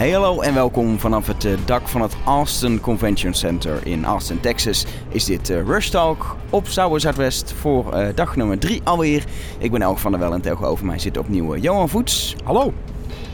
Hey 0.00 0.10
hallo 0.10 0.40
en 0.40 0.54
welkom 0.54 0.98
vanaf 0.98 1.26
het 1.26 1.44
uh, 1.44 1.52
dak 1.64 1.88
van 1.88 2.00
het 2.00 2.16
Austin 2.24 2.80
Convention 2.80 3.34
Center 3.34 3.86
in 3.86 4.04
Austin, 4.04 4.40
Texas. 4.40 4.86
Is 5.08 5.24
dit 5.24 5.50
uh, 5.50 5.62
Rush 5.62 5.88
Talk 5.88 6.36
op 6.50 6.66
Sauer 6.66 7.00
Zuidwest 7.00 7.52
voor 7.52 7.94
uh, 7.94 8.08
dag 8.14 8.36
nummer 8.36 8.58
3 8.58 8.80
alweer. 8.84 9.24
Ik 9.58 9.70
ben 9.70 9.82
Elk 9.82 9.98
van 9.98 10.10
der 10.10 10.20
Wel 10.20 10.32
en 10.32 10.40
tegenover 10.40 10.86
mij 10.86 10.98
zit 10.98 11.18
opnieuw 11.18 11.56
Johan 11.56 11.88
Voets. 11.88 12.36
Hallo. 12.44 12.72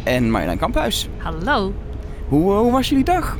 En 0.02 0.30
Marjolein 0.30 0.59
Kamphuis. 0.59 1.09
Hallo. 1.19 1.73
Hoe, 2.29 2.52
hoe 2.52 2.73
was 2.73 2.89
jullie 2.89 3.05
dag? 3.05 3.39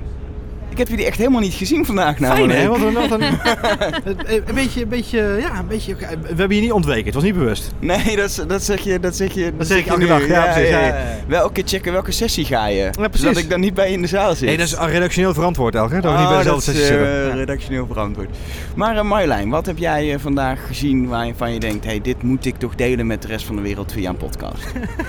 Ik 0.77 0.82
heb 0.82 0.90
jullie 0.90 1.06
echt 1.06 1.18
helemaal 1.18 1.40
niet 1.40 1.54
gezien 1.54 1.84
vandaag 1.84 2.18
namelijk. 2.18 2.52
Fijn 2.52 2.62
hè? 2.62 2.68
Wat, 2.68 2.93
wat 2.93 3.20
een, 3.20 3.22
een, 4.48 4.54
beetje, 4.54 4.82
een 4.82 4.88
beetje, 4.88 5.36
ja, 5.40 5.58
een 5.58 5.66
beetje, 5.66 5.96
we 5.96 6.34
hebben 6.36 6.56
je 6.56 6.62
niet 6.62 6.72
ontweken, 6.72 7.04
het 7.04 7.14
was 7.14 7.22
niet 7.22 7.34
bewust. 7.34 7.70
Nee, 7.79 8.16
dat, 8.16 8.45
dat 8.48 8.62
zeg 8.62 8.80
je, 8.80 9.00
dat 9.00 9.16
zeg 9.16 9.32
je, 9.32 9.52
dat 9.57 9.66
zeg 9.66 9.79
ik 9.79 9.86
elke 9.86 10.07
dag. 10.07 10.26
Ja, 10.26 10.44
ja, 10.44 10.52
precies, 10.52 10.70
ja, 10.70 10.96
Welke 11.29 11.62
checken 11.64 11.93
welke 11.93 12.12
sessie 12.12 12.44
ga 12.44 12.66
je? 12.66 12.90
Ja, 12.99 13.08
Zodat 13.12 13.36
ik 13.36 13.50
dan 13.50 13.61
niet 13.61 13.75
bij 13.75 13.86
je 13.86 13.93
in 13.93 14.02
de 14.02 14.08
zaal 14.08 14.35
zit. 14.35 14.49
Nee, 14.49 14.57
dat 14.57 14.66
is 14.66 14.75
redactioneel 14.75 15.35
verantwoord 15.35 15.75
Elke, 15.75 16.00
dat 16.00 16.12
we 16.12 16.18
niet 16.18 16.29
bij 16.29 16.36
dezelfde 16.36 16.62
sessie 16.62 16.85
zitten. 16.85 17.07
Uh, 17.07 17.35
redactioneel 17.35 17.86
verantwoord. 17.86 18.36
Maar 18.74 18.96
uh, 18.96 19.02
Marjolein, 19.02 19.50
wat 19.50 19.66
heb 19.66 19.79
jij 19.79 20.13
uh, 20.13 20.18
vandaag 20.18 20.66
gezien 20.66 21.08
waarvan 21.08 21.52
je 21.52 21.61
denkt, 21.61 21.85
hey, 21.85 22.00
dit 22.00 22.22
moet 22.22 22.44
ik 22.44 22.57
toch 22.57 22.74
delen 22.74 23.07
met 23.07 23.22
de 23.22 23.29
rest 23.29 23.46
van 23.46 23.57
de 23.57 23.63
wereld 23.63 23.93
via 23.93 24.08
een 24.08 24.16
podcast? 24.16 24.63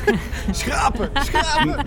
schrapen, 0.51 1.09
schrapen! 1.13 1.85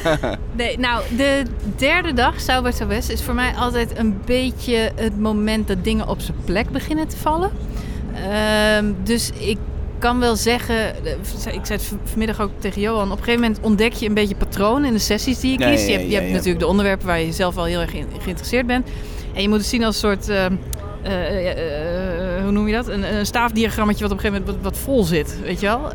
nee, 0.56 0.78
nou, 0.78 1.02
de 1.16 1.42
derde 1.76 2.12
dag, 2.12 2.40
Sauber 2.40 2.72
Southwest, 2.72 3.17
is 3.18 3.24
voor 3.24 3.34
mij 3.34 3.52
altijd 3.54 3.98
een 3.98 4.20
beetje 4.24 4.92
het 4.94 5.18
moment 5.18 5.68
dat 5.68 5.84
dingen 5.84 6.08
op 6.08 6.20
zijn 6.20 6.36
plek 6.44 6.70
beginnen 6.70 7.08
te 7.08 7.16
vallen. 7.16 7.50
Ehm, 8.14 8.92
dus 9.02 9.30
ik 9.38 9.58
kan 9.98 10.18
wel 10.18 10.36
zeggen, 10.36 10.94
ik 11.52 11.66
zei 11.66 11.78
het 11.78 11.92
vanmiddag 12.04 12.40
ook 12.40 12.50
tegen 12.58 12.80
Johan, 12.80 13.12
op 13.12 13.18
een 13.18 13.24
gegeven 13.24 13.40
moment 13.40 13.60
ontdek 13.62 13.92
je 13.92 14.08
een 14.08 14.14
beetje 14.14 14.36
patronen 14.36 14.84
in 14.84 14.92
de 14.92 14.98
sessies 14.98 15.40
die 15.40 15.50
je 15.50 15.58
kiest. 15.58 15.86
je 15.86 15.92
hebt, 15.92 16.10
je 16.10 16.14
hebt 16.14 16.30
natuurlijk 16.30 16.58
de 16.58 16.66
onderwerpen 16.66 17.06
waar 17.06 17.20
je 17.20 17.32
zelf 17.32 17.56
al 17.56 17.64
heel 17.64 17.80
erg 17.80 17.94
in, 17.94 18.06
geïnteresseerd 18.18 18.66
bent. 18.66 18.88
En 19.34 19.42
je 19.42 19.48
moet 19.48 19.58
het 19.58 19.66
zien 19.66 19.84
als 19.84 20.02
een 20.02 20.10
soort, 20.10 20.28
uh, 20.28 20.44
uh, 21.04 21.97
hoe 22.48 22.56
noem 22.56 22.68
je 22.68 22.74
dat? 22.74 22.88
Een, 22.88 23.14
een, 23.14 23.26
staafdiagrammetje 23.26 24.02
wat 24.02 24.12
op 24.12 24.16
een 24.16 24.24
gegeven 24.24 24.46
moment 24.46 24.64
wat, 24.64 24.78
vol 24.78 25.04
zit, 25.04 25.40
weet 25.42 25.60
je 25.60 25.66
wel. 25.66 25.90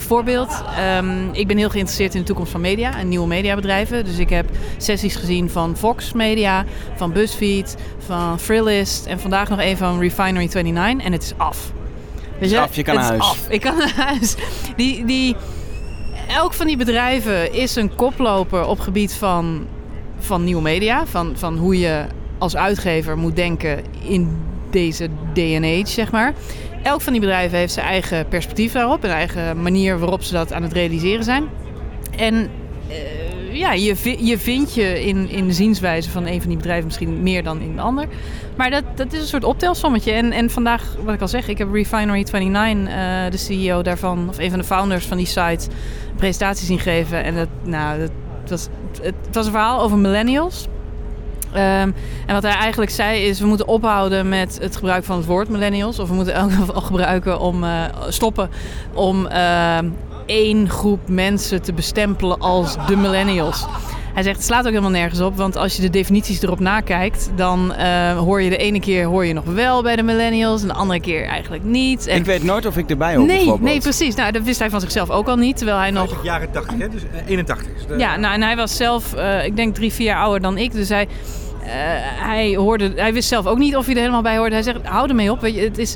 voorbeeld, 0.00 0.62
um, 0.98 1.28
ik 1.32 1.46
ben 1.46 1.56
heel 1.56 1.70
geïnteresseerd 1.70 2.14
in 2.14 2.20
de 2.20 2.26
toekomst 2.26 2.50
van 2.50 2.60
media 2.60 2.98
en 2.98 3.08
nieuwe 3.08 3.26
mediabedrijven. 3.26 4.04
Dus 4.04 4.18
ik 4.18 4.30
heb 4.30 4.50
sessies 4.76 5.16
gezien 5.16 5.50
van 5.50 5.76
Fox 5.76 6.12
Media, 6.12 6.64
van 6.96 7.12
BuzzFeed, 7.12 7.76
van 7.98 8.36
Thrillist 8.36 9.06
en 9.06 9.20
vandaag 9.20 9.48
nog 9.48 9.60
een 9.60 9.76
van 9.76 10.00
Refinery 10.00 10.50
29 10.54 11.06
en 11.06 11.12
het 11.12 11.22
is 11.22 11.32
af. 11.36 11.72
Weet 12.38 12.50
je? 12.50 12.60
Af, 12.60 12.74
je 12.76 12.82
kan 12.82 12.94
naar 12.94 13.04
huis. 13.04 13.20
Af. 13.20 13.46
Ik 13.48 13.60
kan 13.60 13.78
naar 13.84 13.94
huis. 13.96 14.34
Die, 14.76 15.04
die, 15.04 15.36
elk 16.28 16.52
van 16.52 16.66
die 16.66 16.76
bedrijven 16.76 17.52
is 17.52 17.76
een 17.76 17.94
koploper 17.94 18.66
op 18.66 18.80
gebied 18.80 19.14
van, 19.14 19.66
van 20.18 20.44
nieuwe 20.44 20.62
media. 20.62 21.06
Van, 21.06 21.32
van 21.36 21.56
hoe 21.56 21.78
je 21.78 22.04
als 22.38 22.56
uitgever 22.56 23.18
moet 23.18 23.36
denken 23.36 23.84
in 24.02 24.36
deze 24.74 25.08
day 25.34 25.84
zeg 25.86 26.10
maar. 26.10 26.34
Elk 26.82 27.00
van 27.00 27.12
die 27.12 27.20
bedrijven 27.20 27.58
heeft 27.58 27.72
zijn 27.72 27.86
eigen 27.86 28.28
perspectief 28.28 28.72
daarop. 28.72 29.04
Een 29.04 29.10
eigen 29.10 29.62
manier 29.62 29.98
waarop 29.98 30.22
ze 30.22 30.32
dat 30.32 30.52
aan 30.52 30.62
het 30.62 30.72
realiseren 30.72 31.24
zijn. 31.24 31.44
En 32.16 32.34
uh, 32.34 33.54
ja, 33.58 33.72
je, 33.72 34.16
je 34.26 34.38
vindt 34.38 34.74
je 34.74 35.04
in, 35.04 35.28
in 35.28 35.46
de 35.46 35.52
zienswijze 35.52 36.10
van 36.10 36.26
een 36.26 36.40
van 36.40 36.48
die 36.48 36.56
bedrijven 36.56 36.84
misschien 36.84 37.22
meer 37.22 37.42
dan 37.42 37.60
in 37.60 37.76
de 37.76 37.82
ander. 37.82 38.06
Maar 38.56 38.70
dat, 38.70 38.84
dat 38.94 39.12
is 39.12 39.20
een 39.20 39.26
soort 39.26 39.44
optelsommetje. 39.44 40.12
En, 40.12 40.32
en 40.32 40.50
vandaag, 40.50 40.96
wat 41.04 41.14
ik 41.14 41.20
al 41.20 41.28
zeg, 41.28 41.48
ik 41.48 41.58
heb 41.58 41.68
Refinery29, 41.68 42.38
uh, 42.40 43.30
de 43.30 43.36
CEO 43.36 43.82
daarvan, 43.82 44.28
of 44.28 44.38
een 44.38 44.50
van 44.50 44.58
de 44.58 44.64
founders 44.64 45.06
van 45.06 45.16
die 45.16 45.26
site, 45.26 45.68
een 46.10 46.16
presentatie 46.16 46.66
zien 46.66 46.78
geven. 46.78 47.24
En 47.24 47.34
dat, 47.34 47.48
nou, 47.62 47.98
dat 47.98 48.10
was, 48.48 48.68
het 49.02 49.14
was 49.32 49.46
een 49.46 49.52
verhaal 49.52 49.80
over 49.80 49.98
millennials. 49.98 50.66
Um, 51.54 51.60
en 52.26 52.34
wat 52.34 52.42
hij 52.42 52.52
eigenlijk 52.52 52.90
zei 52.90 53.22
is, 53.22 53.40
we 53.40 53.46
moeten 53.46 53.68
ophouden 53.68 54.28
met 54.28 54.58
het 54.60 54.76
gebruik 54.76 55.04
van 55.04 55.16
het 55.16 55.26
woord 55.26 55.48
millennials. 55.48 55.98
Of 55.98 56.08
we 56.08 56.14
moeten 56.14 56.34
elk 56.34 56.52
geval 56.52 56.80
gebruiken 56.90 57.40
om 57.40 57.64
uh, 57.64 57.84
stoppen 58.08 58.50
om 58.94 59.26
uh, 59.26 59.78
één 60.26 60.68
groep 60.68 61.08
mensen 61.08 61.62
te 61.62 61.72
bestempelen 61.72 62.38
als 62.38 62.76
de 62.86 62.96
millennials. 62.96 63.66
Hij 64.14 64.22
zegt, 64.22 64.36
het 64.36 64.44
slaat 64.44 64.60
ook 64.60 64.68
helemaal 64.68 64.90
nergens 64.90 65.20
op. 65.20 65.36
Want 65.36 65.56
als 65.56 65.76
je 65.76 65.82
de 65.82 65.90
definities 65.90 66.42
erop 66.42 66.60
nakijkt, 66.60 67.30
dan 67.36 67.74
uh, 67.78 68.18
hoor 68.18 68.42
je 68.42 68.50
de 68.50 68.56
ene 68.56 68.80
keer 68.80 69.04
hoor 69.04 69.24
je 69.24 69.32
nog 69.32 69.44
wel 69.44 69.82
bij 69.82 69.96
de 69.96 70.02
millennials. 70.02 70.62
En 70.62 70.68
de 70.68 70.74
andere 70.74 71.00
keer 71.00 71.26
eigenlijk 71.26 71.64
niet. 71.64 72.06
En 72.06 72.16
ik 72.16 72.24
weet 72.24 72.42
nooit 72.42 72.66
of 72.66 72.76
ik 72.76 72.90
erbij 72.90 73.16
hoor. 73.16 73.26
Nee, 73.26 73.52
nee, 73.60 73.80
precies. 73.80 74.14
Nou, 74.14 74.32
dat 74.32 74.42
wist 74.42 74.58
hij 74.58 74.70
van 74.70 74.80
zichzelf 74.80 75.10
ook 75.10 75.28
al 75.28 75.36
niet. 75.36 75.56
Terwijl 75.56 75.78
hij 75.78 75.90
nog. 75.90 76.22
jaren 76.22 76.50
80, 76.50 76.78
hè? 76.78 76.88
Dus 76.88 77.02
81. 77.26 77.66
Dus 77.86 77.98
Ja, 77.98 78.16
nou, 78.16 78.34
en 78.34 78.42
hij 78.42 78.56
was 78.56 78.76
zelf, 78.76 79.14
uh, 79.16 79.44
ik 79.44 79.56
denk 79.56 79.74
drie, 79.74 79.92
vier 79.92 80.06
jaar 80.06 80.22
ouder 80.22 80.40
dan 80.40 80.58
ik. 80.58 80.72
Dus 80.72 80.88
hij. 80.88 81.08
Uh, 81.64 81.70
hij, 82.22 82.54
hoorde, 82.56 82.92
hij 82.96 83.12
wist 83.12 83.28
zelf 83.28 83.46
ook 83.46 83.58
niet 83.58 83.76
of 83.76 83.84
hij 83.84 83.94
er 83.94 84.00
helemaal 84.00 84.22
bij 84.22 84.36
hoorde. 84.36 84.54
Hij 84.54 84.62
zegt, 84.62 84.86
hou 84.86 85.08
ermee 85.08 85.30
op. 85.30 85.46
Je, 85.46 85.60
het 85.60 85.78
is 85.78 85.94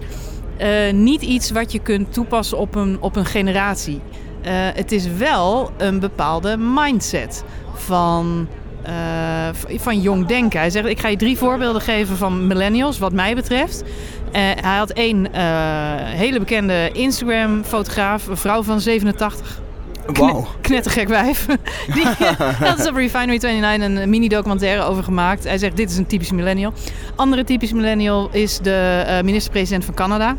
uh, 0.60 0.92
niet 0.92 1.22
iets 1.22 1.50
wat 1.50 1.72
je 1.72 1.78
kunt 1.78 2.12
toepassen 2.12 2.58
op 2.58 2.74
een, 2.74 2.96
op 3.00 3.16
een 3.16 3.26
generatie. 3.26 4.00
Uh, 4.42 4.50
het 4.52 4.92
is 4.92 5.06
wel 5.06 5.70
een 5.76 6.00
bepaalde 6.00 6.56
mindset 6.56 7.44
van, 7.74 8.48
van 9.76 10.00
jong 10.00 10.26
denken. 10.26 10.60
Hij 10.60 10.70
zegt, 10.70 10.86
ik 10.86 11.00
ga 11.00 11.08
je 11.08 11.16
drie 11.16 11.38
voorbeelden 11.38 11.82
geven 11.82 12.16
van 12.16 12.46
millennials, 12.46 12.98
wat 12.98 13.12
mij 13.12 13.34
betreft. 13.34 13.82
Hij 14.32 14.76
had 14.76 14.90
één 14.90 15.28
hele 16.04 16.38
bekende 16.38 16.90
Instagram-fotograaf, 16.92 18.26
een 18.26 18.36
vrouw 18.36 18.62
van 18.62 18.80
87. 18.80 19.60
Wow. 20.12 20.46
Knettergek 20.60 21.08
wijf. 21.08 21.46
Die, 21.94 22.04
dat 22.60 22.78
is 22.78 22.88
op 22.88 22.94
Refinery 22.94 23.38
29 23.38 24.02
een 24.02 24.10
mini-documentaire 24.10 24.82
over 24.82 25.02
gemaakt. 25.02 25.44
Hij 25.44 25.58
zegt, 25.58 25.76
dit 25.76 25.90
is 25.90 25.96
een 25.96 26.06
typisch 26.06 26.32
millennial. 26.32 26.72
Andere 27.16 27.44
typisch 27.44 27.72
millennial 27.72 28.28
is 28.32 28.58
de 28.58 29.04
uh, 29.06 29.20
minister-president 29.20 29.84
van 29.84 29.94
Canada. 29.94 30.36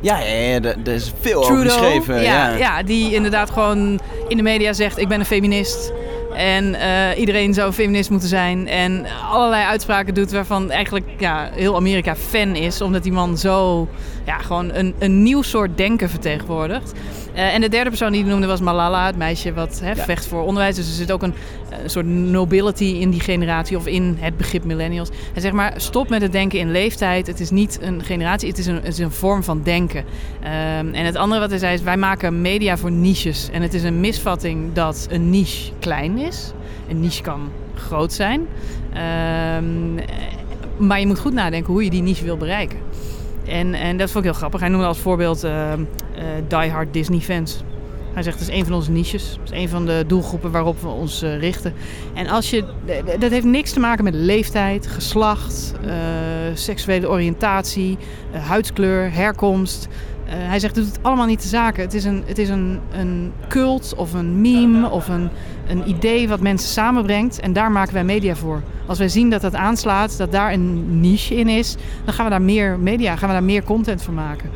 Ja, 0.00 0.18
ja, 0.18 0.34
ja 0.34 0.60
er 0.62 0.88
is 0.88 1.12
veel 1.20 1.42
Trudeau, 1.42 1.68
over 1.68 1.80
geschreven. 1.80 2.22
Ja, 2.22 2.48
ja. 2.48 2.56
ja, 2.56 2.82
die 2.82 3.14
inderdaad 3.14 3.50
gewoon 3.50 4.00
in 4.28 4.36
de 4.36 4.42
media 4.42 4.72
zegt, 4.72 4.98
ik 4.98 5.08
ben 5.08 5.20
een 5.20 5.26
feminist. 5.26 5.92
En 6.34 6.74
uh, 6.74 7.18
iedereen 7.18 7.54
zou 7.54 7.72
feminist 7.72 8.10
moeten 8.10 8.28
zijn. 8.28 8.68
En 8.68 9.06
allerlei 9.30 9.64
uitspraken 9.64 10.14
doet 10.14 10.30
waarvan 10.30 10.70
eigenlijk 10.70 11.06
ja, 11.18 11.50
heel 11.52 11.76
Amerika 11.76 12.16
fan 12.16 12.54
is. 12.56 12.80
Omdat 12.80 13.02
die 13.02 13.12
man 13.12 13.38
zo 13.38 13.88
ja, 14.26 14.38
gewoon 14.38 14.74
een, 14.74 14.94
een 14.98 15.22
nieuw 15.22 15.42
soort 15.42 15.76
denken 15.76 16.10
vertegenwoordigt. 16.10 16.92
Uh, 17.34 17.54
en 17.54 17.60
de 17.60 17.68
derde 17.68 17.88
persoon 17.88 18.12
die 18.12 18.20
hij 18.20 18.30
noemde 18.30 18.46
was 18.46 18.60
Malala, 18.60 19.06
het 19.06 19.16
meisje 19.16 19.52
wat 19.52 19.82
vecht 19.94 20.26
voor 20.26 20.42
onderwijs. 20.42 20.76
Dus 20.76 20.86
er 20.86 20.94
zit 20.94 21.12
ook 21.12 21.22
een, 21.22 21.34
een, 21.82 21.90
soort 21.90 22.06
nobility 22.06 22.84
in 22.84 23.10
die 23.10 23.20
generatie 23.20 23.76
of 23.76 23.86
in 23.86 24.16
het 24.20 24.36
begrip 24.36 24.64
millennials. 24.64 25.08
Hij 25.32 25.42
zegt 25.42 25.54
maar, 25.54 25.72
stop 25.76 26.08
met 26.08 26.22
het 26.22 26.32
denken 26.32 26.58
in 26.58 26.70
leeftijd. 26.70 27.26
Het 27.26 27.40
is 27.40 27.50
niet 27.50 27.78
een 27.82 28.04
generatie, 28.04 28.48
het 28.48 28.58
is 28.58 28.66
een, 28.66 28.74
het 28.74 28.86
is 28.86 28.98
een 28.98 29.10
vorm 29.10 29.42
van 29.42 29.62
denken. 29.62 29.98
Um, 29.98 30.94
en 30.94 31.04
het 31.04 31.16
andere 31.16 31.40
wat 31.40 31.50
hij 31.50 31.58
zei 31.58 31.74
is, 31.74 31.82
wij 31.82 31.96
maken 31.96 32.40
media 32.40 32.76
voor 32.76 32.90
niches. 32.90 33.48
En 33.52 33.62
het 33.62 33.74
is 33.74 33.82
een 33.82 34.00
misvatting 34.00 34.72
dat 34.72 35.06
een 35.10 35.30
niche 35.30 35.72
klein 35.78 36.18
is. 36.18 36.52
Een 36.88 37.00
niche 37.00 37.22
kan 37.22 37.50
groot 37.74 38.12
zijn. 38.12 38.46
Um, 39.58 39.98
maar 40.76 41.00
je 41.00 41.06
moet 41.06 41.18
goed 41.18 41.32
nadenken 41.32 41.72
hoe 41.72 41.84
je 41.84 41.90
die 41.90 42.02
niche 42.02 42.24
wil 42.24 42.36
bereiken. 42.36 42.78
En, 43.50 43.74
en 43.74 43.96
dat 43.96 44.10
vond 44.10 44.24
ik 44.24 44.30
heel 44.30 44.38
grappig. 44.38 44.60
Hij 44.60 44.68
noemde 44.68 44.86
als 44.86 44.98
voorbeeld 44.98 45.44
uh, 45.44 45.72
uh, 45.72 45.78
Die 46.48 46.70
Hard 46.70 46.92
Disney 46.92 47.20
fans. 47.20 47.62
Hij 48.12 48.22
zegt, 48.22 48.38
dat 48.38 48.48
is 48.48 48.54
een 48.54 48.64
van 48.64 48.74
onze 48.74 48.90
niches. 48.90 49.36
Dat 49.38 49.52
is 49.52 49.58
een 49.58 49.68
van 49.68 49.86
de 49.86 50.04
doelgroepen 50.06 50.50
waarop 50.50 50.80
we 50.80 50.88
ons 50.88 51.22
uh, 51.22 51.38
richten. 51.38 51.72
En 52.14 52.26
als 52.28 52.50
je, 52.50 52.64
dat 53.18 53.30
heeft 53.30 53.44
niks 53.44 53.72
te 53.72 53.80
maken 53.80 54.04
met 54.04 54.14
leeftijd, 54.14 54.86
geslacht, 54.86 55.72
seksuele 56.54 57.08
oriëntatie, 57.08 57.98
huidskleur, 58.32 59.12
herkomst. 59.12 59.88
Uh, 60.30 60.36
hij 60.36 60.58
zegt, 60.58 60.74
doet 60.74 60.86
het 60.86 60.98
allemaal 61.02 61.26
niet 61.26 61.40
te 61.40 61.48
zaken. 61.48 61.82
Het 61.82 61.94
is 61.94 62.04
een, 62.04 62.22
het 62.26 62.38
is 62.38 62.48
een, 62.48 62.80
een 62.92 63.32
cult 63.48 63.94
of 63.96 64.12
een 64.12 64.40
meme 64.40 64.90
of 64.90 65.08
een, 65.08 65.30
een 65.68 65.88
idee 65.88 66.28
wat 66.28 66.40
mensen 66.40 66.68
samenbrengt. 66.68 67.40
En 67.40 67.52
daar 67.52 67.72
maken 67.72 67.94
wij 67.94 68.04
media 68.04 68.34
voor. 68.34 68.62
Als 68.86 68.98
wij 68.98 69.08
zien 69.08 69.30
dat 69.30 69.40
dat 69.40 69.54
aanslaat, 69.54 70.16
dat 70.16 70.32
daar 70.32 70.52
een 70.52 71.00
niche 71.00 71.34
in 71.34 71.48
is, 71.48 71.76
dan 72.04 72.14
gaan 72.14 72.24
we 72.24 72.30
daar 72.30 72.42
meer 72.42 72.78
media, 72.78 73.16
gaan 73.16 73.28
we 73.28 73.34
daar 73.34 73.44
meer 73.44 73.62
content 73.62 74.02
voor 74.02 74.14
maken. 74.14 74.50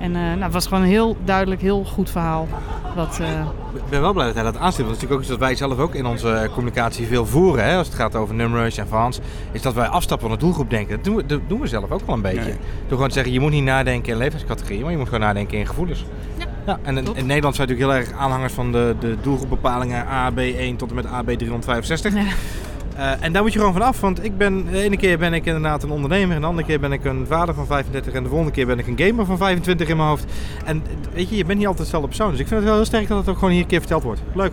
En 0.00 0.10
uh, 0.14 0.20
nou, 0.20 0.42
het 0.42 0.52
was 0.52 0.66
gewoon 0.66 0.82
een 0.82 0.88
heel 0.88 1.16
duidelijk, 1.24 1.60
heel 1.60 1.84
goed 1.84 2.10
verhaal. 2.10 2.48
Wat, 2.94 3.18
uh... 3.20 3.28
Ik 3.74 3.88
ben 3.90 4.00
wel 4.00 4.12
blij 4.12 4.26
dat 4.26 4.34
hij 4.34 4.44
dat 4.44 4.56
aanstipt. 4.56 4.88
Want 4.88 5.00
het 5.00 5.02
is 5.02 5.08
natuurlijk 5.08 5.12
ook 5.12 5.20
iets 5.20 5.28
dat 5.28 5.38
wij 5.38 5.54
zelf 5.54 5.78
ook 5.78 5.94
in 5.94 6.06
onze 6.06 6.48
communicatie 6.52 7.06
veel 7.06 7.26
voeren. 7.26 7.64
Hè, 7.64 7.76
als 7.76 7.86
het 7.86 7.96
gaat 7.96 8.14
over 8.14 8.34
numbers 8.34 8.76
en 8.76 8.86
fans. 8.86 9.20
Is 9.52 9.62
dat 9.62 9.74
wij 9.74 9.86
afstappen 9.86 10.28
van 10.28 10.38
de 10.38 10.44
doelgroep 10.44 10.70
denken. 10.70 10.96
Dat 10.96 11.04
doen 11.04 11.16
we, 11.16 11.26
dat 11.26 11.40
doen 11.48 11.60
we 11.60 11.66
zelf 11.66 11.90
ook 11.90 12.06
wel 12.06 12.14
een 12.14 12.22
beetje. 12.22 12.40
Nee. 12.40 12.56
Door 12.80 12.88
gewoon 12.88 13.08
te 13.08 13.14
zeggen, 13.14 13.32
je 13.32 13.40
moet 13.40 13.50
niet 13.50 13.64
nadenken 13.64 14.12
in 14.12 14.18
leeftijdscategorieën. 14.18 14.82
Maar 14.82 14.90
je 14.90 14.96
moet 14.96 15.08
gewoon 15.08 15.22
nadenken 15.22 15.58
in 15.58 15.66
gevoelens. 15.66 16.04
Ja. 16.38 16.46
ja 16.66 16.78
en 16.82 16.96
in, 16.96 17.04
in, 17.14 17.26
Nederland 17.26 17.56
zijn 17.56 17.68
we 17.68 17.74
natuurlijk 17.74 18.06
heel 18.08 18.14
erg 18.14 18.22
aanhangers 18.24 18.52
van 18.52 18.72
de, 18.72 18.96
de 19.00 19.16
doelgroepbepalingen 19.22 20.04
AB1 20.06 20.76
tot 20.76 20.90
en 20.90 20.94
met 20.94 21.06
AB365. 21.06 22.12
Ja. 22.14 22.24
Uh, 22.98 23.24
en 23.24 23.32
daar 23.32 23.42
moet 23.42 23.52
je 23.52 23.58
gewoon 23.58 23.72
van 23.72 23.82
af, 23.82 24.00
want 24.00 24.24
ik 24.24 24.36
ben, 24.36 24.66
de 24.70 24.82
ene 24.82 24.96
keer 24.96 25.18
ben 25.18 25.32
ik 25.32 25.46
inderdaad 25.46 25.82
een 25.82 25.90
ondernemer, 25.90 26.34
en 26.34 26.40
de 26.40 26.46
andere 26.46 26.66
keer 26.66 26.80
ben 26.80 26.92
ik 26.92 27.04
een 27.04 27.26
vader 27.26 27.54
van 27.54 27.66
35 27.66 28.12
en 28.12 28.22
de 28.22 28.28
volgende 28.28 28.52
keer 28.52 28.66
ben 28.66 28.78
ik 28.78 28.86
een 28.86 28.98
gamer 28.98 29.26
van 29.26 29.36
25 29.36 29.88
in 29.88 29.96
mijn 29.96 30.08
hoofd. 30.08 30.24
En 30.64 30.82
weet 31.12 31.28
je, 31.28 31.36
je 31.36 31.44
bent 31.44 31.58
niet 31.58 31.66
altijd 31.66 31.84
dezelfde 31.84 32.08
persoon. 32.08 32.30
Dus 32.30 32.40
ik 32.40 32.46
vind 32.46 32.60
het 32.60 32.68
wel 32.68 32.78
heel 32.78 32.86
sterk 32.86 33.08
dat 33.08 33.18
het 33.18 33.28
ook 33.28 33.38
gewoon 33.38 33.50
hier 33.50 33.62
een 33.62 33.68
keer 33.68 33.78
verteld 33.78 34.02
wordt. 34.02 34.20
Leuk. 34.34 34.52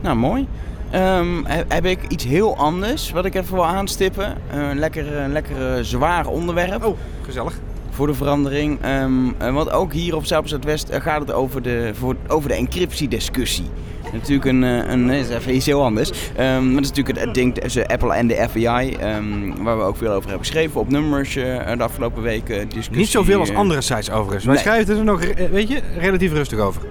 Nou, 0.00 0.16
mooi. 0.16 0.46
Ehm, 0.90 1.44
heb, 1.44 1.84
ik 1.84 2.06
iets 2.08 2.24
heel 2.24 2.56
anders 2.56 3.10
wat 3.10 3.24
ik 3.24 3.34
even 3.34 3.54
wil 3.54 3.66
aanstippen. 3.66 4.36
Een 4.50 4.78
lekker, 4.78 5.16
een 5.16 5.32
lekker 5.32 5.76
eh, 5.76 5.82
zwaar 5.82 6.26
onderwerp. 6.26 6.84
Oh, 6.84 6.96
gezellig. 7.24 7.58
Voor 7.98 8.06
de 8.06 8.14
verandering. 8.14 8.78
Ehm, 8.80 9.12
eh, 9.38 9.52
want 9.52 9.70
ook 9.70 9.92
hier 9.92 10.16
op 10.16 10.26
Zuid-West 10.26 10.88
eh, 10.88 11.00
gaat 11.00 11.20
het 11.20 11.32
over 11.32 11.62
de, 11.62 11.90
voor, 11.94 12.16
over 12.28 12.48
de 12.48 12.54
encryptiediscussie. 12.54 13.64
Natuurlijk 14.12 14.44
een, 14.44 14.64
eh, 14.64 14.90
een, 14.90 15.10
is 15.10 15.28
even 15.28 15.54
iets 15.54 15.66
heel 15.66 15.84
anders. 15.84 16.10
Um, 16.10 16.14
maar 16.36 16.74
dat 16.74 16.82
is 16.82 16.88
natuurlijk 16.88 17.18
het 17.18 17.34
ding 17.34 17.54
tussen 17.54 17.86
Apple 17.86 18.14
en 18.14 18.26
de 18.26 18.46
FBI. 18.48 18.96
Um, 19.02 19.62
waar 19.62 19.78
we 19.78 19.82
ook 19.82 19.96
veel 19.96 20.08
over 20.08 20.28
hebben 20.28 20.46
geschreven 20.46 20.80
op 20.80 20.90
nummers 20.90 21.36
uh, 21.36 21.76
de 21.76 21.82
afgelopen 21.82 22.22
weken. 22.22 22.68
Discussie, 22.68 22.96
Niet 22.96 23.08
zoveel 23.08 23.40
als 23.40 23.54
andere 23.54 23.80
sites 23.80 24.10
overigens. 24.10 24.44
Wij 24.44 24.54
nee. 24.54 24.62
schrijven 24.62 24.98
er 24.98 25.04
nog, 25.04 25.20
weet 25.50 25.68
je, 25.68 25.80
relatief 25.98 26.32
rustig 26.32 26.58
over. 26.58 26.82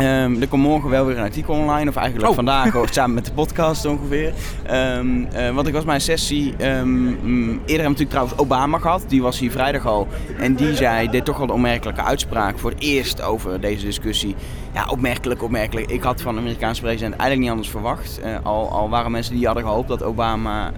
Um, 0.00 0.40
er 0.40 0.48
komt 0.48 0.62
morgen 0.62 0.90
wel 0.90 1.06
weer 1.06 1.16
een 1.16 1.22
artikel 1.22 1.54
online, 1.54 1.90
of 1.90 1.96
eigenlijk 1.96 2.28
oh. 2.28 2.34
vandaag 2.34 2.74
samen 2.90 3.14
met 3.14 3.24
de 3.24 3.32
podcast 3.32 3.86
ongeveer. 3.86 4.32
Um, 4.70 5.28
uh, 5.34 5.50
want 5.50 5.66
ik 5.66 5.72
was 5.72 5.84
mijn 5.84 6.00
sessie. 6.00 6.52
Um, 6.52 7.06
eerder 7.08 7.56
hebben 7.56 7.60
we 7.66 7.82
natuurlijk 7.82 8.10
trouwens 8.10 8.38
Obama 8.38 8.78
gehad, 8.78 9.04
die 9.08 9.22
was 9.22 9.38
hier 9.38 9.50
vrijdag 9.50 9.86
al. 9.86 10.08
En 10.38 10.54
die 10.54 10.76
zei 10.76 11.10
dit 11.10 11.24
toch 11.24 11.36
wel 11.36 11.46
een 11.46 11.54
opmerkelijke 11.54 12.02
uitspraak 12.02 12.58
voor 12.58 12.70
het 12.70 12.80
eerst 12.80 13.22
over 13.22 13.60
deze 13.60 13.84
discussie. 13.84 14.34
Ja, 14.74 14.86
opmerkelijk, 14.90 15.42
opmerkelijk. 15.42 15.90
Ik 15.90 16.02
had 16.02 16.20
van 16.20 16.34
de 16.34 16.40
Amerikaanse 16.40 16.80
president 16.80 17.12
eigenlijk 17.12 17.40
niet 17.40 17.50
anders 17.50 17.68
verwacht. 17.68 18.20
Uh, 18.24 18.36
al, 18.42 18.70
al 18.70 18.88
waren 18.88 19.10
mensen 19.10 19.34
die 19.34 19.46
hadden 19.46 19.64
gehoopt 19.64 19.88
dat 19.88 20.02
Obama 20.02 20.72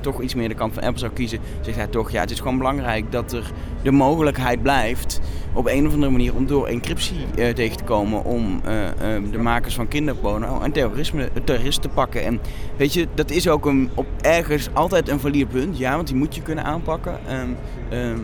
toch 0.00 0.22
iets 0.22 0.34
meer 0.34 0.48
de 0.48 0.54
kant 0.54 0.74
van 0.74 0.82
Apple 0.82 0.98
zou 0.98 1.12
kiezen, 1.12 1.38
zegt 1.60 1.76
hij 1.76 1.86
toch: 1.86 2.10
ja, 2.10 2.20
het 2.20 2.30
is 2.30 2.38
gewoon 2.38 2.58
belangrijk 2.58 3.12
dat 3.12 3.32
er 3.32 3.52
de 3.82 3.90
mogelijkheid 3.90 4.62
blijft 4.62 5.20
op 5.52 5.66
een 5.66 5.86
of 5.86 5.92
andere 5.92 6.12
manier 6.12 6.34
om 6.34 6.46
door 6.46 6.66
encryptie 6.66 7.16
uh, 7.36 7.48
tegen 7.48 7.76
te 7.76 7.84
komen 7.84 8.24
om 8.24 8.60
uh, 8.66 8.84
uh, 8.84 9.32
de 9.32 9.38
makers 9.38 9.74
van 9.74 9.88
kinderporno 9.88 10.60
en 10.60 10.72
terrorisme, 10.72 11.30
terroristen 11.44 11.82
te 11.82 11.94
pakken. 11.94 12.24
En 12.24 12.40
weet 12.76 12.92
je, 12.92 13.06
dat 13.14 13.30
is 13.30 13.48
ook 13.48 13.66
een, 13.66 13.90
op 13.94 14.06
ergens 14.20 14.68
altijd 14.72 15.08
een 15.08 15.20
valide 15.20 15.46
punt, 15.46 15.78
ja, 15.78 15.94
want 15.94 16.06
die 16.06 16.16
moet 16.16 16.34
je 16.34 16.42
kunnen 16.42 16.64
aanpakken. 16.64 17.18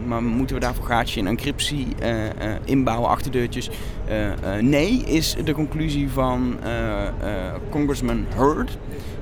Maar 0.06 0.22
moeten 0.22 0.56
we 0.56 0.62
daarvoor 0.62 0.84
gaatje 0.84 1.20
in 1.20 1.26
encryptie 1.26 1.87
inbouwen, 2.64 3.08
achterdeurtjes? 3.08 3.70
nee, 4.61 5.05
is 5.05 5.37
de 5.44 5.52
conclusie 5.52 6.08
van 6.08 6.58
Congressman 7.70 8.26
Hurd. 8.37 8.78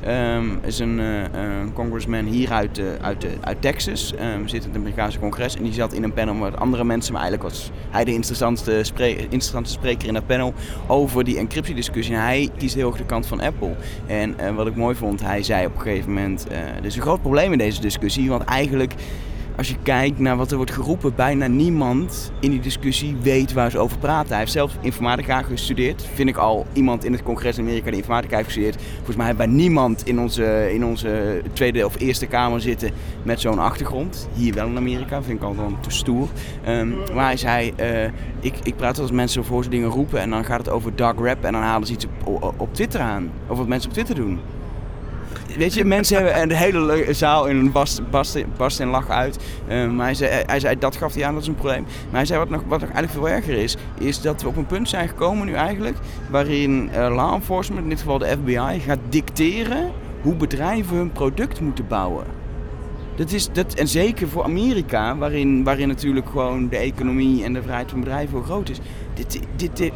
Um, 0.09 0.59
is 0.65 0.79
een, 0.79 0.99
uh, 0.99 1.25
congressman 1.73 2.25
hier 2.25 2.51
uit, 2.53 2.79
uh, 2.79 2.87
uit, 3.01 3.25
uh, 3.25 3.31
uit 3.41 3.63
Texas. 3.63 4.15
Um, 4.35 4.49
zit 4.49 4.63
in 4.63 4.69
het 4.69 4.79
Amerikaanse 4.79 5.19
congres. 5.19 5.57
En 5.57 5.63
die 5.63 5.73
zat 5.73 5.93
in 5.93 6.03
een 6.03 6.13
panel 6.13 6.35
met 6.35 6.57
andere 6.57 6.85
mensen. 6.85 7.13
Maar 7.13 7.23
eigenlijk 7.23 7.53
was 7.53 7.71
hij 7.91 8.05
de 8.05 8.13
interessantste, 8.13 8.81
spreker 9.63 10.09
in 10.09 10.15
dat 10.15 10.27
panel. 10.27 10.55
Over 10.87 11.25
die 11.25 11.39
encryptiediscussie. 11.39 12.15
En 12.15 12.21
hij 12.21 12.51
kiest 12.57 12.75
heel 12.75 12.89
erg 12.89 12.97
de 12.97 13.05
kant 13.05 13.27
van 13.27 13.41
Apple. 13.41 13.75
En 14.07 14.55
wat 14.55 14.67
ik 14.67 14.77
mooi 14.77 14.95
vond, 14.95 15.21
hij 15.21 15.43
zei 15.43 15.67
op 15.67 15.75
een 15.75 15.81
gegeven 15.81 16.13
moment... 16.13 16.47
er 16.51 16.85
is 16.85 16.97
een 16.97 17.03
groot 17.03 17.21
probleem 17.21 17.53
in 17.53 17.59
deze 17.59 17.81
discussie. 17.81 18.29
Want 18.29 18.45
eigenlijk 18.45 18.95
als 19.57 19.69
je 19.69 19.77
kijkt 19.83 20.19
naar 20.19 20.37
wat 20.37 20.51
er 20.51 20.57
wordt 20.57 20.73
geroepen, 20.73 21.15
bijna 21.15 21.47
niemand 21.47 22.33
in 22.41 22.51
die 22.51 22.61
discussie 22.61 23.17
weet 23.23 23.53
waar 23.53 23.71
ze 23.71 23.79
over 23.79 23.99
praten. 23.99 24.29
Hij 24.29 24.39
heeft 24.39 24.53
zelf 24.53 24.77
informatica 24.81 25.43
gestudeerd. 25.43 26.09
Vind 26.15 26.29
ik 26.29 26.37
al 26.37 26.67
iemand 26.73 27.05
in 27.05 27.13
het 27.13 27.23
congres 27.23 27.59
in 27.59 27.65
Amerika 27.65 27.91
die 27.91 27.99
informatica 27.99 28.35
heeft 28.37 28.47
gestudeerd. 28.47 28.83
Volgens 28.97 29.17
mij 29.17 29.27
hebben 29.27 29.47
wij 29.47 29.55
niemand 29.55 30.07
in 30.07 30.21
onze, 30.21 30.75
in 30.75 30.85
onze 30.85 31.43
tweede 31.53 31.87
of 31.87 32.01
eerste 32.01 32.27
kamer 32.27 32.61
zitten 32.61 32.91
met 33.23 33.41
zo'n 33.41 33.59
achtergrond. 33.59 34.29
Hier 34.35 34.55
wel 34.55 34.67
in 34.67 34.77
Amerika, 34.77 35.23
vind 35.23 35.39
ik 35.39 35.45
al 35.45 35.55
dan 35.55 35.77
te 35.81 35.91
stoer. 35.91 36.29
Um, 36.69 36.97
maar 37.15 37.25
hij 37.25 37.37
zei, 37.37 37.73
uh, 37.81 38.05
ik, 38.41 38.55
ik 38.63 38.77
praat 38.77 38.99
als 38.99 39.11
mensen 39.11 39.45
voor 39.45 39.65
ze 39.65 39.71
dingen 39.71 39.89
roepen 39.89 40.21
en 40.21 40.31
dan 40.31 40.45
gaat 40.45 40.59
het 40.59 40.69
over 40.69 40.97
dark 40.97 41.19
rap 41.19 41.45
en 41.45 41.53
dan 41.53 41.63
halen 41.63 41.87
ze 41.87 41.93
iets 41.93 42.07
op, 42.25 42.55
op 42.57 42.75
Twitter 42.75 43.01
aan. 43.01 43.31
Of 43.47 43.59
wat 43.59 43.69
mensen 43.69 43.89
op 43.89 43.95
Twitter 43.95 44.15
doen 44.15 44.41
weet 45.57 45.75
je, 45.75 45.85
mensen 45.85 46.17
hebben 46.17 46.43
een 46.43 46.53
hele 46.53 47.07
zaal 47.11 47.47
in 47.47 47.57
een 47.57 47.73
bast, 47.73 48.11
bast, 48.11 48.39
bast 48.57 48.81
in 48.81 48.89
lach 48.89 49.09
uit. 49.09 49.39
Um, 49.71 49.95
maar 49.95 50.07
hij 50.07 50.15
zei, 50.15 50.43
hij 50.47 50.61
zei, 50.61 50.79
dat 50.79 50.97
gaf 50.97 51.15
hij 51.15 51.25
aan, 51.25 51.33
dat 51.33 51.43
is 51.43 51.49
een 51.49 51.55
probleem. 51.55 51.83
Maar 51.83 52.17
hij 52.17 52.27
zei, 52.27 52.39
wat 52.39 52.49
nog, 52.49 52.63
wat 52.67 52.81
nog 52.81 52.91
eigenlijk 52.91 53.13
veel 53.13 53.37
erger 53.37 53.63
is, 53.63 53.77
is 53.99 54.21
dat 54.21 54.43
we 54.43 54.49
op 54.49 54.57
een 54.57 54.67
punt 54.67 54.89
zijn 54.89 55.09
gekomen 55.09 55.47
nu 55.47 55.53
eigenlijk, 55.53 55.97
waarin 56.31 56.91
uh, 56.95 57.15
law 57.15 57.35
enforcement, 57.35 57.83
in 57.83 57.89
dit 57.89 57.99
geval 57.99 58.19
de 58.19 58.37
FBI, 58.43 58.81
gaat 58.81 58.99
dicteren 59.09 59.93
hoe 60.23 60.35
bedrijven 60.35 60.97
hun 60.97 61.13
product 61.13 61.61
moeten 61.61 61.87
bouwen. 61.87 62.25
Dat 63.17 63.33
is, 63.33 63.49
dat, 63.53 63.75
en 63.75 63.89
zeker 63.89 64.29
voor 64.29 64.45
Amerika, 64.45 65.17
waarin, 65.17 65.65
waarin 65.65 65.89
natuurlijk 65.89 66.29
gewoon 66.29 66.69
de 66.69 66.77
economie 66.77 67.45
en 67.45 67.53
de 67.53 67.63
vrijheid 67.63 67.91
van 67.91 68.01
bedrijven 68.01 68.35
heel 68.35 68.45
groot 68.45 68.69
is. 68.69 68.79
Dit, 69.15 69.41
dit, 69.57 69.93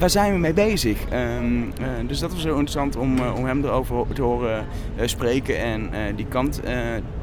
waar 0.00 0.10
zijn 0.10 0.32
we 0.32 0.38
mee 0.38 0.52
bezig? 0.52 0.98
Um, 1.12 1.62
uh, 1.62 1.86
dus 2.06 2.18
dat 2.18 2.32
was 2.32 2.40
zo 2.40 2.48
interessant 2.48 2.96
om, 2.96 3.18
uh, 3.18 3.34
om 3.34 3.44
hem 3.44 3.64
erover 3.64 4.06
te 4.12 4.22
horen 4.22 4.66
uh, 4.96 5.06
spreken 5.06 5.58
en 5.58 5.90
die 6.16 6.26
kant. 6.26 6.60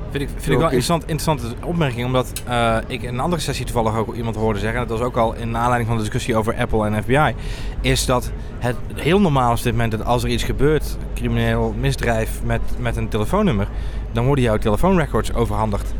Vind 0.09 0.23
ik, 0.23 0.29
vind 0.29 0.51
ik 0.51 0.57
wel 0.57 0.61
interessant, 0.61 1.01
interessante 1.01 1.47
opmerking, 1.65 2.05
omdat 2.05 2.43
ik 2.87 3.01
in 3.01 3.13
een 3.13 3.19
andere 3.19 3.41
sessie 3.41 3.65
toevallig 3.65 3.97
ook 3.97 4.15
iemand 4.15 4.35
hoorde 4.35 4.59
zeggen, 4.59 4.81
en 4.81 4.87
dat 4.87 4.97
was 4.97 5.07
ook 5.07 5.17
al 5.17 5.35
in 5.35 5.57
aanleiding 5.57 5.87
van 5.87 5.97
de 5.97 6.03
discussie 6.03 6.35
over 6.35 6.55
Apple 6.55 6.85
en 6.85 7.03
FBI, 7.03 7.35
is 7.81 8.05
dat 8.05 8.31
het 8.59 8.75
heel 8.93 9.21
normaal 9.21 9.53
is 9.53 9.57
op 9.57 9.63
dit 9.63 9.73
moment 9.73 9.91
dat 9.91 10.05
als 10.05 10.23
er 10.23 10.29
iets 10.29 10.43
gebeurt, 10.43 10.97
crimineel 11.13 11.73
misdrijf 11.77 12.41
met, 12.43 12.61
met 12.79 12.95
een 12.95 13.09
telefoonnummer, 13.09 13.67
dan 14.11 14.25
worden 14.25 14.43
jouw 14.43 14.57
telefoonrecords 14.57 15.33
overhandigd. 15.33 15.93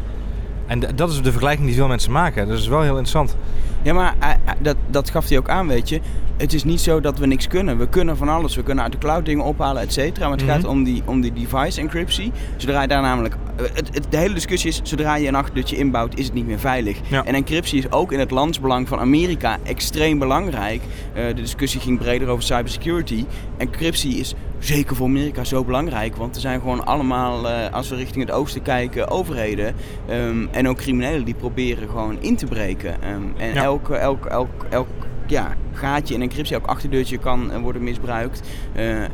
En 0.68 0.80
dat 0.96 1.10
is 1.10 1.22
de 1.22 1.32
vergelijking 1.32 1.68
die 1.68 1.76
veel 1.76 1.88
mensen 1.88 2.12
maken. 2.12 2.48
Dat 2.48 2.58
is 2.58 2.68
wel 2.68 2.82
heel 2.82 2.98
interessant. 2.98 3.36
Ja, 3.82 3.94
maar 3.94 4.16
dat, 4.60 4.76
dat 4.90 5.10
gaf 5.10 5.28
hij 5.28 5.38
ook 5.38 5.50
aan, 5.50 5.68
weet 5.68 5.90
je 5.90 6.02
het 6.38 6.54
is 6.54 6.64
niet 6.64 6.82
zo 6.82 7.00
dat 7.00 7.18
we 7.18 7.28
niks 7.28 7.48
kunnen. 7.48 7.78
We 7.78 7.88
kunnen 7.90 8.18
van 8.18 8.30
alles. 8.30 8.56
We 8.56 8.64
kunnen 8.64 8.84
uit 8.84 8.94
de 8.94 8.98
cloud 8.98 9.26
dingen 9.26 9.46
ophalen, 9.46 9.82
et 9.82 9.94
cetera. 9.94 10.28
Maar 10.28 10.38
het 10.38 10.48
gaat 10.48 10.62
mhm. 10.62 10.70
om 10.70 10.84
die, 10.84 11.02
om 11.06 11.22
die 11.22 11.34
device 11.34 11.82
encryptie. 11.82 12.32
Zodra 12.58 12.82
je 12.82 12.88
daar 12.88 13.02
namelijk... 13.02 13.36
Het, 13.56 13.90
het, 13.94 14.06
de 14.10 14.18
hele 14.18 14.34
discussie 14.34 14.70
is, 14.70 14.80
zodra 14.84 15.16
je 15.16 15.28
een 15.28 15.36
achterdeurtje 15.36 15.78
inbouwt, 15.78 16.18
is 16.18 16.26
het 16.26 16.34
niet 16.34 16.48
meer 16.48 16.60
veilig. 16.60 16.98
En 17.10 17.36
encryptie 17.36 17.80
is 17.80 17.92
ook 17.92 18.12
in 18.12 18.20
het 18.20 18.32
landsbelang 18.32 18.88
van 18.88 19.00
Amerika 19.00 19.58
extreem 19.64 20.20
belangrijk. 20.20 20.82
Uh, 21.16 21.28
de 21.28 21.34
discussie 21.34 21.80
ging 21.80 21.98
breder 21.98 22.28
over 22.28 22.44
cybersecurity. 22.44 23.26
Encryptie 23.58 24.18
is 24.18 24.34
zeker 24.60 24.96
voor 24.96 25.08
Amerika 25.08 25.44
zo 25.44 25.64
belangrijk. 25.64 26.16
Want 26.16 26.36
er 26.36 26.42
zijn 26.42 26.60
gewoon 26.60 26.86
allemaal, 26.86 27.46
uh, 27.46 27.72
als 27.72 27.90
we 27.90 27.96
richting 27.96 28.26
het 28.26 28.36
oosten 28.36 28.62
kijken, 28.62 29.08
overheden 29.08 29.76
um, 30.10 30.50
en 30.52 30.68
ook 30.68 30.78
criminelen 30.78 31.26
die 31.26 31.34
proberen 31.34 31.90
gewoon 31.90 32.22
in 32.22 32.36
te 32.36 32.46
breken. 32.46 33.10
Um, 33.14 33.34
en 33.38 33.54
ja. 33.54 33.64
elk, 33.64 33.90
elk, 33.90 34.26
elk, 34.26 34.50
elk 34.70 34.88
ja, 35.28 35.56
gaatje 35.74 36.14
in 36.14 36.22
encryptie, 36.22 36.56
ook 36.56 36.66
achterdeurtje 36.66 37.18
kan 37.18 37.52
uh, 37.52 37.58
worden 37.58 37.84
misbruikt. 37.84 38.42
Uh, 38.76 39.00
uh, 39.00 39.06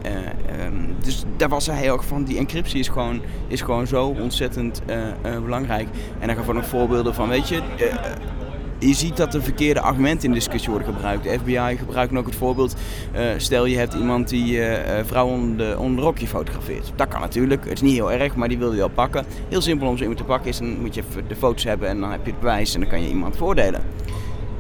um, 0.66 0.96
dus 1.04 1.24
daar 1.38 1.50
was 1.50 1.66
hij 1.66 1.92
ook 1.92 2.04
van, 2.04 2.24
die 2.24 2.38
encryptie 2.38 2.80
is 2.80 2.88
gewoon, 2.88 3.22
is 3.48 3.62
gewoon 3.62 3.88
zo 3.88 4.16
ontzettend 4.20 4.82
belangrijk. 5.22 5.88
En 6.20 6.28
dan 6.28 6.36
gaan 6.36 6.46
we 6.46 6.54
nog 6.54 6.66
voorbeelden 6.66 7.14
van, 7.14 7.30
weet 7.30 7.48
je, 7.48 7.62
je 8.88 8.94
ziet 8.94 9.18
dat 9.18 9.34
er 9.34 9.44
verkeerde 9.44 9.82
argumenten 9.82 10.28
in 10.28 10.34
discussie 10.34 10.70
worden 10.70 10.94
gebruikt. 10.94 11.24
De 11.24 11.38
FBI 11.40 11.78
gebruikt 11.78 12.16
ook 12.16 12.26
het 12.26 12.36
voorbeeld, 12.36 12.76
stel 13.38 13.66
je 13.66 13.78
hebt 13.78 13.94
iemand 13.94 14.30
die 14.30 14.60
vrouwen 15.06 15.36
onder, 15.36 15.80
onder 15.80 16.04
rokje 16.04 16.28
fotografeert. 16.28 16.92
Dat 16.96 17.08
kan 17.08 17.22
natuurlijk, 17.22 17.64
het 17.64 17.74
is 17.74 17.82
niet 17.82 17.94
heel 17.94 18.12
erg, 18.12 18.36
maar 18.36 18.48
die 18.48 18.58
wil 18.58 18.72
je 18.72 18.78
wel 18.78 18.90
pakken. 18.90 19.26
Heel 19.50 19.62
simpel 19.62 19.88
om 19.88 19.96
zo 19.96 20.02
iemand 20.02 20.20
te 20.20 20.26
pakken 20.26 20.50
is, 20.50 20.58
dan 20.58 20.80
moet 20.80 20.96
je 20.96 21.04
de 21.28 21.36
foto's 21.36 21.64
hebben 21.64 21.88
en 21.88 22.00
dan 22.00 22.12
heb 22.12 22.26
je 22.26 22.32
het 22.32 22.40
bewijs 22.40 22.74
en 22.74 22.80
dan 22.80 22.90
kan 22.90 23.02
je 23.02 23.10
iemand 23.10 23.36
voordelen. 23.36 23.82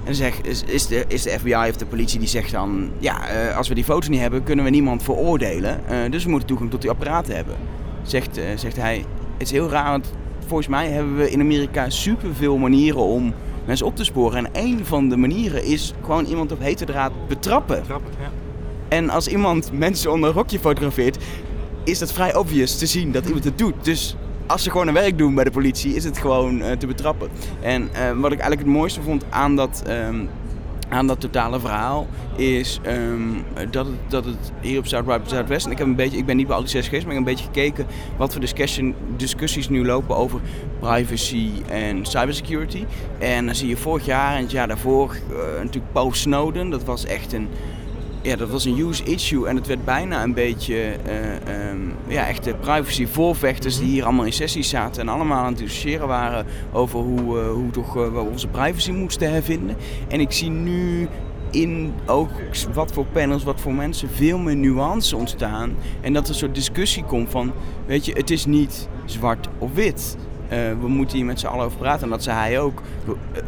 En 0.03 0.15
zeg, 0.15 0.41
is, 0.41 0.87
de, 0.87 1.05
is 1.07 1.23
de 1.23 1.29
FBI 1.29 1.69
of 1.69 1.77
de 1.77 1.85
politie 1.85 2.19
die 2.19 2.27
zegt 2.27 2.51
dan... 2.51 2.89
Ja, 2.99 3.47
uh, 3.49 3.57
als 3.57 3.67
we 3.67 3.75
die 3.75 3.83
foto's 3.83 4.09
niet 4.09 4.19
hebben, 4.19 4.43
kunnen 4.43 4.65
we 4.65 4.71
niemand 4.71 5.03
veroordelen. 5.03 5.81
Uh, 5.91 6.11
dus 6.11 6.23
we 6.23 6.29
moeten 6.29 6.47
toegang 6.47 6.69
tot 6.69 6.81
die 6.81 6.89
apparaten 6.89 7.35
hebben. 7.35 7.55
Zegt, 8.01 8.37
uh, 8.37 8.43
zegt 8.55 8.75
hij, 8.75 9.05
het 9.37 9.41
is 9.41 9.51
heel 9.51 9.69
raar, 9.69 9.89
want 9.89 10.13
volgens 10.47 10.67
mij 10.67 10.87
hebben 10.87 11.17
we 11.17 11.31
in 11.31 11.39
Amerika 11.39 11.89
superveel 11.89 12.57
manieren 12.57 13.01
om 13.01 13.33
mensen 13.65 13.85
op 13.85 13.95
te 13.95 14.03
sporen. 14.03 14.45
En 14.45 14.65
een 14.65 14.85
van 14.85 15.09
de 15.09 15.17
manieren 15.17 15.63
is 15.63 15.93
gewoon 16.01 16.25
iemand 16.25 16.51
op 16.51 16.59
hete 16.59 16.85
draad 16.85 17.11
betrappen. 17.27 17.79
betrappen 17.79 18.11
ja. 18.19 18.31
En 18.87 19.09
als 19.09 19.27
iemand 19.27 19.71
mensen 19.71 20.11
onder 20.11 20.29
een 20.29 20.35
rokje 20.35 20.59
fotografeert, 20.59 21.17
is 21.83 21.99
dat 21.99 22.13
vrij 22.13 22.35
obvious 22.35 22.77
te 22.77 22.85
zien 22.85 23.11
dat 23.11 23.25
iemand 23.25 23.43
het 23.43 23.57
doet. 23.57 23.73
Dus 23.81 24.15
als 24.45 24.63
ze 24.63 24.71
gewoon 24.71 24.87
een 24.87 24.93
werk 24.93 25.17
doen 25.17 25.35
bij 25.35 25.43
de 25.43 25.51
politie, 25.51 25.95
is 25.95 26.03
het 26.03 26.17
gewoon 26.17 26.61
uh, 26.61 26.71
te 26.71 26.87
betrappen. 26.87 27.29
En 27.61 27.81
uh, 27.81 28.11
wat 28.11 28.31
ik 28.31 28.39
eigenlijk 28.39 28.61
het 28.61 28.77
mooiste 28.77 29.01
vond 29.01 29.25
aan 29.29 29.55
dat, 29.55 29.83
um, 29.87 30.29
aan 30.93 31.07
dat 31.07 31.19
totale 31.19 31.59
verhaal, 31.59 32.07
is 32.35 32.79
um, 32.87 33.43
dat, 33.69 33.85
het, 33.85 33.95
dat 34.07 34.25
het 34.25 34.51
hier 34.61 34.79
op 34.79 34.87
Zuid 34.87 35.05
Zuidwest, 35.25 35.65
en 35.65 35.71
ik, 35.71 35.77
heb 35.77 35.87
een 35.87 35.95
beetje, 35.95 36.17
ik 36.17 36.25
ben 36.25 36.35
niet 36.35 36.47
bij 36.47 36.55
al 36.55 36.61
die 36.61 36.71
zes 36.71 36.89
maar 36.89 36.99
ik 36.99 37.05
heb 37.05 37.15
een 37.15 37.23
beetje 37.23 37.45
gekeken 37.45 37.85
wat 38.17 38.31
voor 38.31 38.41
discussies 39.17 39.69
nu 39.69 39.85
lopen 39.85 40.15
over 40.15 40.39
privacy 40.79 41.49
en 41.69 42.05
cybersecurity. 42.05 42.85
En 43.19 43.45
dan 43.45 43.55
zie 43.55 43.67
je 43.67 43.77
vorig 43.77 44.05
jaar 44.05 44.35
en 44.35 44.41
het 44.41 44.51
jaar 44.51 44.67
daarvoor 44.67 45.15
uh, 45.31 45.37
natuurlijk 45.57 45.93
Paul 45.93 46.13
Snowden, 46.13 46.69
dat 46.69 46.83
was 46.83 47.05
echt 47.05 47.33
een 47.33 47.47
ja, 48.23 48.35
dat 48.35 48.49
was 48.49 48.65
een 48.65 48.75
huge 48.75 49.03
issue 49.03 49.47
en 49.47 49.55
het 49.55 49.67
werd 49.67 49.85
bijna 49.85 50.23
een 50.23 50.33
beetje 50.33 50.95
uh, 51.07 51.71
ja, 52.07 52.27
echte 52.27 52.55
privacy 52.59 53.07
voorvechters 53.07 53.77
die 53.77 53.87
hier 53.87 54.03
allemaal 54.03 54.25
in 54.25 54.33
sessies 54.33 54.69
zaten 54.69 55.01
en 55.01 55.09
allemaal 55.09 55.43
aan 55.43 55.45
het 55.45 55.57
discussiëren 55.57 56.07
waren 56.07 56.45
over 56.71 56.99
hoe, 56.99 57.39
uh, 57.39 57.51
hoe 57.51 57.71
toch 57.71 57.97
uh, 57.97 58.13
we 58.13 58.19
onze 58.19 58.47
privacy 58.47 58.91
moesten 58.91 59.31
hervinden. 59.31 59.75
En 60.07 60.19
ik 60.19 60.31
zie 60.31 60.49
nu 60.49 61.07
in 61.51 61.93
ook 62.05 62.29
wat 62.73 62.91
voor 62.91 63.05
panels, 63.05 63.43
wat 63.43 63.61
voor 63.61 63.73
mensen, 63.73 64.09
veel 64.09 64.37
meer 64.37 64.55
nuance 64.55 65.15
ontstaan. 65.15 65.75
En 66.01 66.13
dat 66.13 66.23
er 66.23 66.29
een 66.29 66.35
soort 66.35 66.55
discussie 66.55 67.03
komt 67.03 67.29
van, 67.29 67.51
weet 67.85 68.05
je, 68.05 68.13
het 68.13 68.29
is 68.29 68.45
niet 68.45 68.87
zwart 69.05 69.47
of 69.57 69.73
wit. 69.73 70.17
Uh, 70.53 70.81
we 70.81 70.87
moeten 70.87 71.17
hier 71.17 71.25
met 71.25 71.39
z'n 71.39 71.45
allen 71.45 71.65
over 71.65 71.77
praten. 71.77 72.03
En 72.03 72.09
dat 72.09 72.23
zei 72.23 72.37
hij 72.37 72.59
ook. 72.59 72.81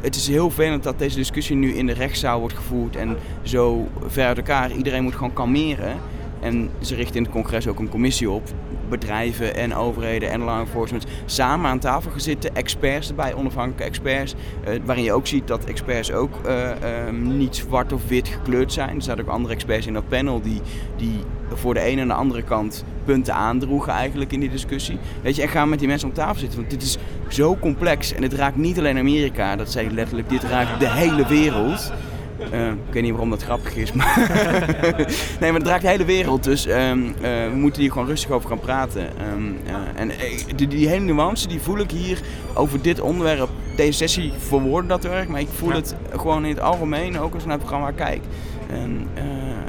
Het 0.02 0.16
is 0.16 0.28
heel 0.28 0.50
vervelend 0.50 0.84
dat 0.84 1.00
deze 1.00 1.16
discussie 1.16 1.56
nu 1.56 1.74
in 1.74 1.86
de 1.86 1.94
rechtszaal 1.94 2.40
wordt 2.40 2.56
gevoerd 2.56 2.96
en 2.96 3.18
zo 3.44 3.88
ver 4.08 4.26
uit 4.26 4.38
elkaar. 4.38 4.72
Iedereen 4.72 5.04
moet 5.04 5.16
gewoon 5.16 5.34
kalmeren. 5.34 5.98
En 6.46 6.70
ze 6.80 6.96
richten 6.96 7.16
in 7.16 7.24
het 7.24 7.32
congres 7.32 7.68
ook 7.68 7.80
een 7.80 7.90
commissie 7.90 8.30
op. 8.30 8.44
Bedrijven 8.90 9.56
en 9.56 9.76
overheden 9.76 10.32
en 10.32 10.42
law 10.42 10.60
enforcement 10.60 11.06
samen 11.26 11.70
aan 11.70 11.80
tafel 11.80 12.12
gaan 12.12 12.20
zitten. 12.20 12.56
Experts 12.56 13.10
erbij, 13.10 13.34
onafhankelijke 13.34 13.84
experts. 13.84 14.36
Uh, 14.68 14.76
waarin 14.86 15.04
je 15.04 15.14
ook 15.14 15.28
ziet 15.28 15.48
dat 15.48 15.66
experts 15.66 16.12
ook 16.12 16.34
uh, 16.46 16.70
um, 17.08 17.38
niet 17.38 17.56
zwart 17.56 17.94
of 17.94 18.08
wit 18.08 18.28
gekleurd 18.28 18.74
zijn. 18.74 18.96
Er 18.96 19.02
zaten 19.02 19.24
ook 19.24 19.30
andere 19.30 19.54
experts 19.54 19.88
in 19.88 19.94
dat 19.94 20.08
panel 20.08 20.42
die, 20.42 20.62
die 20.98 21.20
voor 21.54 21.74
de 21.74 21.80
ene 21.80 22.02
en 22.02 22.08
de 22.08 22.14
andere 22.14 22.44
kant 22.44 22.84
punten 23.06 23.34
aandroegen 23.34 23.94
eigenlijk 23.94 24.32
in 24.32 24.40
die 24.40 24.50
discussie. 24.50 24.98
Weet 25.22 25.36
je, 25.36 25.42
en 25.42 25.50
gaan 25.50 25.70
met 25.70 25.80
die 25.80 25.88
mensen 25.88 26.08
om 26.08 26.14
tafel 26.14 26.40
zitten. 26.40 26.60
Want 26.60 26.72
dit 26.72 26.82
is 26.82 26.98
zo 27.28 27.58
complex 27.58 28.14
en 28.14 28.24
het 28.24 28.34
raakt 28.34 28.58
niet 28.58 28.80
alleen 28.80 28.98
Amerika. 28.98 29.56
Dat 29.56 29.72
zei 29.72 29.92
letterlijk, 29.92 30.30
dit 30.30 30.44
raakt 30.44 30.80
de 30.80 30.90
hele 30.90 31.28
wereld. 31.28 31.92
Uh, 32.40 32.68
ik 32.68 32.94
weet 32.94 33.04
niet 33.04 33.12
waarom 33.12 33.30
dat 33.30 33.44
grappig 33.44 33.76
is, 33.76 33.92
maar 33.92 34.18
nee, 35.40 35.52
maar 35.52 35.54
het 35.54 35.64
draagt 35.64 35.82
de 35.82 35.88
hele 35.88 36.06
wereld. 36.06 36.44
Dus 36.44 36.68
um, 36.68 37.06
uh, 37.06 37.14
we 37.22 37.52
moeten 37.54 37.82
hier 37.82 37.92
gewoon 37.92 38.08
rustig 38.08 38.32
over 38.32 38.50
gaan 38.50 38.60
praten. 38.60 39.10
Um, 39.34 39.58
uh, 39.68 40.02
en 40.02 40.12
die, 40.56 40.68
die, 40.68 40.88
hele 40.88 41.06
nuance 41.06 41.48
die 41.48 41.62
voel 41.62 41.80
ik 41.80 41.92
hier 41.92 42.20
over 42.54 42.82
dit 42.82 43.02
onderwerp. 43.02 43.50
Deze 43.76 43.92
sessie 43.92 44.32
verwoorden 44.38 44.90
dat 44.90 45.06
erg, 45.06 45.28
maar 45.28 45.40
ik 45.40 45.48
voel 45.56 45.70
ja. 45.70 45.76
het 45.76 45.96
gewoon 46.16 46.44
in 46.44 46.50
het 46.50 46.60
algemeen, 46.60 47.20
ook 47.20 47.34
als 47.34 47.42
ik 47.42 47.50
naar 47.50 47.58
het 47.58 47.68
programma 47.68 47.92
kijk. 47.92 48.22
En, 48.70 49.08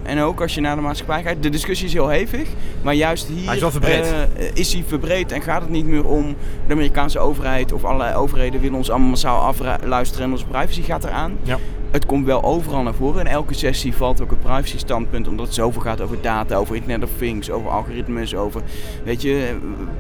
en 0.03 0.21
ook 0.21 0.41
als 0.41 0.55
je 0.55 0.61
naar 0.61 0.77
de 0.77 0.83
maatschappij 0.83 1.23
kijkt, 1.23 1.43
de 1.43 1.49
discussie 1.49 1.87
is 1.87 1.93
heel 1.93 2.09
hevig, 2.09 2.49
maar 2.83 2.95
juist 2.95 3.29
hier 3.29 3.49
hij 3.49 3.57
is, 3.57 4.51
is 4.55 4.73
hij 4.73 4.85
verbreed 4.87 5.33
en 5.33 5.43
gaat 5.43 5.61
het 5.61 5.71
niet 5.71 5.87
meer 5.87 6.05
om 6.05 6.37
de 6.67 6.73
Amerikaanse 6.73 7.19
overheid 7.19 7.73
of 7.73 7.85
allerlei 7.85 8.15
overheden 8.15 8.61
willen 8.61 8.77
ons 8.77 8.91
allemaal 8.91 9.09
massaal 9.09 9.41
afluisteren 9.41 10.27
en 10.27 10.33
onze 10.33 10.47
privacy 10.47 10.83
gaat 10.83 11.05
eraan. 11.05 11.39
Ja 11.43 11.59
het 11.91 12.07
komt 12.07 12.27
wel 12.27 12.43
overal 12.43 12.83
naar 12.83 12.95
voren. 12.95 13.21
In 13.21 13.27
elke 13.27 13.55
sessie 13.55 13.95
valt 13.95 14.23
ook 14.23 14.31
een 14.31 14.39
privacy 14.39 14.79
standpunt, 14.79 15.29
omdat 15.29 15.47
het 15.47 15.55
zoveel 15.55 15.83
gaat 15.83 16.01
over 16.01 16.21
data, 16.21 16.57
over 16.57 16.77
Internet 16.77 17.03
of 17.03 17.11
Things, 17.19 17.51
over 17.51 17.71
algoritmes, 17.71 18.35
over 18.35 18.63
weet 19.05 19.23
je, 19.23 19.57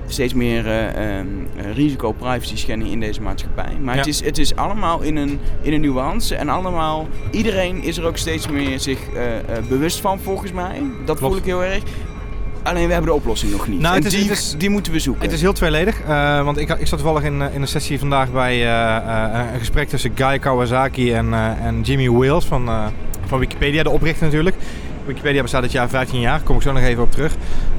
steeds 0.06 0.34
meer 0.34 0.66
uh, 0.66 1.18
uh, 1.18 1.74
risico 1.74 2.12
privacy 2.12 2.56
schending 2.56 2.90
in 2.90 3.00
deze 3.00 3.22
maatschappij. 3.22 3.76
Maar 3.80 3.94
ja. 3.94 4.00
het, 4.00 4.08
is, 4.08 4.24
het 4.24 4.38
is 4.38 4.56
allemaal 4.56 5.00
in 5.00 5.16
een, 5.16 5.40
in 5.62 5.72
een 5.72 5.80
nuance 5.80 6.34
en 6.34 6.48
allemaal, 6.48 7.08
iedereen 7.30 7.82
is 7.82 7.96
er 7.96 8.04
ook 8.04 8.16
steeds 8.16 8.48
meer 8.48 8.80
zich 8.80 8.98
uh, 9.14 9.22
bewust 9.68 10.00
van 10.00 10.18
volgens 10.18 10.52
mij. 10.52 10.82
Dat 11.04 11.18
Klopt. 11.18 11.20
voel 11.20 11.36
ik 11.36 11.44
heel 11.44 11.64
erg. 11.64 11.82
Alleen 12.66 12.86
we 12.86 12.92
hebben 12.92 13.10
de 13.10 13.16
oplossing 13.16 13.52
nog 13.52 13.68
niet. 13.68 13.80
Nou, 13.80 13.96
en 13.96 14.02
is, 14.02 14.10
die, 14.10 14.30
is, 14.30 14.54
die 14.58 14.70
moeten 14.70 14.92
we 14.92 14.98
zoeken. 14.98 15.22
Het 15.22 15.32
is 15.32 15.40
heel 15.40 15.52
tweeledig. 15.52 16.00
Uh, 16.08 16.44
want 16.44 16.58
ik, 16.58 16.68
ik 16.68 16.86
zat 16.86 16.98
toevallig 16.98 17.22
in, 17.22 17.40
in 17.40 17.60
een 17.60 17.68
sessie 17.68 17.98
vandaag 17.98 18.32
bij 18.32 18.56
uh, 18.56 18.62
uh, 18.62 19.52
een 19.52 19.58
gesprek 19.58 19.88
tussen 19.88 20.12
Guy 20.14 20.38
Kawasaki 20.38 21.12
en, 21.12 21.34
en 21.62 21.80
Jimmy 21.82 22.10
Wales 22.10 22.44
van, 22.44 22.70
van 23.26 23.38
Wikipedia, 23.38 23.82
de 23.82 23.90
oprichter 23.90 24.24
natuurlijk. 24.24 24.56
Wikipedia 25.06 25.42
bestaat 25.42 25.62
dit 25.62 25.72
jaar 25.72 25.88
15 25.88 26.20
jaar, 26.20 26.36
daar 26.36 26.46
kom 26.46 26.56
ik 26.56 26.62
zo 26.62 26.72
nog 26.72 26.82
even 26.82 27.02
op 27.02 27.12
terug. 27.12 27.34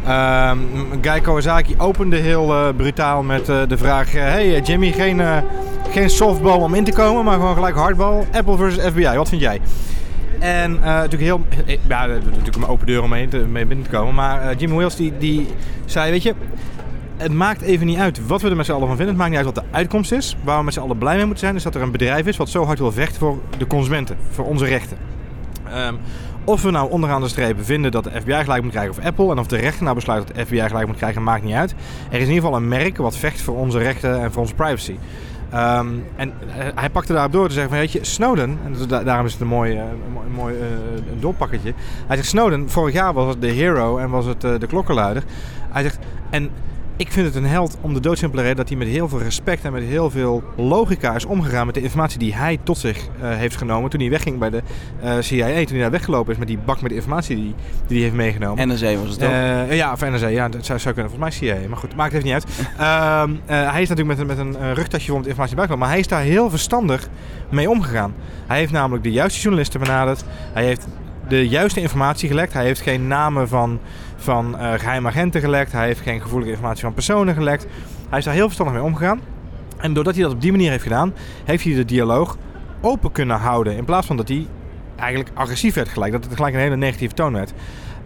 Ehm, 0.06 0.58
Guy 1.01 1.20
Kawasaki 1.20 1.75
opende 1.77 2.15
heel 2.15 2.74
brutaal 2.77 3.24
met 3.24 3.46
de 3.46 3.77
vraag: 3.77 4.12
Hey 4.12 4.60
Jimmy, 4.60 4.91
geen, 4.91 5.22
geen 5.91 6.10
softball 6.10 6.62
om 6.62 6.74
in 6.74 6.84
te 6.84 6.91
komen, 6.94 7.24
maar 7.24 7.34
gewoon 7.34 7.56
gelijk 7.56 7.75
hardbal. 7.75 8.27
Apple 8.32 8.58
versus 8.58 8.84
FBI, 8.84 9.15
wat 9.15 9.29
vind 9.29 9.41
jij? 9.41 9.60
En 10.39 10.72
uh, 10.72 10.79
natuurlijk 10.79 11.22
heel. 11.22 11.46
Ja, 11.88 12.06
natuurlijk 12.06 12.56
een 12.56 12.67
open 12.67 12.88
deur 12.88 13.03
om 13.03 13.10
mee, 13.10 13.27
te, 13.27 13.38
binnen 13.51 13.82
te 13.82 13.89
komen. 13.89 14.15
Maar 14.15 14.44
uh, 14.44 14.60
Jim 14.60 14.72
Wales 14.72 14.96
die, 14.96 15.13
die 15.17 15.48
zei: 15.86 16.12
Weet 16.12 16.24
je, 16.24 16.34
het 17.17 17.34
maakt 17.34 17.62
even 17.62 17.86
niet 17.86 17.98
uit 17.98 18.27
wat 18.27 18.41
we 18.41 18.50
er 18.50 18.56
met 18.56 18.65
z'n 18.65 18.72
allen 18.72 18.88
van 18.88 18.96
vinden. 18.96 19.15
Het 19.15 19.17
maakt 19.17 19.29
niet 19.29 19.46
uit 19.46 19.56
wat 19.56 19.63
de 19.63 19.77
uitkomst 19.77 20.12
is. 20.12 20.38
Waar 20.44 20.58
we 20.58 20.63
met 20.63 20.74
z'n 20.74 20.79
allen 20.79 20.98
blij 20.98 21.15
mee 21.15 21.25
moeten 21.25 21.44
zijn, 21.44 21.56
is 21.56 21.63
dat 21.63 21.75
er 21.75 21.82
een 21.82 21.91
bedrijf 21.91 22.25
is 22.25 22.38
wat 22.38 22.50
zo 22.50 22.65
hard 22.65 22.79
wil 22.79 22.91
vechten 22.91 23.20
voor 23.20 23.39
de 23.58 23.67
consumenten, 23.67 24.17
voor 24.32 24.46
onze 24.46 24.65
rechten. 24.65 24.98
Um, 25.75 25.98
of 26.48 26.62
we 26.62 26.72
nou 26.72 26.91
onderaan 26.91 27.22
de 27.22 27.27
streep 27.27 27.58
vinden 27.65 27.91
dat 27.91 28.03
de 28.03 28.12
FBI 28.22 28.44
gelijk 28.44 28.63
moet 28.63 28.72
krijgen 28.72 28.98
of 28.98 29.06
Apple. 29.06 29.32
En 29.32 29.39
of 29.39 29.48
de 29.48 29.58
rechter 29.58 29.84
nou 29.84 29.96
besluit 29.96 30.27
dat 30.27 30.36
de 30.36 30.46
FBI 30.46 30.60
gelijk 30.60 30.88
moet 30.88 30.98
krijgen, 30.98 31.24
maakt 31.24 31.44
niet 31.44 31.53
uit. 31.53 31.72
Er 32.10 32.20
is 32.20 32.27
in 32.27 32.34
ieder 32.34 32.44
geval 32.44 32.56
een 32.56 32.67
merk 32.67 32.98
wat 32.98 33.17
vecht 33.17 33.41
voor 33.41 33.56
onze 33.56 33.77
rechten 33.77 34.22
en 34.22 34.32
voor 34.32 34.41
onze 34.41 34.53
privacy. 34.53 34.96
Um, 35.54 36.06
en 36.16 36.34
hij 36.75 36.89
pakte 36.89 37.13
daarop 37.13 37.32
door 37.32 37.48
te 37.48 37.54
zeggen 37.54 37.72
van, 37.72 37.80
weet 37.80 37.92
je, 37.92 38.00
Snowden, 38.06 38.58
en 38.66 38.88
da 38.88 39.04
daarom 39.04 39.25
is 39.25 39.32
het 39.32 39.42
een 39.42 39.48
mooi, 39.48 39.74
uh, 39.74 39.80
een 40.25 40.32
mooi 40.32 40.56
een 41.12 41.20
doorpakketje. 41.20 41.74
Hij 42.08 42.16
zegt, 42.16 42.27
Snowden, 42.27 42.70
vorig 42.70 42.94
jaar 42.94 43.13
was 43.13 43.27
het 43.27 43.42
de 43.42 43.48
hero 43.48 43.98
en 43.98 44.10
was 44.10 44.25
het 44.25 44.44
uh, 44.44 44.60
de 44.60 44.68
klokkenluider. 44.68 45.24
Hij 45.70 45.84
zegt, 45.84 46.00
en 46.30 46.50
ik 46.98 47.12
vind 47.12 47.25
het 47.25 47.36
een 47.36 47.46
held 47.46 47.77
om 47.82 47.94
de 47.94 48.00
doodsimpele 48.00 48.42
reden 48.42 48.58
dat 48.58 48.70
hij 48.70 48.77
met 48.77 48.88
heel 48.88 49.08
veel 49.08 49.22
respect 49.22 49.63
en 49.63 49.72
met 49.72 49.84
heel 49.84 50.10
veel 50.10 50.44
logica 50.56 51.16
is 51.16 51.25
omgegaan 51.25 51.66
met 51.66 51.75
de 51.75 51.82
informatie 51.82 52.20
die 52.20 52.36
hij 52.36 52.60
tot 52.63 52.77
zich 52.77 52.98
uh, 52.98 53.36
heeft 53.36 53.56
genomen 53.56 53.89
toen 53.89 54.00
hij 54.00 54.10
wegging 54.10 54.39
bij 54.39 54.50
de 54.50 54.62
uh, 55.04 55.16
CIA. 55.20 55.46
Toen 55.46 55.74
hij 55.74 55.80
daar 55.80 55.92
weggelopen 55.92 56.34
is 56.34 56.39
met 56.39 56.48
die 56.48 56.58
bak 56.58 56.82
met 56.82 56.92
informatie 56.92 57.36
die, 57.36 57.56
die 57.88 57.96
hij 57.96 58.06
heeft 58.06 58.16
meegenomen. 58.16 58.68
NRC 58.68 58.98
was 58.98 59.10
het 59.10 59.24
ook? 59.24 59.30
Uh, 59.30 59.75
ja, 59.75 59.92
of 59.92 60.01
NRC. 60.01 60.30
Ja, 60.30 60.50
dat 60.50 60.66
zou, 60.66 60.80
zou 60.80 60.94
kunnen. 60.94 61.12
Volgens 61.12 61.39
mij 61.39 61.50
CIA. 61.50 61.68
Maar 61.68 61.77
goed, 61.77 61.96
maakt 61.96 62.13
het 62.13 62.24
even 62.24 62.36
niet 62.36 62.46
uit. 62.77 63.46
hij 63.74 63.82
is 63.82 63.89
natuurlijk 63.89 64.18
met, 64.18 64.27
met 64.27 64.38
een 64.38 64.74
rugtasje 64.74 65.08
vol 65.08 65.18
met 65.18 65.27
informatie. 65.27 65.75
Maar 65.75 65.89
hij 65.89 66.00
is 66.00 66.08
daar 66.08 66.22
heel 66.22 66.50
verstandig 66.50 67.10
mee 67.50 67.70
omgegaan. 67.70 68.13
Hij 68.48 68.58
heeft 68.58 68.72
namelijk 68.72 69.04
de 69.04 69.12
juiste 69.12 69.42
journalisten 69.42 69.80
benaderd. 69.80 70.24
Hij 70.54 70.66
heeft 70.66 70.88
de 71.27 71.48
juiste 71.48 71.82
informatie 71.82 72.30
gelekt. 72.30 72.54
Hij 72.54 72.66
heeft 72.66 72.82
geen 72.82 73.08
namen 73.08 73.48
van, 73.48 73.80
van 74.18 74.56
uh, 74.56 74.74
geheime 74.74 75.08
agenten 75.08 75.42
gelekt. 75.42 75.72
Hij 75.72 75.86
heeft 75.86 76.02
geen 76.02 76.22
gevoelige 76.22 76.52
informatie 76.52 76.82
van 76.82 76.94
personen 76.94 77.34
gelekt. 77.34 77.68
Hij 78.10 78.20
is 78.20 78.26
daar 78.26 78.34
heel 78.34 78.46
verstandig 78.46 78.76
mee 78.76 78.84
omgegaan. 78.84 79.20
En 79.78 79.94
doordat 79.94 80.14
hij 80.14 80.24
dat 80.24 80.34
op 80.34 80.42
die 80.42 80.52
manier 80.52 80.70
heeft 80.70 80.84
gedaan, 80.84 81.14
heeft 81.46 81.64
hij 81.64 81.74
de 81.74 81.86
dialoog 81.86 82.38
open 82.82 83.12
kunnen 83.12 83.38
houden. 83.38 83.76
In 83.76 83.86
plaats 83.86 84.08
van 84.08 84.18
dat 84.18 84.28
hij 84.28 84.48
eigenlijk 84.96 85.30
agressief 85.34 85.74
werd 85.74 85.90
gelijk. 85.90 86.12
Dat 86.12 86.24
het 86.24 86.36
gelijk 86.36 86.54
een 86.54 86.60
hele 86.60 86.76
negatieve 86.76 87.14
toon 87.14 87.34
werd. 87.34 87.54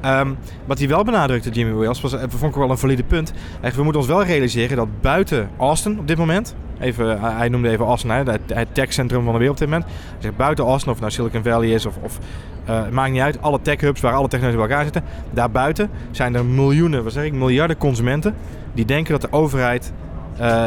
Um, 0.05 0.38
wat 0.65 0.79
hij 0.79 0.88
wel 0.88 1.03
benadrukte, 1.03 1.50
Jimmy 1.50 1.74
Wales, 1.74 2.01
was, 2.01 2.15
vond 2.27 2.53
ik 2.53 2.60
wel 2.60 2.70
een 2.70 2.77
valide 2.77 3.03
punt. 3.03 3.34
We 3.75 3.84
moeten 3.84 4.01
ons 4.01 4.10
wel 4.10 4.24
realiseren 4.24 4.77
dat 4.77 5.01
buiten 5.01 5.50
Austin 5.58 6.00
op 6.00 6.08
dit 6.08 6.17
moment, 6.17 6.55
even, 6.79 7.22
hij 7.22 7.50
noemde 7.50 7.70
even 7.70 7.86
Austin, 7.86 8.10
hè, 8.10 8.24
het, 8.24 8.41
het 8.53 8.67
techcentrum 8.72 9.24
van 9.24 9.34
de 9.34 9.39
wereld 9.39 9.62
op 9.62 9.67
dit 9.67 9.77
moment. 9.77 9.91
Zegt 10.20 10.38
buiten 10.38 10.65
Austin, 10.65 10.91
of 10.91 11.00
nou 11.00 11.12
Silicon 11.12 11.43
Valley 11.43 11.70
is 11.70 11.86
of, 11.86 11.98
of 12.01 12.20
het 12.63 12.91
maakt 12.91 13.12
niet 13.12 13.22
uit, 13.22 13.41
alle 13.41 13.60
tech 13.62 13.79
hubs 13.81 14.01
waar 14.01 14.13
alle 14.13 14.27
technologieën 14.27 14.67
bij 14.67 14.77
elkaar 14.77 14.93
zitten. 14.93 15.03
Daarbuiten 15.31 15.89
zijn 16.12 16.36
er 16.36 16.46
miljoenen, 16.46 17.03
wat 17.03 17.13
zeg 17.13 17.24
ik, 17.24 17.34
miljarden 17.34 17.77
consumenten 17.77 18.36
die 18.74 18.86
denken 18.86 19.12
dat 19.12 19.22
de 19.22 19.38
overheid 19.38 19.93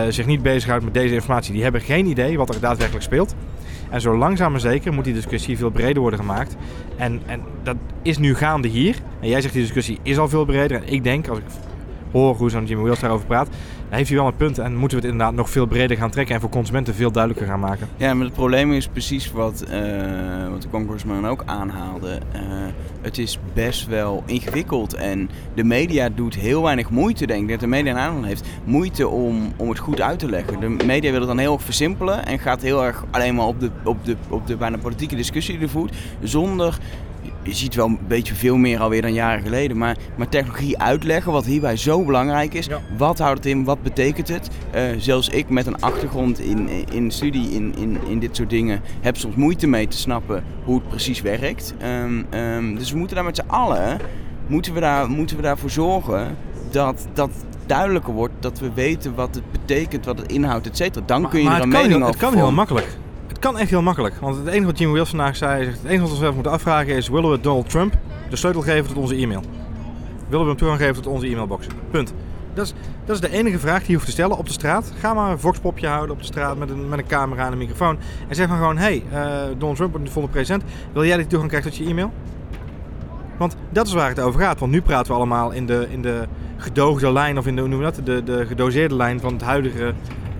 zich 0.08 0.26
niet 0.26 0.42
bezighoudt 0.42 0.84
met 0.84 0.94
deze 0.94 1.14
informatie. 1.14 1.52
Die 1.52 1.62
hebben 1.62 1.80
geen 1.80 2.06
idee 2.06 2.38
wat 2.38 2.54
er 2.54 2.60
daadwerkelijk 2.60 3.04
speelt. 3.04 3.34
En 3.94 4.00
zo 4.00 4.16
langzaam 4.16 4.50
maar 4.50 4.60
zeker 4.60 4.92
moet 4.92 5.04
die 5.04 5.14
discussie 5.14 5.56
veel 5.56 5.70
breder 5.70 6.00
worden 6.00 6.18
gemaakt. 6.18 6.56
En, 6.96 7.22
en 7.26 7.40
dat 7.62 7.76
is 8.02 8.18
nu 8.18 8.34
gaande 8.34 8.68
hier. 8.68 8.96
En 9.20 9.28
jij 9.28 9.40
zegt 9.40 9.52
die 9.52 9.62
discussie 9.62 9.98
is 10.02 10.18
al 10.18 10.28
veel 10.28 10.44
breder. 10.44 10.76
En 10.76 10.92
ik 10.92 11.04
denk, 11.04 11.28
als 11.28 11.38
ik 11.38 11.44
hoor 12.20 12.36
hoe 12.36 12.50
zo'n 12.50 12.66
Jimmy 12.66 12.94
daarover 13.00 13.26
praat, 13.26 13.48
dan 13.88 13.98
heeft 13.98 14.08
hij 14.08 14.18
wel 14.18 14.26
een 14.26 14.36
punt. 14.36 14.58
En 14.58 14.76
moeten 14.76 14.98
we 14.98 15.04
het 15.04 15.12
inderdaad 15.12 15.36
nog 15.36 15.50
veel 15.50 15.66
breder 15.66 15.96
gaan 15.96 16.10
trekken 16.10 16.34
en 16.34 16.40
voor 16.40 16.50
consumenten 16.50 16.94
veel 16.94 17.10
duidelijker 17.12 17.48
gaan 17.50 17.60
maken. 17.60 17.88
Ja, 17.96 18.14
maar 18.14 18.24
het 18.24 18.34
probleem 18.34 18.72
is 18.72 18.88
precies 18.88 19.32
wat, 19.32 19.64
uh, 19.70 20.48
wat 20.50 20.62
de 20.62 20.68
congressman 20.70 21.26
ook 21.26 21.42
aanhaalde. 21.46 22.18
Uh, 22.34 22.40
het 23.00 23.18
is 23.18 23.38
best 23.52 23.86
wel 23.86 24.22
ingewikkeld 24.26 24.94
en 24.94 25.30
de 25.54 25.64
media 25.64 26.08
doet 26.08 26.34
heel 26.34 26.62
weinig 26.62 26.90
moeite, 26.90 27.26
denk 27.26 27.42
ik, 27.42 27.48
dat 27.48 27.60
de 27.60 27.66
media 27.66 27.92
een 27.92 27.98
aandacht 27.98 28.26
heeft, 28.26 28.48
moeite 28.64 29.08
om, 29.08 29.52
om 29.56 29.68
het 29.68 29.78
goed 29.78 30.00
uit 30.00 30.18
te 30.18 30.28
leggen. 30.28 30.60
De 30.60 30.84
media 30.84 31.10
wil 31.10 31.20
het 31.20 31.28
dan 31.28 31.38
heel 31.38 31.52
erg 31.52 31.62
versimpelen 31.62 32.26
en 32.26 32.38
gaat 32.38 32.62
heel 32.62 32.84
erg 32.84 33.04
alleen 33.10 33.34
maar 33.34 33.46
op 33.46 33.60
de, 33.60 33.70
op 33.84 34.04
de, 34.04 34.16
op 34.28 34.46
de 34.46 34.56
bijna 34.56 34.76
politieke 34.76 35.16
discussie 35.16 35.54
die 35.54 35.64
er 35.64 35.70
voert, 35.70 35.96
zonder 36.22 36.78
je 37.44 37.54
ziet 37.54 37.74
wel 37.74 37.86
een 37.86 37.98
beetje 38.08 38.34
veel 38.34 38.56
meer 38.56 38.80
alweer 38.80 39.02
dan 39.02 39.12
jaren 39.12 39.42
geleden. 39.42 39.76
Maar, 39.76 39.96
maar 40.16 40.28
technologie 40.28 40.78
uitleggen, 40.78 41.32
wat 41.32 41.44
hierbij 41.44 41.76
zo 41.76 42.04
belangrijk 42.04 42.54
is. 42.54 42.66
Ja. 42.66 42.80
Wat 42.96 43.18
houdt 43.18 43.38
het 43.38 43.46
in? 43.46 43.64
Wat 43.64 43.82
betekent 43.82 44.28
het? 44.28 44.48
Uh, 44.74 44.82
zelfs 44.98 45.28
ik 45.28 45.48
met 45.48 45.66
een 45.66 45.80
achtergrond 45.80 46.40
in, 46.40 46.68
in 46.92 47.10
studie 47.10 47.50
in, 47.50 47.74
in, 47.78 47.98
in 48.08 48.18
dit 48.18 48.36
soort 48.36 48.50
dingen 48.50 48.80
heb 49.00 49.16
soms 49.16 49.34
moeite 49.34 49.66
mee 49.66 49.88
te 49.88 49.96
snappen 49.96 50.44
hoe 50.64 50.74
het 50.74 50.88
precies 50.88 51.20
werkt. 51.20 51.74
Um, 51.82 52.26
um, 52.34 52.78
dus 52.78 52.90
we 52.90 52.98
moeten 52.98 53.16
daar 53.16 53.24
met 53.24 53.36
z'n 53.36 53.46
allen, 53.46 53.98
moeten 54.46 54.74
we, 54.74 54.80
daar, 54.80 55.10
moeten 55.10 55.36
we 55.36 55.42
daarvoor 55.42 55.70
zorgen 55.70 56.36
dat, 56.70 57.06
dat 57.12 57.30
duidelijker 57.66 58.12
wordt. 58.12 58.34
Dat 58.40 58.58
we 58.58 58.72
weten 58.74 59.14
wat 59.14 59.34
het 59.34 59.52
betekent, 59.52 60.04
wat 60.04 60.18
het 60.18 60.32
inhoudt, 60.32 60.66
et 60.66 60.76
cetera. 60.76 61.04
Dan 61.06 61.20
maar, 61.20 61.30
kun 61.30 61.42
je 61.42 61.48
er 61.48 61.62
een 61.62 61.68
mening 61.68 61.94
over 61.94 62.06
Het 62.06 62.16
kan 62.16 62.34
heel 62.34 62.52
makkelijk. 62.52 62.96
Kan 63.44 63.58
echt 63.58 63.70
heel 63.70 63.82
makkelijk. 63.82 64.14
Want 64.20 64.36
het 64.36 64.46
enige 64.46 64.64
wat 64.64 64.78
Jimmy 64.78 64.94
Wales 64.94 65.08
vandaag 65.08 65.36
zei, 65.36 65.66
het 65.66 65.84
enige 65.84 66.00
wat 66.00 66.10
we 66.10 66.16
zelf 66.16 66.34
moeten 66.34 66.52
afvragen 66.52 66.94
is: 66.94 67.08
willen 67.08 67.30
we 67.30 67.40
Donald 67.40 67.70
Trump 67.70 67.94
de 68.30 68.36
sleutel 68.36 68.62
geven 68.62 68.86
tot 68.86 68.96
onze 68.96 69.14
e-mail? 69.14 69.42
Willen 70.28 70.44
we 70.44 70.50
hem 70.50 70.56
toegang 70.56 70.80
geven 70.80 70.94
tot 70.94 71.06
onze 71.06 71.26
e-mailbox? 71.26 71.66
Punt. 71.90 72.14
Dat 72.54 72.64
is, 72.64 72.74
dat 73.04 73.14
is 73.14 73.20
de 73.20 73.36
enige 73.36 73.58
vraag 73.58 73.78
die 73.78 73.86
je 73.86 73.94
hoeft 73.94 74.06
te 74.06 74.12
stellen 74.12 74.38
op 74.38 74.46
de 74.46 74.52
straat. 74.52 74.92
Ga 74.98 75.14
maar 75.14 75.30
een 75.30 75.38
voxpopje 75.38 75.86
houden 75.86 76.14
op 76.14 76.20
de 76.20 76.26
straat 76.26 76.58
met 76.58 76.70
een, 76.70 76.88
met 76.88 76.98
een 76.98 77.06
camera 77.06 77.46
en 77.46 77.52
een 77.52 77.58
microfoon. 77.58 77.98
En 78.28 78.34
zeg 78.34 78.48
maar 78.48 78.58
gewoon, 78.58 78.78
hey, 78.78 79.02
uh, 79.12 79.42
Donald 79.58 79.76
Trump 79.76 79.92
de 79.92 79.98
volgende 79.98 80.28
president. 80.28 80.62
Wil 80.92 81.04
jij 81.04 81.16
dat 81.16 81.28
toegang 81.28 81.50
krijgt 81.50 81.68
tot 81.68 81.76
je 81.76 81.84
e-mail? 81.84 82.12
Want 83.38 83.56
dat 83.70 83.86
is 83.86 83.92
waar 83.92 84.08
het 84.08 84.20
over 84.20 84.40
gaat. 84.40 84.60
Want 84.60 84.72
nu 84.72 84.82
praten 84.82 85.12
we 85.12 85.16
allemaal 85.16 85.50
in 85.50 85.66
de, 85.66 85.86
in 85.90 86.02
de 86.02 86.26
gedoogde 86.56 87.12
lijn, 87.12 87.38
of 87.38 87.46
in 87.46 87.54
de, 87.54 87.60
hoe 87.60 87.70
noemen 87.70 87.88
we 87.88 87.94
dat? 87.96 88.06
De, 88.06 88.22
de 88.22 88.46
gedoseerde 88.46 88.96
lijn 88.96 89.20
van 89.20 89.32
het 89.32 89.42
huidige 89.42 89.94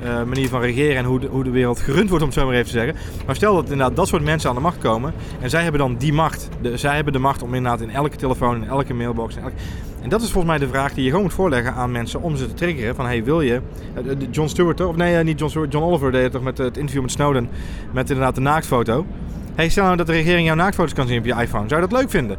uh, 0.04 0.22
manier 0.22 0.48
van 0.48 0.60
regeren 0.60 0.96
en 0.96 1.04
hoe 1.04 1.20
de, 1.20 1.26
hoe 1.26 1.44
de 1.44 1.50
wereld 1.50 1.80
gerund 1.80 2.08
wordt, 2.08 2.24
om 2.24 2.30
het 2.30 2.38
zo 2.38 2.46
maar 2.46 2.54
even 2.54 2.66
te 2.66 2.72
zeggen. 2.72 2.96
Maar 3.26 3.34
stel 3.34 3.54
dat 3.54 3.62
inderdaad 3.62 3.96
dat 3.96 4.08
soort 4.08 4.24
mensen 4.24 4.48
aan 4.48 4.54
de 4.54 4.60
macht 4.62 4.78
komen 4.78 5.12
en 5.40 5.50
zij 5.50 5.62
hebben 5.62 5.80
dan 5.80 5.96
die 5.96 6.12
macht. 6.12 6.48
De, 6.60 6.76
zij 6.76 6.94
hebben 6.94 7.12
de 7.12 7.18
macht 7.18 7.42
om 7.42 7.54
inderdaad 7.54 7.80
in 7.80 7.90
elke 7.90 8.16
telefoon, 8.16 8.62
in 8.62 8.68
elke 8.68 8.94
mailbox. 8.94 9.36
In 9.36 9.42
elke... 9.42 9.54
En 10.02 10.10
dat 10.10 10.22
is 10.22 10.30
volgens 10.30 10.58
mij 10.58 10.66
de 10.66 10.72
vraag 10.72 10.94
die 10.94 11.02
je 11.02 11.08
gewoon 11.08 11.24
moet 11.24 11.34
voorleggen 11.34 11.74
aan 11.74 11.92
mensen 11.92 12.22
om 12.22 12.36
ze 12.36 12.46
te 12.46 12.54
triggeren. 12.54 12.94
Van 12.94 13.06
hey, 13.06 13.24
wil 13.24 13.40
je. 13.40 13.60
Uh, 14.04 14.12
John 14.30 14.48
Stewart, 14.48 14.80
of 14.80 14.96
nee, 14.96 15.24
niet 15.24 15.38
John 15.38 15.50
Stewart, 15.50 15.72
John 15.72 15.84
Oliver 15.84 16.12
deed 16.12 16.22
het 16.22 16.32
toch 16.32 16.42
met 16.42 16.58
het 16.58 16.76
interview 16.76 17.02
met 17.02 17.10
Snowden. 17.10 17.48
Met 17.92 18.10
inderdaad 18.10 18.34
de 18.34 18.40
naaktfoto. 18.40 19.06
Hey, 19.54 19.68
stel 19.68 19.84
nou 19.84 19.96
dat 19.96 20.06
de 20.06 20.12
regering 20.12 20.46
jouw 20.46 20.56
naaktfoto's 20.56 20.92
kan 20.92 21.06
zien 21.06 21.18
op 21.18 21.24
je 21.24 21.34
iPhone. 21.34 21.68
Zou 21.68 21.80
je 21.82 21.88
dat 21.88 21.98
leuk 21.98 22.10
vinden? 22.10 22.38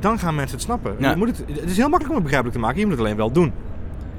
Dan 0.00 0.18
gaan 0.18 0.34
mensen 0.34 0.56
het 0.56 0.64
snappen. 0.64 0.96
Je 0.98 1.16
moet 1.16 1.28
het, 1.28 1.44
het 1.60 1.70
is 1.70 1.76
heel 1.76 1.88
makkelijk 1.88 2.08
om 2.08 2.14
het 2.14 2.22
begrijpelijk 2.22 2.54
te 2.54 2.60
maken. 2.60 2.78
Je 2.78 2.86
moet 2.86 2.94
het 2.94 3.04
alleen 3.04 3.16
wel 3.16 3.32
doen. 3.32 3.52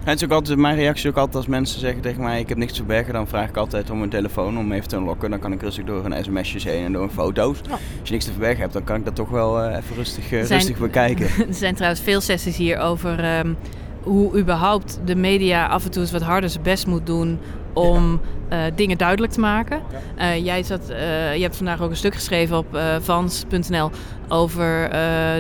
Het 0.04 0.22
is 0.22 0.24
ook 0.24 0.32
altijd, 0.32 0.58
mijn 0.58 0.76
reactie 0.76 1.04
is 1.04 1.10
ook 1.10 1.18
altijd 1.18 1.36
als 1.36 1.48
mensen 1.48 1.80
zeggen 1.80 2.02
tegen 2.02 2.24
mij 2.24 2.40
ik 2.40 2.50
heb 2.50 2.58
niks 2.58 2.72
te 2.72 2.78
verbergen, 2.78 3.14
dan 3.14 3.28
vraag 3.28 3.50
ik 3.50 3.58
altijd 3.58 3.90
om 3.90 4.02
een 4.02 4.10
telefoon 4.10 4.58
om 4.58 4.72
even 4.72 4.88
te 4.88 4.96
unlocken. 4.96 5.30
Dan 5.30 5.40
kan 5.40 5.52
ik 5.52 5.62
rustig 5.62 5.86
door 5.86 6.06
een 6.06 6.24
sms'jes 6.24 6.64
heen 6.64 6.86
en 6.86 6.94
door 6.94 7.10
foto's. 7.10 7.62
Als 7.70 7.80
je 8.04 8.12
niks 8.12 8.26
te 8.26 8.32
verbergen 8.32 8.60
hebt, 8.60 8.74
dan 8.74 8.84
kan 8.84 8.96
ik 8.96 9.06
dat 9.06 9.16
toch 9.16 9.30
wel 9.30 9.66
uh, 9.66 9.76
even 9.76 9.96
rustig, 9.96 10.32
uh, 10.32 10.44
zijn, 10.44 10.60
rustig 10.60 10.78
bekijken. 10.78 11.26
er 11.48 11.54
zijn 11.54 11.76
trouwens 11.76 12.02
veel 12.02 12.22
sessies 12.22 12.58
hier 12.58 12.78
over 12.78 13.40
um, 13.40 13.58
hoe 14.04 14.40
überhaupt 14.40 15.00
de 15.06 15.16
media 15.16 15.68
af 15.68 15.86
en 15.86 15.92
toe 15.92 16.02
eens 16.02 16.12
wat 16.12 16.22
harder 16.22 16.50
zijn 16.50 16.64
best 16.64 16.88
moet 16.88 17.06
doen 17.06 17.40
om 17.74 18.22
uh, 18.52 18.60
dingen 18.76 18.98
duidelijk 18.98 19.34
te 19.34 19.40
maken. 19.40 19.82
Uh, 20.18 20.46
jij 20.46 20.64
zat, 20.64 20.90
uh, 20.90 21.36
je 21.36 21.42
hebt 21.42 21.56
vandaag 21.56 21.82
ook 21.82 21.90
een 21.90 21.96
stuk 21.96 22.14
geschreven 22.14 22.58
op 22.58 22.80
vans.nl 23.00 23.92
over 24.28 24.92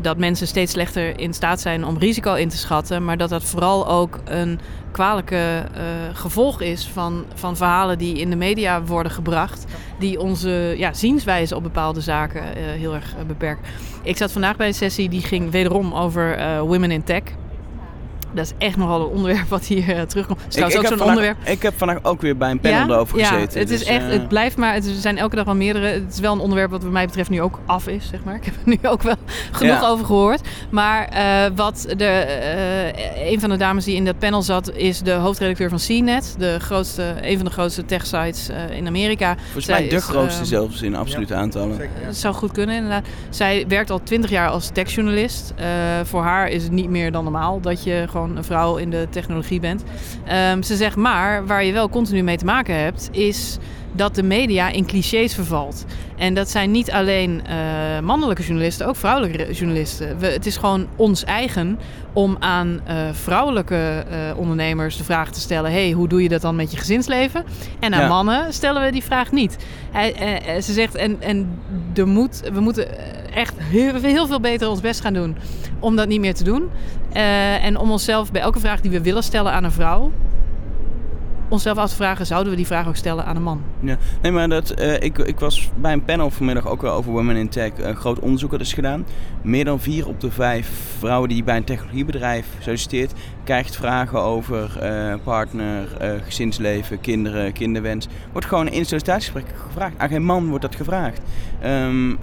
dat 0.01 0.17
mensen 0.17 0.47
steeds 0.47 0.71
slechter 0.71 1.19
in 1.19 1.33
staat 1.33 1.59
zijn 1.59 1.85
om 1.85 1.97
risico 1.97 2.33
in 2.33 2.49
te 2.49 2.57
schatten, 2.57 3.05
maar 3.05 3.17
dat 3.17 3.29
dat 3.29 3.43
vooral 3.43 3.87
ook 3.87 4.19
een 4.25 4.59
kwalijke 4.91 5.65
gevolg 6.13 6.61
is 6.61 6.87
van, 6.87 7.25
van 7.33 7.57
verhalen 7.57 7.97
die 7.97 8.17
in 8.17 8.29
de 8.29 8.35
media 8.35 8.83
worden 8.83 9.11
gebracht, 9.11 9.65
die 9.99 10.19
onze 10.19 10.73
ja, 10.77 10.93
zienswijze 10.93 11.55
op 11.55 11.63
bepaalde 11.63 12.01
zaken 12.01 12.43
heel 12.57 12.93
erg 12.93 13.15
beperken. 13.27 13.65
Ik 14.03 14.17
zat 14.17 14.31
vandaag 14.31 14.55
bij 14.55 14.67
een 14.67 14.73
sessie 14.73 15.09
die 15.09 15.21
ging 15.21 15.51
wederom 15.51 15.93
over 15.93 16.39
women 16.65 16.91
in 16.91 17.03
tech. 17.03 17.23
Dat 18.31 18.45
is 18.45 18.53
echt 18.57 18.77
nogal 18.77 19.01
een 19.01 19.07
onderwerp 19.07 19.47
wat 19.47 19.65
hier 19.65 19.89
uh, 19.89 20.01
terugkomt. 20.01 20.57
ik, 20.57 20.67
ik 20.67 20.77
ook 20.77 20.87
zo'n 20.87 21.01
onderwerp. 21.01 21.37
Ik 21.43 21.61
heb 21.61 21.73
vandaag 21.77 21.99
ook 22.03 22.21
weer 22.21 22.37
bij 22.37 22.51
een 22.51 22.59
panel 22.59 22.77
ja? 22.77 22.93
erover 22.93 23.19
gezeten. 23.19 23.37
Ja, 23.37 23.43
het, 23.43 23.69
is 23.69 23.79
dus, 23.79 23.87
echt, 23.87 24.03
het 24.03 24.21
eh, 24.21 24.27
blijft 24.27 24.57
maar. 24.57 24.73
Het 24.73 24.85
zijn 24.85 25.17
elke 25.17 25.35
dag 25.35 25.45
wel 25.45 25.55
meerdere. 25.55 25.85
Het 25.85 26.13
is 26.13 26.19
wel 26.19 26.33
een 26.33 26.39
onderwerp 26.39 26.71
wat 26.71 26.83
wat 26.83 26.91
mij 26.91 27.05
betreft 27.05 27.29
nu 27.29 27.41
ook 27.41 27.59
af 27.65 27.87
is, 27.87 28.07
zeg 28.07 28.23
maar. 28.23 28.35
Ik 28.35 28.45
heb 28.45 28.53
er 28.53 28.61
nu 28.63 28.77
ook 28.81 29.01
wel 29.01 29.15
genoeg 29.51 29.83
over 29.83 30.05
gehoord. 30.05 30.41
Maar 30.69 31.09
uh, 31.13 31.55
wat 31.55 31.85
de, 31.97 32.25
een 33.31 33.39
van 33.39 33.49
de 33.49 33.57
dames 33.57 33.85
die 33.85 33.95
in 33.95 34.05
dat 34.05 34.19
panel 34.19 34.41
zat, 34.41 34.71
is 34.71 34.99
de 34.99 35.11
hoofdredacteur 35.11 35.69
van 35.69 35.79
CNET. 35.79 36.35
De 36.37 36.59
grootste, 36.59 37.15
een 37.21 37.35
van 37.35 37.45
de 37.45 37.51
grootste 37.51 37.85
tech 37.85 38.05
sites 38.05 38.49
in 38.71 38.87
Amerika. 38.87 39.35
Volgens 39.43 39.67
mij 39.67 39.89
de 39.89 40.01
grootste 40.01 40.45
zelfs 40.45 40.81
in 40.81 40.95
absolute 40.95 41.35
aantallen. 41.35 41.77
Dat 42.05 42.15
zou 42.15 42.33
goed 42.33 42.51
kunnen, 42.51 42.75
inderdaad. 42.75 43.05
Zij 43.29 43.65
werkt 43.67 43.89
al 43.89 44.03
twintig 44.03 44.29
jaar 44.29 44.49
als 44.49 44.69
techjournalist. 44.73 45.53
voor 46.03 46.21
haar 46.21 46.49
is 46.49 46.63
het 46.63 46.71
niet 46.71 46.89
meer 46.89 47.11
dan 47.11 47.23
normaal 47.23 47.59
dat 47.61 47.83
je 47.83 48.05
gewoon 48.09 48.18
een 48.23 48.43
vrouw 48.43 48.77
in 48.77 48.89
de 48.89 49.07
technologie 49.09 49.59
bent. 49.59 49.83
Um, 50.53 50.63
ze 50.63 50.75
zegt 50.75 50.95
maar, 50.95 51.45
waar 51.45 51.63
je 51.63 51.73
wel 51.73 51.89
continu 51.89 52.23
mee 52.23 52.37
te 52.37 52.45
maken 52.45 52.75
hebt, 52.75 53.09
is 53.11 53.57
dat 53.91 54.15
de 54.15 54.23
media 54.23 54.69
in 54.69 54.85
clichés 54.85 55.33
vervalt. 55.33 55.85
En 56.17 56.33
dat 56.33 56.49
zijn 56.49 56.71
niet 56.71 56.91
alleen 56.91 57.41
uh, 57.49 57.99
mannelijke 57.99 58.43
journalisten, 58.43 58.87
ook 58.87 58.95
vrouwelijke 58.95 59.53
journalisten. 59.53 60.19
We, 60.19 60.27
het 60.27 60.45
is 60.45 60.57
gewoon 60.57 60.87
ons 60.95 61.23
eigen 61.23 61.79
om 62.13 62.35
aan 62.39 62.67
uh, 62.87 62.95
vrouwelijke 63.11 64.05
uh, 64.11 64.37
ondernemers 64.37 64.97
de 64.97 65.03
vraag 65.03 65.31
te 65.31 65.39
stellen: 65.39 65.71
hey, 65.71 65.91
hoe 65.91 66.07
doe 66.07 66.23
je 66.23 66.29
dat 66.29 66.41
dan 66.41 66.55
met 66.55 66.71
je 66.71 66.77
gezinsleven? 66.77 67.43
En 67.79 67.93
aan 67.93 68.01
ja. 68.01 68.07
mannen 68.07 68.53
stellen 68.53 68.83
we 68.83 68.91
die 68.91 69.03
vraag 69.03 69.31
niet. 69.31 69.57
Hij, 69.91 70.61
ze 70.61 70.73
zegt: 70.73 70.95
en, 70.95 71.21
en 71.21 71.59
er 71.95 72.07
moet, 72.07 72.41
we 72.53 72.59
moeten 72.59 72.87
echt 73.33 73.53
heel, 73.57 73.93
heel, 73.93 74.27
veel 74.27 74.39
beter 74.39 74.69
ons 74.69 74.81
best 74.81 75.01
gaan 75.01 75.13
doen 75.13 75.37
om 75.79 75.95
dat 75.95 76.07
niet 76.07 76.19
meer 76.19 76.33
te 76.33 76.43
doen. 76.43 76.69
en 77.61 77.77
om 77.77 77.91
onszelf 77.91 78.31
bij 78.31 78.41
elke 78.41 78.59
vraag 78.59 78.81
die 78.81 78.91
we 78.91 79.01
willen 79.01 79.23
stellen 79.23 79.51
aan 79.51 79.63
een 79.63 79.71
vrouw, 79.71 80.11
onszelf 81.49 81.77
af 81.77 81.89
te 81.89 81.95
vragen, 81.95 82.25
zouden 82.25 82.51
we 82.51 82.57
die 82.57 82.67
vraag 82.67 82.87
ook 82.87 82.95
stellen 82.95 83.25
aan 83.25 83.35
een 83.35 83.43
man? 83.43 83.61
Ja, 83.79 83.97
nee, 84.21 84.31
maar 84.31 84.49
dat, 84.49 84.81
uh, 84.81 84.93
ik, 84.93 85.17
ik 85.17 85.39
was 85.39 85.69
bij 85.75 85.93
een 85.93 86.05
panel 86.05 86.29
vanmiddag 86.29 86.67
ook 86.67 86.81
wel 86.81 86.93
over 86.93 87.11
Women 87.11 87.35
in 87.35 87.49
Tech. 87.49 87.71
Een 87.77 87.95
groot 87.95 88.19
onderzoek 88.19 88.51
dat 88.51 88.61
is 88.61 88.73
gedaan. 88.73 89.05
Meer 89.41 89.65
dan 89.65 89.79
vier 89.79 90.07
op 90.07 90.21
de 90.21 90.31
vijf 90.31 90.69
vrouwen 90.97 91.29
die 91.29 91.43
bij 91.43 91.57
een 91.57 91.63
technologiebedrijf 91.63 92.47
solliciteert, 92.59 93.13
krijgt 93.43 93.75
vragen 93.75 94.21
over 94.21 94.79
uh, 94.83 95.13
partner, 95.23 95.87
gezinsleven, 96.23 97.01
kinderen, 97.01 97.53
kinderwens. 97.53 98.07
Wordt 98.31 98.47
gewoon 98.47 98.67
in 98.67 98.85
sollicitatiegesprekken 98.85 99.55
gevraagd. 99.55 99.93
Aan 99.97 100.09
geen 100.09 100.23
man 100.23 100.47
wordt 100.47 100.61
dat 100.61 100.75
gevraagd. 100.75 101.21
Um, 101.65 102.17
62% 102.17 102.21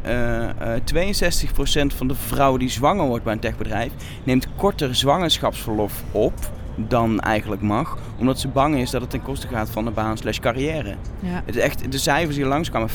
van 1.87 2.09
de 2.09 2.15
vrouwen 2.15 2.61
die 2.61 2.71
zwanger 2.71 3.07
wordt 3.07 3.25
bij 3.25 3.33
een 3.33 3.39
techbedrijf 3.39 3.93
neemt 4.25 4.47
korter 4.57 4.95
zwangerschapsverlof 4.95 6.03
op 6.13 6.35
dan 6.77 7.21
eigenlijk 7.21 7.63
mag. 7.63 7.99
Omdat 8.19 8.41
ze 8.41 8.49
bang 8.49 8.77
is 8.77 8.91
dat 8.91 9.01
het 9.01 9.11
ten 9.11 9.23
koste 9.23 9.49
gaat 9.49 9.71
van 9.71 9.85
de 9.85 9.91
baan 9.91 10.17
slash 10.17 10.39
carrière. 10.39 10.95
Ja. 11.21 11.43
Het 11.45 11.57
is 11.57 11.63
echt, 11.63 11.93
de 11.93 11.99
cijfers 11.99 12.37
die 12.37 12.45
langskwamen, 12.45 12.91
50% 12.91 12.93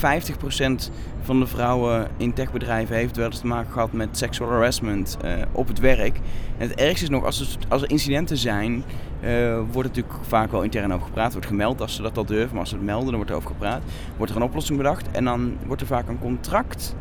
van 1.21 1.39
de 1.39 1.47
vrouwen 1.47 2.07
in 2.17 2.33
techbedrijven 2.33 2.95
heeft 2.95 3.17
wel 3.17 3.25
eens 3.25 3.39
te 3.39 3.47
maken 3.47 3.71
gehad 3.71 3.91
met 3.91 4.17
sexual 4.17 4.49
harassment 4.49 5.17
uh, 5.25 5.33
op 5.51 5.67
het 5.67 5.79
werk. 5.79 6.19
En 6.57 6.67
het 6.67 6.79
ergste 6.79 7.03
is 7.03 7.09
nog, 7.09 7.25
als 7.25 7.39
er, 7.39 7.47
als 7.67 7.81
er 7.81 7.89
incidenten 7.89 8.37
zijn, 8.37 8.83
uh, 9.23 9.59
wordt 9.71 9.87
natuurlijk 9.87 10.15
vaak 10.21 10.51
wel 10.51 10.61
intern 10.61 10.93
over 10.93 11.05
gepraat. 11.05 11.31
Wordt 11.31 11.47
gemeld 11.47 11.81
als 11.81 11.95
ze 11.95 12.01
dat 12.01 12.17
al 12.17 12.25
durven, 12.25 12.49
maar 12.49 12.59
als 12.59 12.69
ze 12.69 12.75
het 12.75 12.85
melden, 12.85 13.05
dan 13.05 13.15
wordt 13.15 13.29
er 13.29 13.35
over 13.35 13.49
gepraat. 13.49 13.81
Wordt 14.17 14.31
er 14.31 14.37
een 14.37 14.47
oplossing 14.47 14.77
bedacht 14.77 15.11
en 15.11 15.23
dan 15.23 15.57
wordt 15.65 15.81
er 15.81 15.87
vaak 15.87 16.07
een 16.07 16.19
contract 16.19 16.95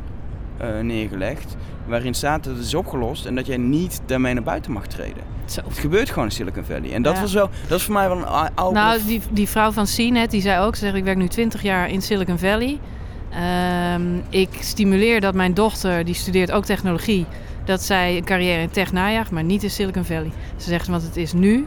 uh, 0.62 0.80
neergelegd 0.80 1.56
waarin 1.86 2.14
staat 2.14 2.44
dat 2.44 2.56
het 2.56 2.64
is 2.64 2.74
opgelost 2.74 3.26
en 3.26 3.34
dat 3.34 3.46
jij 3.46 3.56
niet 3.56 4.00
daarmee 4.06 4.34
naar 4.34 4.42
buiten 4.42 4.72
mag 4.72 4.86
treden. 4.86 5.22
Zo. 5.44 5.60
Het 5.68 5.78
gebeurt 5.78 6.08
gewoon 6.08 6.24
in 6.24 6.30
Silicon 6.30 6.64
Valley. 6.64 6.92
En 6.92 7.02
dat 7.02 7.20
was 7.20 7.32
wel, 7.32 7.50
dat 7.68 7.78
is 7.78 7.84
voor 7.84 7.94
mij 7.94 8.08
wel 8.08 8.16
een 8.16 8.54
oude... 8.54 8.78
Nou, 8.78 9.00
die, 9.06 9.22
die 9.30 9.48
vrouw 9.48 9.70
van 9.70 9.84
CNET, 9.84 10.30
die 10.30 10.40
zei 10.40 10.64
ook, 10.64 10.74
ze 10.74 10.80
zegt 10.80 10.96
ik 10.96 11.04
werk 11.04 11.16
nu 11.16 11.28
20 11.28 11.62
jaar 11.62 11.90
in 11.90 12.02
Silicon 12.02 12.38
Valley. 12.38 12.78
Um, 13.94 14.22
ik 14.28 14.48
stimuleer 14.60 15.20
dat 15.20 15.34
mijn 15.34 15.54
dochter, 15.54 16.04
die 16.04 16.14
studeert 16.14 16.50
ook 16.50 16.64
technologie, 16.64 17.26
dat 17.64 17.82
zij 17.82 18.16
een 18.16 18.24
carrière 18.24 18.62
in 18.62 18.70
tech 18.70 18.92
najaagt, 18.92 19.30
maar 19.30 19.44
niet 19.44 19.62
in 19.62 19.70
Silicon 19.70 20.04
Valley. 20.04 20.30
Ze 20.56 20.68
zegt, 20.68 20.86
want 20.86 21.02
het 21.02 21.16
is 21.16 21.32
nu 21.32 21.66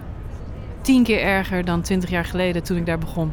tien 0.81 1.03
keer 1.03 1.21
erger 1.21 1.65
dan 1.65 1.81
20 1.81 2.09
jaar 2.09 2.25
geleden 2.25 2.63
toen 2.63 2.77
ik 2.77 2.85
daar 2.85 2.97
begon. 2.97 3.31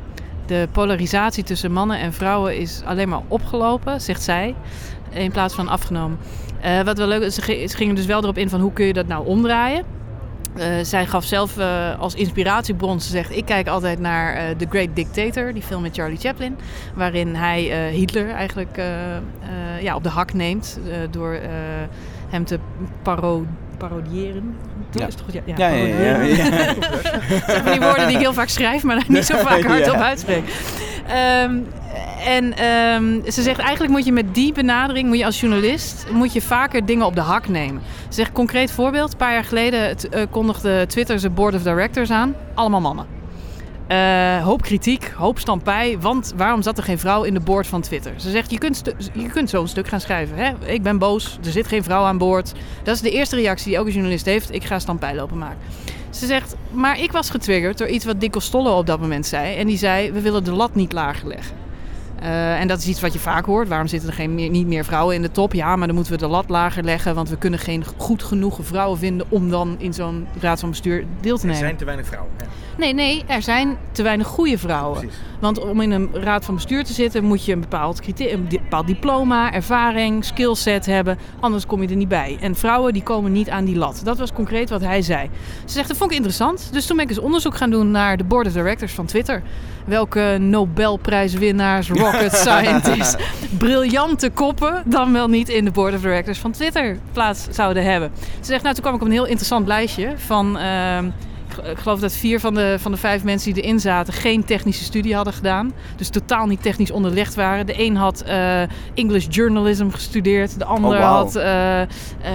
De 0.50 0.68
polarisatie 0.72 1.44
tussen 1.44 1.72
mannen 1.72 1.98
en 1.98 2.12
vrouwen 2.12 2.56
is 2.56 2.82
alleen 2.84 3.08
maar 3.08 3.22
opgelopen, 3.28 4.00
zegt 4.00 4.22
zij, 4.22 4.54
in 5.10 5.30
plaats 5.30 5.54
van 5.54 5.68
afgenomen. 5.68 6.18
Uh, 6.64 6.80
wat 6.82 6.98
wel 6.98 7.06
leuk 7.06 7.22
is, 7.22 7.34
ze 7.34 7.76
gingen 7.76 7.94
dus 7.94 8.06
wel 8.06 8.22
erop 8.22 8.38
in 8.38 8.48
van 8.48 8.60
hoe 8.60 8.72
kun 8.72 8.86
je 8.86 8.92
dat 8.92 9.06
nou 9.06 9.26
omdraaien. 9.26 9.84
Uh, 10.56 10.64
zij 10.82 11.06
gaf 11.06 11.24
zelf 11.24 11.58
uh, 11.58 11.98
als 12.00 12.14
inspiratiebron, 12.14 13.00
ze 13.00 13.10
zegt, 13.10 13.36
ik 13.36 13.44
kijk 13.44 13.68
altijd 13.68 13.98
naar 13.98 14.56
The 14.56 14.66
Great 14.68 14.88
Dictator, 14.94 15.52
die 15.52 15.62
film 15.62 15.82
met 15.82 15.94
Charlie 15.94 16.18
Chaplin, 16.18 16.58
waarin 16.94 17.34
hij 17.34 17.90
Hitler 17.92 18.30
eigenlijk 18.30 18.82
ja, 19.80 19.94
op 19.94 20.02
de 20.02 20.08
hak 20.08 20.32
neemt 20.32 20.80
door 21.10 21.38
hem 22.28 22.44
te 22.44 22.58
paro 23.02 23.46
parodiëren. 23.88 24.56
Ja. 24.90 25.06
Is 25.06 25.14
toch, 25.14 25.26
ja, 25.32 25.40
ja, 25.44 25.68
ja, 25.68 25.68
ja, 25.68 26.22
ja, 26.22 26.22
ja. 26.22 26.74
Dat 27.30 27.44
zijn 27.46 27.64
die 27.64 27.80
woorden 27.80 28.06
die 28.06 28.16
ik 28.16 28.22
heel 28.22 28.32
vaak 28.32 28.48
schrijf, 28.48 28.82
maar 28.82 29.04
niet 29.08 29.24
zo 29.24 29.36
vaak 29.48 29.62
hardop 29.62 29.94
uitspreek. 29.94 30.44
Um, 31.44 31.66
en 32.24 32.64
um, 32.64 33.22
ze 33.30 33.42
zegt 33.42 33.58
eigenlijk 33.58 33.92
moet 33.92 34.04
je 34.04 34.12
met 34.12 34.34
die 34.34 34.52
benadering, 34.52 35.08
moet 35.08 35.18
je 35.18 35.24
als 35.24 35.40
journalist, 35.40 36.06
moet 36.12 36.32
je 36.32 36.42
vaker 36.42 36.86
dingen 36.86 37.06
op 37.06 37.14
de 37.14 37.20
hak 37.20 37.48
nemen. 37.48 37.82
Ze 38.08 38.14
zegt 38.14 38.32
concreet 38.32 38.70
voorbeeld, 38.72 39.12
een 39.12 39.18
paar 39.18 39.32
jaar 39.32 39.44
geleden 39.44 39.96
uh, 40.14 40.22
kondigde 40.30 40.84
Twitter 40.88 41.18
zijn 41.18 41.34
board 41.34 41.54
of 41.54 41.62
directors 41.62 42.10
aan. 42.10 42.34
Allemaal 42.54 42.80
mannen. 42.80 43.19
Uh, 43.90 44.44
hoop 44.44 44.62
kritiek, 44.62 45.12
hoop 45.16 45.38
stampij, 45.38 45.98
want 46.00 46.33
waarom 46.37 46.62
zat 46.62 46.79
er 46.79 46.85
geen 46.85 46.98
vrouw 46.98 47.22
in 47.22 47.35
de 47.35 47.40
board 47.40 47.66
van 47.66 47.81
Twitter? 47.81 48.12
Ze 48.16 48.31
zegt, 48.31 48.50
je 48.50 48.59
kunt, 48.59 48.83
je 49.12 49.29
kunt 49.29 49.50
zo'n 49.50 49.68
stuk 49.68 49.88
gaan 49.88 50.00
schrijven. 50.00 50.37
Hè? 50.37 50.72
Ik 50.72 50.83
ben 50.83 50.98
boos, 50.98 51.38
er 51.44 51.50
zit 51.50 51.66
geen 51.66 51.83
vrouw 51.83 52.05
aan 52.05 52.18
boord. 52.18 52.53
Dat 52.83 52.94
is 52.94 53.00
de 53.00 53.11
eerste 53.11 53.37
reactie 53.37 53.66
die 53.66 53.76
elke 53.76 53.92
journalist 53.92 54.24
heeft. 54.24 54.55
Ik 54.55 54.64
ga 54.64 54.79
stampij 54.79 55.14
lopen 55.14 55.38
maken. 55.38 55.59
Ze 56.11 56.26
zegt, 56.26 56.57
maar 56.70 57.00
ik 57.00 57.12
was 57.12 57.31
getriggerd 57.31 57.79
door 57.79 57.88
iets 57.88 58.05
wat 58.05 58.20
Dick 58.20 58.35
Stolle 58.38 58.70
op 58.70 58.87
dat 58.87 59.00
moment 59.00 59.26
zei. 59.26 59.57
En 59.57 59.66
die 59.66 59.79
zei, 59.79 60.12
we 60.12 60.20
willen 60.20 60.44
de 60.44 60.53
lat 60.53 60.74
niet 60.74 60.92
lager 60.92 61.29
leggen. 61.29 61.57
Eh, 62.20 62.61
en 62.61 62.68
dat 62.68 62.78
is 62.78 62.87
iets 62.87 63.00
wat 63.00 63.12
je 63.12 63.18
vaak 63.18 63.44
hoort. 63.44 63.68
Waarom 63.68 63.87
zitten 63.87 64.09
er 64.09 64.14
geen 64.14 64.35
meer, 64.35 64.50
niet 64.50 64.66
meer 64.66 64.85
vrouwen 64.85 65.14
in 65.14 65.22
de 65.22 65.30
top? 65.30 65.52
Ja, 65.52 65.76
maar 65.76 65.87
dan 65.87 65.96
moeten 65.96 66.12
we 66.12 66.18
de 66.18 66.26
lat 66.28 66.48
lager 66.48 66.85
leggen. 66.85 67.14
Want 67.14 67.28
we 67.28 67.37
kunnen 67.37 67.59
geen 67.59 67.85
goed 67.96 68.22
genoeg 68.22 68.59
vrouwen 68.62 68.98
vinden 68.98 69.26
om 69.28 69.50
dan 69.50 69.74
in 69.78 69.92
zo'n 69.94 70.26
raad 70.40 70.61
van 70.61 70.70
bestuur 70.70 71.04
deel 71.20 71.35
te 71.37 71.40
Er 71.40 71.46
nemen. 71.46 71.61
zijn 71.64 71.76
te 71.76 71.85
weinig 71.85 72.06
vrouwen. 72.06 72.30
Ja. 72.38 72.46
Nee, 72.78 72.94
nee, 72.94 73.24
er 73.26 73.42
zijn 73.42 73.76
te 73.92 74.02
weinig 74.02 74.26
goede 74.26 74.59
vrouwen. 74.59 74.98
Precies. 75.00 75.18
Want 75.40 75.61
om 75.61 75.81
in 75.81 75.90
een 75.90 76.11
raad 76.12 76.44
van 76.44 76.55
bestuur 76.55 76.85
te 76.85 76.92
zitten 76.92 77.24
moet 77.24 77.44
je 77.44 77.53
een 77.53 77.61
bepaald, 77.61 78.00
een 78.16 78.46
bepaald 78.48 78.87
diploma, 78.87 79.53
ervaring, 79.53 80.24
skillset 80.24 80.87
hebben. 80.87 81.18
Anders 81.40 81.66
kom 81.66 81.83
je 81.83 81.88
er 81.88 81.96
niet 81.96 82.09
bij. 82.09 82.37
En 82.40 82.55
vrouwen 82.55 82.92
die 82.92 83.03
komen 83.03 83.33
niet 83.33 83.50
aan 83.50 83.64
die 83.64 83.76
lat. 83.76 84.00
Dat 84.05 84.18
was 84.18 84.33
concreet 84.33 84.70
wat 84.70 84.81
hij 84.81 85.03
zei. 85.03 85.31
Ze 85.64 85.72
zegt, 85.72 85.88
dat 85.88 85.96
vond 85.96 86.11
ik 86.11 86.16
interessant. 86.16 86.68
Dus 86.72 86.87
toen 86.87 86.96
ben 86.96 87.05
ik 87.05 87.11
eens 87.11 87.20
onderzoek 87.20 87.57
gaan 87.57 87.70
doen 87.70 87.90
naar 87.90 88.16
de 88.16 88.24
board 88.24 88.46
of 88.46 88.53
directors 88.53 88.92
van 88.92 89.07
Twitter. 89.07 89.42
Welke 89.87 90.37
Nobelprijswinnaars, 90.40 91.88
rocket 92.03 92.33
scientists, 92.33 93.16
briljante 93.59 94.31
koppen 94.31 94.83
dan 94.87 95.12
wel 95.12 95.29
niet 95.29 95.48
in 95.48 95.64
de 95.64 95.70
board 95.70 95.94
of 95.94 96.00
directors 96.00 96.38
van 96.38 96.53
Twitter 96.53 96.98
plaats 97.12 97.48
zouden 97.50 97.85
hebben. 97.85 98.11
Ze 98.16 98.46
zegt, 98.46 98.62
nou 98.62 98.74
toen 98.74 98.83
kwam 98.83 98.94
ik 98.94 99.00
op 99.00 99.07
een 99.07 99.12
heel 99.12 99.26
interessant 99.26 99.66
lijstje 99.66 100.12
van... 100.16 100.59
ehm, 100.59 101.11
ik 101.58 101.78
geloof 101.78 102.00
dat 102.00 102.12
vier 102.12 102.40
van 102.40 102.54
de, 102.54 102.76
van 102.78 102.92
de 102.92 102.98
vijf 102.98 103.24
mensen 103.24 103.54
die 103.54 103.62
erin 103.62 103.80
zaten 103.80 104.12
geen 104.12 104.44
technische 104.44 104.84
studie 104.84 105.14
hadden 105.14 105.32
gedaan. 105.32 105.72
Dus 105.96 106.08
totaal 106.08 106.46
niet 106.46 106.62
technisch 106.62 106.90
onderlegd 106.90 107.34
waren. 107.34 107.66
De 107.66 107.80
een 107.82 107.96
had 107.96 108.20
eh, 108.20 108.62
English 108.94 109.26
journalism 109.30 109.88
gestudeerd. 109.88 110.58
De 110.58 110.64
ander 110.64 110.90
Oh, 110.90 111.04
had 111.04 111.36
eh, 111.36 111.80
eh, 111.82 111.88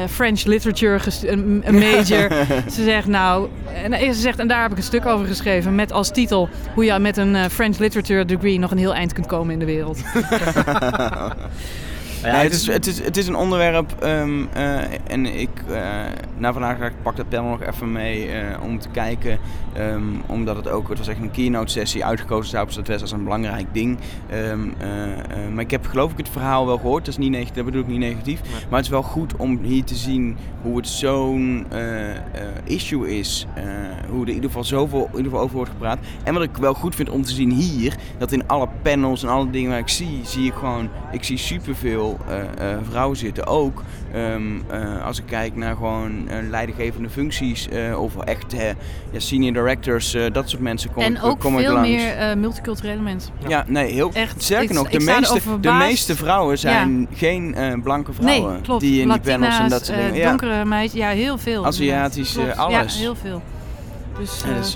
French 0.09 0.43
literature, 0.43 0.99
een, 1.25 1.63
major. 1.71 2.31
ze 2.75 2.83
zegt 2.83 3.07
nou, 3.07 3.47
en 3.83 4.13
ze 4.13 4.21
zegt, 4.21 4.39
en 4.39 4.47
daar 4.47 4.61
heb 4.61 4.71
ik 4.71 4.77
een 4.77 4.83
stuk 4.83 5.05
over 5.05 5.25
geschreven. 5.27 5.75
Met 5.75 5.91
als 5.91 6.11
titel 6.11 6.49
hoe 6.73 6.85
je 6.85 6.99
met 6.99 7.17
een 7.17 7.49
French 7.49 7.77
literature 7.77 8.25
degree 8.25 8.59
nog 8.59 8.71
een 8.71 8.77
heel 8.77 8.93
eind 8.93 9.13
kunt 9.13 9.27
komen 9.27 9.53
in 9.53 9.59
de 9.59 9.65
wereld. 9.65 9.99
Ja, 12.25 12.31
Nee, 12.31 12.43
het 12.43 12.53
is, 12.53 12.67
het, 12.67 12.87
is, 12.87 13.03
het 13.03 13.17
is 13.17 13.27
een 13.27 13.35
onderwerp 13.35 13.95
ehm, 13.99 14.45
eh, 14.53 14.81
en 15.07 15.25
ik, 15.25 15.49
eh 15.69 16.05
na 16.37 16.53
vandaag 16.53 16.79
ik 16.79 17.01
pak 17.01 17.15
dat 17.15 17.29
panel 17.29 17.49
nog 17.49 17.61
even 17.61 17.91
mee 17.91 18.31
eh, 18.31 18.63
om 18.63 18.79
te 18.79 18.89
kijken. 18.89 19.39
ehm, 19.73 20.03
omdat 20.25 20.55
het 20.55 20.67
ook, 20.67 20.89
het 20.89 20.97
was 20.97 21.07
echt 21.07 21.19
een 21.19 21.31
keynote 21.31 21.71
sessie 21.71 22.05
uitgekozen 22.05 22.49
zou 22.49 22.63
op 22.63 22.71
Zuidwest 22.71 23.01
als 23.01 23.11
een 23.11 23.23
belangrijk 23.23 23.65
ding. 23.71 23.97
Ehm, 24.29 24.59
eh, 24.77 25.11
eh, 25.11 25.19
maar 25.53 25.63
ik 25.63 25.71
heb 25.71 25.85
geloof 25.85 26.11
ik 26.11 26.17
het 26.17 26.29
verhaal 26.29 26.65
wel 26.65 26.77
gehoord, 26.77 27.05
dat, 27.05 27.13
is 27.13 27.19
niet 27.19 27.31
negatief, 27.31 27.55
dat 27.55 27.65
bedoel 27.65 27.81
ik 27.81 27.87
niet 27.87 27.99
negatief. 27.99 28.41
Nee. 28.41 28.51
Maar 28.51 28.77
het 28.77 28.85
is 28.85 28.89
wel 28.91 29.01
goed 29.01 29.35
om 29.35 29.59
hier 29.61 29.83
te 29.83 29.95
zien 29.95 30.37
hoe 30.61 30.77
het 30.77 30.87
zo'n 30.87 31.65
issue 32.63 33.17
is. 33.17 33.47
hoe 34.09 34.21
er 34.21 34.27
in 34.27 34.33
ieder 34.33 34.49
geval 34.49 34.63
zoveel 34.63 34.99
in 34.99 35.17
ieder 35.17 35.23
geval 35.23 35.39
over 35.39 35.55
wordt 35.55 35.71
gepraat. 35.71 35.99
En 36.23 36.33
wat 36.33 36.43
ik 36.43 36.57
wel 36.57 36.73
goed 36.73 36.95
vind 36.95 37.09
om 37.09 37.23
te 37.23 37.33
zien 37.33 37.51
hier, 37.51 37.95
dat 38.17 38.31
in 38.31 38.47
alle 38.47 38.67
panels 38.81 39.23
en 39.23 39.29
alle 39.29 39.49
dingen 39.49 39.69
waar 39.69 39.79
ik 39.79 39.89
zie, 39.89 40.19
zie 40.23 40.45
ik 40.45 40.53
gewoon, 40.53 40.89
ik 41.11 41.23
zie 41.23 41.37
superveel 41.37 42.14
eh, 42.27 42.71
eh, 42.71 42.77
vrouwen 42.89 43.17
zitten. 43.17 43.47
Ook 43.47 43.83
ehm, 44.13 44.41
eh, 44.69 45.05
als 45.05 45.17
ik 45.19 45.25
kijk 45.25 45.55
naar 45.55 45.75
gewoon 45.75 46.27
leidinggevende 46.49 47.09
functies 47.09 47.67
of 47.97 48.17
echt 48.17 48.45
ja, 49.11 49.19
senior 49.19 49.53
directors, 49.53 50.17
dat 50.31 50.49
soort 50.49 50.61
mensen 50.61 50.93
komen 50.93 51.15
en 51.15 51.21
ook 51.21 51.39
kom 51.39 51.57
veel 51.57 51.73
langs. 51.73 51.89
meer 51.89 52.37
multiculturele 52.37 53.01
mensen. 53.01 53.33
Ja, 53.47 53.63
nee, 53.67 53.91
heel 53.91 54.11
Echt, 54.13 54.49
ik- 54.49 54.71
nog, 54.73 54.89
de 54.89 54.99
meeste, 54.99 55.39
de 55.61 55.71
meeste 55.71 56.15
vrouwen 56.15 56.57
zijn 56.57 57.07
geen 57.13 57.55
blanke 57.83 58.11
Nee, 58.19 58.35
vrouwen 58.35 58.61
klopt. 58.61 58.81
die 58.81 59.01
in 59.01 59.09
die 59.09 59.19
panels 59.19 59.59
en 59.59 59.69
dat 59.69 59.85
soort 59.85 59.97
dingen. 59.97 60.27
Donkere 60.27 60.65
meisjes, 60.65 60.99
ja, 60.99 61.09
heel 61.09 61.37
veel. 61.37 61.65
Aziatisch, 61.65 62.37
alles. 62.55 62.93
Ja, 62.95 63.01
heel 63.01 63.15
veel. 63.15 63.41
Dus, 64.19 64.41
dus, 64.57 64.75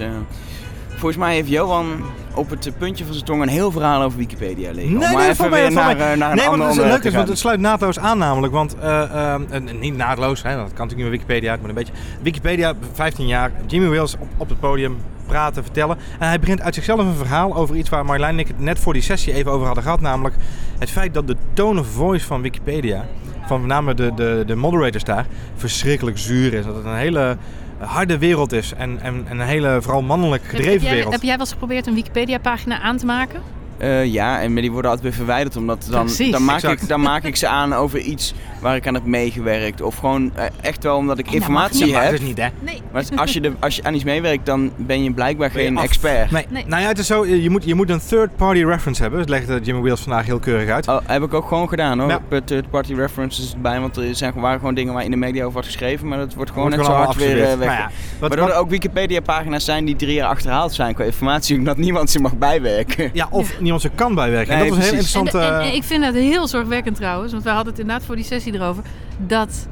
volgens 1.00 1.18
mij 1.18 1.34
heeft 1.34 1.50
Johan 1.50 1.86
op 2.34 2.50
het 2.50 2.72
puntje 2.78 3.04
van 3.06 3.14
zijn 3.14 3.26
tong 3.26 3.42
een 3.42 3.48
heel 3.48 3.72
verhaal 3.72 4.02
over 4.02 4.18
Wikipedia 4.18 4.72
liggen. 4.72 4.98
Nee, 4.98 5.14
maar 5.14 5.22
nee, 5.22 5.30
even 5.30 5.50
mij- 5.50 5.62
weer 5.62 5.72
naar, 5.72 5.98
eh, 5.98 6.18
naar 6.18 6.36
Nee, 6.36 6.46
want 6.50 6.64
het 6.64 6.72
is 6.72 6.78
leuk, 6.78 7.04
is, 7.04 7.14
want 7.14 7.28
het 7.28 7.38
sluit 7.38 7.60
naadloos 7.60 8.00
aan 8.00 8.18
namelijk. 8.18 8.54
Want, 8.54 8.76
eh, 8.80 9.34
eh, 9.34 9.42
niet 9.80 9.96
naadloos, 9.96 10.44
hè, 10.44 10.50
dat 10.56 10.58
kan 10.58 10.68
natuurlijk 10.68 10.96
niet 10.96 11.10
met 11.10 11.12
Wikipedia 11.12 11.52
uit, 11.52 11.60
maar 11.60 11.70
een 11.70 11.76
beetje. 11.76 11.94
Wikipedia, 12.22 12.74
15 12.94 13.28
jaar, 13.28 13.52
Jimmy 13.68 13.88
Wales 13.90 14.14
op, 14.20 14.28
op 14.38 14.50
het 14.50 14.60
podium 14.60 14.98
praten, 15.28 15.64
vertellen. 15.64 15.98
En 16.20 16.28
hij 16.28 16.40
begint 16.40 16.62
uit 16.62 16.76
zichzelf 16.76 17.00
een 17.00 17.16
verhaal 17.16 17.56
over 17.56 17.76
iets 17.76 17.90
waar 17.90 18.06
Marlijn 18.06 18.34
en 18.34 18.40
ik 18.40 18.48
het 18.48 18.60
net 18.60 18.80
voor 18.80 18.94
die 18.94 19.02
sessie 19.02 19.34
even 19.34 19.52
over 19.52 19.66
hadden 19.66 19.84
gehad. 19.84 20.02
Namelijk 20.02 20.36
het 20.80 20.90
feit 20.90 21.14
dat 21.14 21.28
de 21.28 21.36
tone 21.54 21.80
of 21.80 21.88
voice 21.88 22.26
van 22.26 22.42
Wikipedia, 22.42 23.06
van 23.48 23.60
met 23.60 23.70
name 23.70 23.94
de, 23.94 24.12
de, 24.16 24.44
de 24.48 24.56
moderators 24.56 25.04
daar, 25.04 25.26
verschrikkelijk 25.56 26.18
zuur 26.18 26.54
is. 26.54 26.66
Dat 26.66 26.76
het 26.76 26.86
een 26.86 26.96
hele 26.96 27.38
harde 27.80 28.18
wereld 28.18 28.52
is 28.52 28.74
en, 28.74 29.00
en, 29.02 29.24
en 29.28 29.40
een 29.40 29.48
hele 29.48 29.80
vooral 29.82 30.02
mannelijk 30.02 30.42
heb, 30.42 30.52
gedreven 30.52 30.82
jij, 30.82 30.94
wereld. 30.94 31.14
heb 31.14 31.22
jij 31.22 31.32
wel 31.32 31.40
eens 31.40 31.52
geprobeerd 31.52 31.88
een 31.88 31.94
Wikipedia-pagina 31.94 32.80
aan 32.80 32.98
te 32.98 33.06
maken? 33.06 33.42
Eh, 33.80 34.06
ja, 34.06 34.42
en 34.42 34.54
maar 34.54 34.62
die 34.62 34.72
worden 34.72 34.92
altijd 34.92 35.08
weer 35.10 35.18
verwijderd, 35.18 35.56
omdat 35.56 35.88
dan, 35.90 36.06
Precies. 36.06 36.32
dan, 36.32 36.44
maak 36.46 36.56
Exact. 36.56 36.82
ik, 36.82 36.88
dan 36.88 37.02
maak 37.02 37.24
ik 37.24 37.36
ze 37.36 37.48
aan 37.48 37.74
over 37.74 38.00
iets 38.00 38.34
waar 38.62 38.76
ik 38.76 38.88
aan 38.88 38.94
heb 38.94 39.06
meegewerkt. 39.06 39.82
Of 39.82 39.96
gewoon 39.96 40.32
eh, 40.36 40.46
echt 40.62 40.84
wel 40.84 40.96
omdat 40.98 41.18
ik 41.20 41.26
En 41.26 41.32
dat 41.32 41.40
mag 41.40 41.48
informatie 41.50 41.84
niet. 41.86 41.94
Maar 41.94 42.02
heb. 42.04 42.12
dat 42.12 42.20
is 42.22 42.28
niet, 42.28 42.38
hè? 42.38 42.48
Nee. 42.60 42.82
Maar 42.92 43.04
als 43.16 43.34
je, 43.34 43.42
de, 43.42 43.52
als 43.60 43.76
je 43.76 43.84
aan 43.84 43.94
iets 43.94 44.04
meewerkt, 44.04 44.46
dan 44.46 44.72
ben 44.76 45.04
je 45.04 45.12
blijkbaar 45.12 45.50
Ben 45.54 45.62
je 45.62 45.68
geen 45.68 45.78
af. 45.78 45.84
expert. 45.84 46.32
Nee. 46.32 46.46
Nee. 46.50 46.66
Nou 46.68 46.82
ja, 46.82 46.88
het 46.88 46.98
is 47.00 47.08
zo, 47.08 47.26
je 47.26 47.50
moet, 47.50 47.64
je 47.64 47.76
moet 47.76 47.90
een 47.90 48.02
third-party 48.08 48.64
reference 48.64 49.02
hebben. 49.02 49.20
Dat 49.20 49.30
legt 49.30 49.50
eh, 49.50 49.56
Jimmy 49.62 49.82
Wheels 49.82 50.02
vandaag 50.02 50.26
heel 50.26 50.40
keurig 50.40 50.70
uit. 50.70 50.88
Oh, 50.88 50.98
heb 51.06 51.24
ik 51.24 51.34
ook 51.34 51.48
gewoon 51.48 51.70
gedaan 51.70 52.00
hoor. 52.00 52.10
Ja. 52.10 52.16
Ik 52.16 52.22
heb 52.30 52.46
third 52.46 52.70
party 52.70 52.94
references 52.94 53.56
bij, 53.62 53.80
want 53.80 53.98
er 53.98 54.16
zijn, 54.16 54.34
waren 54.36 54.60
gewoon 54.60 54.74
dingen 54.76 54.94
waar 54.94 55.04
in 55.04 55.12
de 55.12 55.18
media 55.18 55.40
over 55.42 55.52
wordt 55.54 55.68
geschreven, 55.68 56.08
maar 56.08 56.18
dat 56.18 56.34
wordt 56.34 56.52
gewoon 56.52 56.64
Wordt 56.70 56.78
net 56.78 56.86
zo 56.86 56.92
gewoon 56.92 57.08
hard 57.08 57.18
weer 57.20 57.42
eh, 57.44 57.58
weg. 57.58 57.68
Nou 57.68 57.80
ja, 57.80 57.84
wat- 58.20 58.30
Waardoor 58.30 58.40
wat- 58.48 58.56
er 58.56 58.62
ook 58.62 58.70
Wikipedia-pagina's 58.70 59.66
zijn 59.66 59.86
die 59.86 59.96
drie 59.96 60.14
jaar 60.14 60.28
achterhaald 60.28 60.74
zijn 60.74 60.94
qua 60.94 61.04
informatie, 61.04 61.58
omdat 61.58 61.78
niemand 61.78 62.10
ze 62.10 62.20
mag 62.20 62.38
bijwerken. 62.38 63.10
Ja, 63.14 63.28
of 63.32 63.60
niemand 63.72 63.82
ze 63.82 63.90
kan 63.90 64.16
bijwerken. 64.16 64.54
En 64.54 64.60
Nee, 64.60 64.70
dat 64.70 64.78
was 64.78 64.88
een 64.88 64.94
heel. 64.94 65.00
En, 65.02 65.06
interessant... 65.06 65.44
en- 65.44 65.60
eh, 65.60 65.68
en 65.68 65.76
ik 65.76 65.84
vind 65.84 66.04
dat 66.04 66.14
heel 66.14 66.48
zorgwekkend 66.48 66.96
trouwens, 66.96 67.32
want 67.32 67.44
we 67.44 67.50
hadden 67.50 67.72
het 67.72 67.82
inderdaad 67.82 68.06
voor 68.06 68.16
die 68.16 68.26
sessie 68.26 68.54
erover, 68.54 68.84
dat 69.28 69.68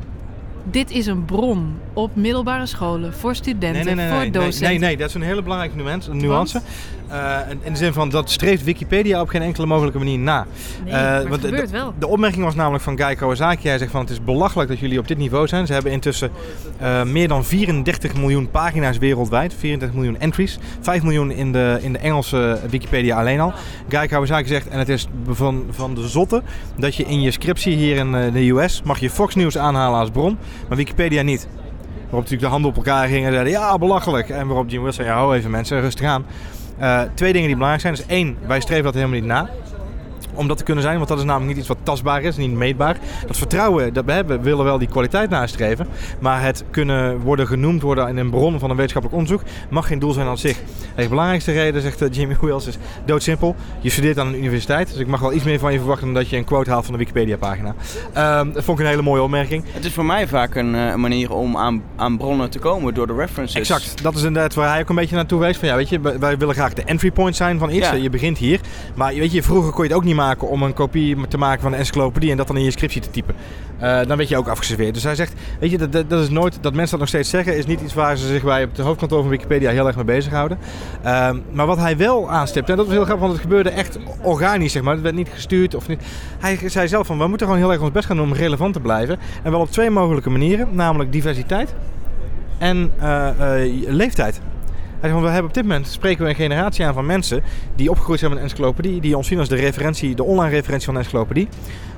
dit 0.72 0.92
is 0.92 1.06
een 1.06 1.26
bron 1.26 1.80
op 1.94 2.16
middelbare 2.16 2.66
scholen 2.66 3.14
voor 3.14 3.36
studenten, 3.36 3.86
nee, 3.86 3.96
nee, 3.96 3.96
nee, 3.96 4.08
voor 4.08 4.20
nee, 4.22 4.32
docenten. 4.32 4.70
nee, 4.70 4.80
nee, 4.80 4.98
dat 4.98 5.08
is 5.10 5.14
een 5.16 5.22
hele 5.22 5.42
belangrijke 5.44 5.76
nuance. 6.12 6.62
Eh, 7.10 7.38
in- 7.50 7.72
de 7.72 7.78
zin 7.78 7.94
van, 7.94 8.10
dat 8.10 8.30
streeft 8.30 8.64
Wikipedia 8.64 9.22
op 9.22 9.30
geen 9.30 9.42
enkele 9.42 9.66
mogelijke 9.66 9.98
manier 9.98 10.20
na. 10.20 10.46
Nee, 10.84 10.94
Eh, 10.94 11.00
maar 11.02 11.28
want 11.28 11.42
gebeurt 11.46 11.72
wel. 11.72 11.94
De 12.00 12.08
opmerking 12.08 12.44
was 12.44 12.56
namelijk 12.56 12.84
van 12.84 12.98
Guy 13.00 13.16
Kawasaki. 13.16 13.68
Hij 13.68 13.78
zegt 13.78 13.92
van 13.92 14.02
het 14.02 14.10
is 14.10 14.24
belachelijk 14.24 14.70
dat 14.70 14.80
jullie 14.80 15.00
op 15.00 15.08
dit 15.08 15.18
niveau 15.18 15.48
zijn. 15.48 15.66
Ze 15.68 15.74
hebben 15.74 15.92
intussen 15.92 16.32
eh, 16.78 17.04
meer 17.04 17.28
dan 17.28 17.46
34 17.46 18.16
miljoen 18.16 18.52
pagina's 18.52 18.98
wereldwijd. 18.98 19.54
34 19.58 19.98
miljoen 19.98 20.20
entries. 20.20 20.60
5 20.82 21.04
miljoen 21.04 21.32
in 21.32 21.52
de, 21.52 21.78
in 21.82 21.94
de 21.94 22.00
Engelse 22.00 22.60
Wikipedia 22.70 23.18
alleen 23.20 23.40
al. 23.40 23.54
Guy 23.90 24.08
Kawasaki 24.08 24.48
zegt, 24.48 24.68
en 24.68 24.80
het 24.80 24.90
is 24.90 25.08
van, 25.30 25.66
van 25.70 25.94
de 25.96 26.08
zotte, 26.08 26.42
dat 26.78 26.96
je 26.96 27.04
in 27.04 27.22
je 27.22 27.32
scriptie 27.32 27.76
hier 27.76 27.96
in 27.96 28.12
de 28.12 28.50
US 28.50 28.82
mag 28.84 29.00
je 29.00 29.10
Fox 29.10 29.36
News 29.36 29.58
aanhalen 29.58 30.00
als 30.00 30.10
bron, 30.10 30.38
maar 30.68 30.78
Wikipedia 30.78 31.22
niet. 31.22 31.48
Waarop 32.10 32.30
natuurlijk 32.30 32.42
de 32.42 32.48
handen 32.48 32.70
op 32.70 32.78
elkaar 32.78 33.08
gingen 33.08 33.26
en 33.28 33.32
zeiden, 33.32 33.54
ja, 33.54 33.78
belachelijk. 33.78 34.30
En 34.30 34.48
waarop 34.48 34.70
Jim 34.70 34.82
Wilson 34.84 35.04
zei, 35.04 35.08
ja, 35.16 35.22
hou 35.22 35.36
even 35.36 35.52
mensen, 35.52 35.82
rustig 35.82 36.06
aan. 36.08 36.26
Eh, 36.78 37.02
twee 37.14 37.34
dingen 37.34 37.48
die 37.48 37.58
belangrijk 37.58 37.82
zijn. 37.82 37.94
Dus 37.96 38.06
één, 38.06 38.38
wij 38.48 38.62
streven 38.62 38.84
dat 38.84 38.94
helemaal 38.94 39.16
niet 39.16 39.26
na 39.26 39.50
om 40.38 40.48
dat 40.48 40.58
te 40.58 40.64
kunnen 40.64 40.84
zijn. 40.84 40.96
Want 40.98 41.08
dat 41.10 41.18
is 41.18 41.24
namelijk 41.24 41.50
niet 41.50 41.58
iets 41.60 41.68
wat 41.68 41.78
tastbaar 41.84 42.22
is, 42.22 42.38
niet 42.38 42.52
meetbaar. 42.52 42.98
Dat 43.28 43.38
vertrouwen, 43.38 43.94
dat 43.94 44.06
we 44.06 44.12
hebben, 44.12 44.42
willen 44.42 44.66
wel 44.66 44.78
die 44.78 44.88
kwaliteit 44.88 45.30
nastreven. 45.30 45.88
Maar 46.20 46.42
het 46.44 46.64
kunnen 46.72 47.20
worden 47.20 47.48
genoemd 47.48 47.82
worden 47.82 48.08
in 48.08 48.18
een 48.18 48.30
bron 48.30 48.60
van 48.60 48.70
een 48.70 48.76
wetenschappelijk 48.76 49.22
onderzoek 49.22 49.48
mag 49.70 49.88
geen 49.88 50.00
doel 50.00 50.12
zijn 50.14 50.28
aan 50.28 50.38
zich. 50.38 50.58
De 50.96 51.08
belangrijkste 51.10 51.52
reden, 51.52 51.82
zegt 51.82 52.02
eh, 52.02 52.08
Jimmy 52.12 52.36
Wales, 52.42 52.68
is 52.68 52.78
doodsimpel. 53.06 53.56
Je 53.80 53.90
studeert 53.90 54.20
aan 54.20 54.28
een 54.28 54.38
universiteit, 54.40 54.90
dus 54.90 54.98
ik 54.98 55.08
mag 55.08 55.20
wel 55.20 55.34
iets 55.34 55.44
meer 55.44 55.60
van 55.60 55.72
je 55.72 55.78
verwachten 55.78 56.06
dan 56.06 56.16
dat 56.16 56.30
je 56.30 56.38
een 56.38 56.44
quote 56.44 56.70
haalt 56.70 56.84
van 56.86 56.94
de 56.94 57.00
Wikipedia-pagina. 57.00 57.76
Ehm, 58.14 58.52
dat 58.52 58.64
vond 58.64 58.80
ik 58.80 58.86
een 58.86 58.92
hele 58.92 59.02
mooie 59.04 59.22
opmerking. 59.22 59.64
Het 59.72 59.86
is 59.86 59.94
voor 59.94 60.06
mij 60.06 60.28
vaak 60.28 60.56
een 60.56 60.76
eh, 60.76 60.96
manier 60.96 61.32
om 61.34 61.58
aan, 61.58 61.82
aan 61.96 62.18
bronnen 62.18 62.50
te 62.50 62.60
komen 62.60 62.94
door 62.94 63.08
de 63.08 63.14
references. 63.16 63.60
Exact, 63.60 64.04
dat 64.04 64.16
is 64.16 64.24
inderdaad 64.24 64.54
waar 64.54 64.70
hij 64.70 64.82
ook 64.82 64.90
een 64.90 64.96
beetje 64.96 65.16
naartoe 65.16 65.40
wees. 65.40 65.58
Van 65.58 65.68
ja, 65.68 65.76
weet 65.76 65.90
je, 65.90 66.00
wij- 66.00 66.20
wij 66.20 66.38
willen 66.38 66.54
graag 66.56 66.74
de 66.74 66.84
entry 66.84 67.12
point 67.12 67.36
zijn 67.36 67.60
van 67.60 67.70
iets. 67.70 67.88
Ja. 67.90 67.94
Je 67.94 68.10
begint 68.10 68.38
hier. 68.38 68.60
Maar 68.96 69.14
weet 69.14 69.32
je, 69.32 69.44
vroeger 69.44 69.72
kon 69.72 69.84
je 69.84 69.90
het 69.90 69.98
ook 69.98 70.04
niet 70.06 70.16
maken 70.16 70.26
om 70.36 70.64
een 70.64 70.74
kopie 70.74 71.28
te 71.28 71.38
maken 71.38 71.62
van 71.62 71.74
een 71.74 71.80
encyclopedie 71.80 72.32
en 72.32 72.38
dat 72.38 72.48
dan 72.48 72.58
in 72.58 72.64
je 72.64 72.72
scriptie 72.72 73.02
te 73.02 73.10
typen. 73.10 73.36
Eh, 73.78 74.00
dan 74.08 74.18
werd 74.18 74.30
je 74.30 74.38
ook 74.38 74.48
afgeserveerd. 74.48 74.94
Dus 74.94 75.04
hij 75.04 75.16
zegt, 75.16 75.34
weet 75.60 75.72
je, 75.72 75.88
dat, 75.88 76.10
dat, 76.10 76.22
is 76.22 76.30
nooit, 76.30 76.58
dat 76.62 76.74
mensen 76.74 76.92
dat 76.92 77.00
nog 77.00 77.08
steeds 77.08 77.30
zeggen, 77.30 77.58
is 77.58 77.66
niet 77.66 77.82
iets 77.82 77.94
waar 77.94 78.18
ze 78.18 78.28
zich 78.28 78.44
bij 78.44 78.64
op 78.64 78.70
het 78.70 78.86
hoofdkantoor 78.86 79.22
van 79.22 79.30
Wikipedia 79.30 79.72
heel 79.72 79.88
erg 79.88 79.96
mee 79.96 80.06
bezighouden. 80.06 80.58
Ehm 81.04 81.38
maar 81.52 81.66
wat 81.66 81.78
hij 81.78 81.98
wel 81.98 82.30
aanstipt, 82.30 82.70
en 82.70 82.76
dat 82.76 82.86
was 82.86 82.96
heel 82.96 83.04
grappig, 83.04 83.26
want 83.26 83.34
het 83.34 83.48
gebeurde 83.48 83.70
echt 83.70 84.00
organisch, 84.22 84.72
zeg 84.72 84.82
maar. 84.82 84.94
Het 84.94 85.02
werd 85.02 85.16
niet 85.16 85.30
gestuurd 85.34 85.76
of 85.76 85.88
niet. 85.88 86.02
Hij 86.40 86.60
zei 86.70 86.88
zelf 86.88 87.08
van, 87.08 87.18
we 87.18 87.28
moeten 87.28 87.48
gewoon 87.48 87.62
heel 87.62 87.72
erg 87.72 87.82
ons 87.82 87.92
best 87.92 88.06
gaan 88.06 88.18
doen 88.18 88.26
om 88.26 88.34
relevant 88.34 88.74
te 88.74 88.80
blijven. 88.80 89.20
En 89.44 89.52
wel 89.52 89.60
op 89.60 89.72
twee 89.72 89.90
mogelijke 89.90 90.30
manieren, 90.30 90.68
namelijk 90.72 91.12
diversiteit 91.12 91.74
en 92.58 92.92
eh, 93.00 93.64
eh, 93.64 93.72
leeftijd. 93.88 94.42
Hij 95.00 95.12
want 95.12 95.24
we 95.24 95.30
hebben 95.30 95.50
op 95.50 95.54
dit 95.54 95.64
moment 95.64 95.88
spreken 95.88 96.24
we 96.24 96.30
een 96.30 96.36
generatie 96.36 96.86
aan 96.86 96.94
van 96.94 97.06
mensen 97.06 97.44
die 97.76 97.90
opgegroeid 97.90 98.20
zijn 98.20 98.32
met 98.32 98.42
encyclopedie, 98.42 99.02
die 99.02 99.18
ons 99.18 99.28
zien 99.28 99.40
als 99.40 99.50
de 99.50 99.56
referentie, 99.56 100.16
de 100.16 100.24
online 100.24 100.50
referentie 100.50 100.86
van 100.86 100.98
encyclopedie. 100.98 101.48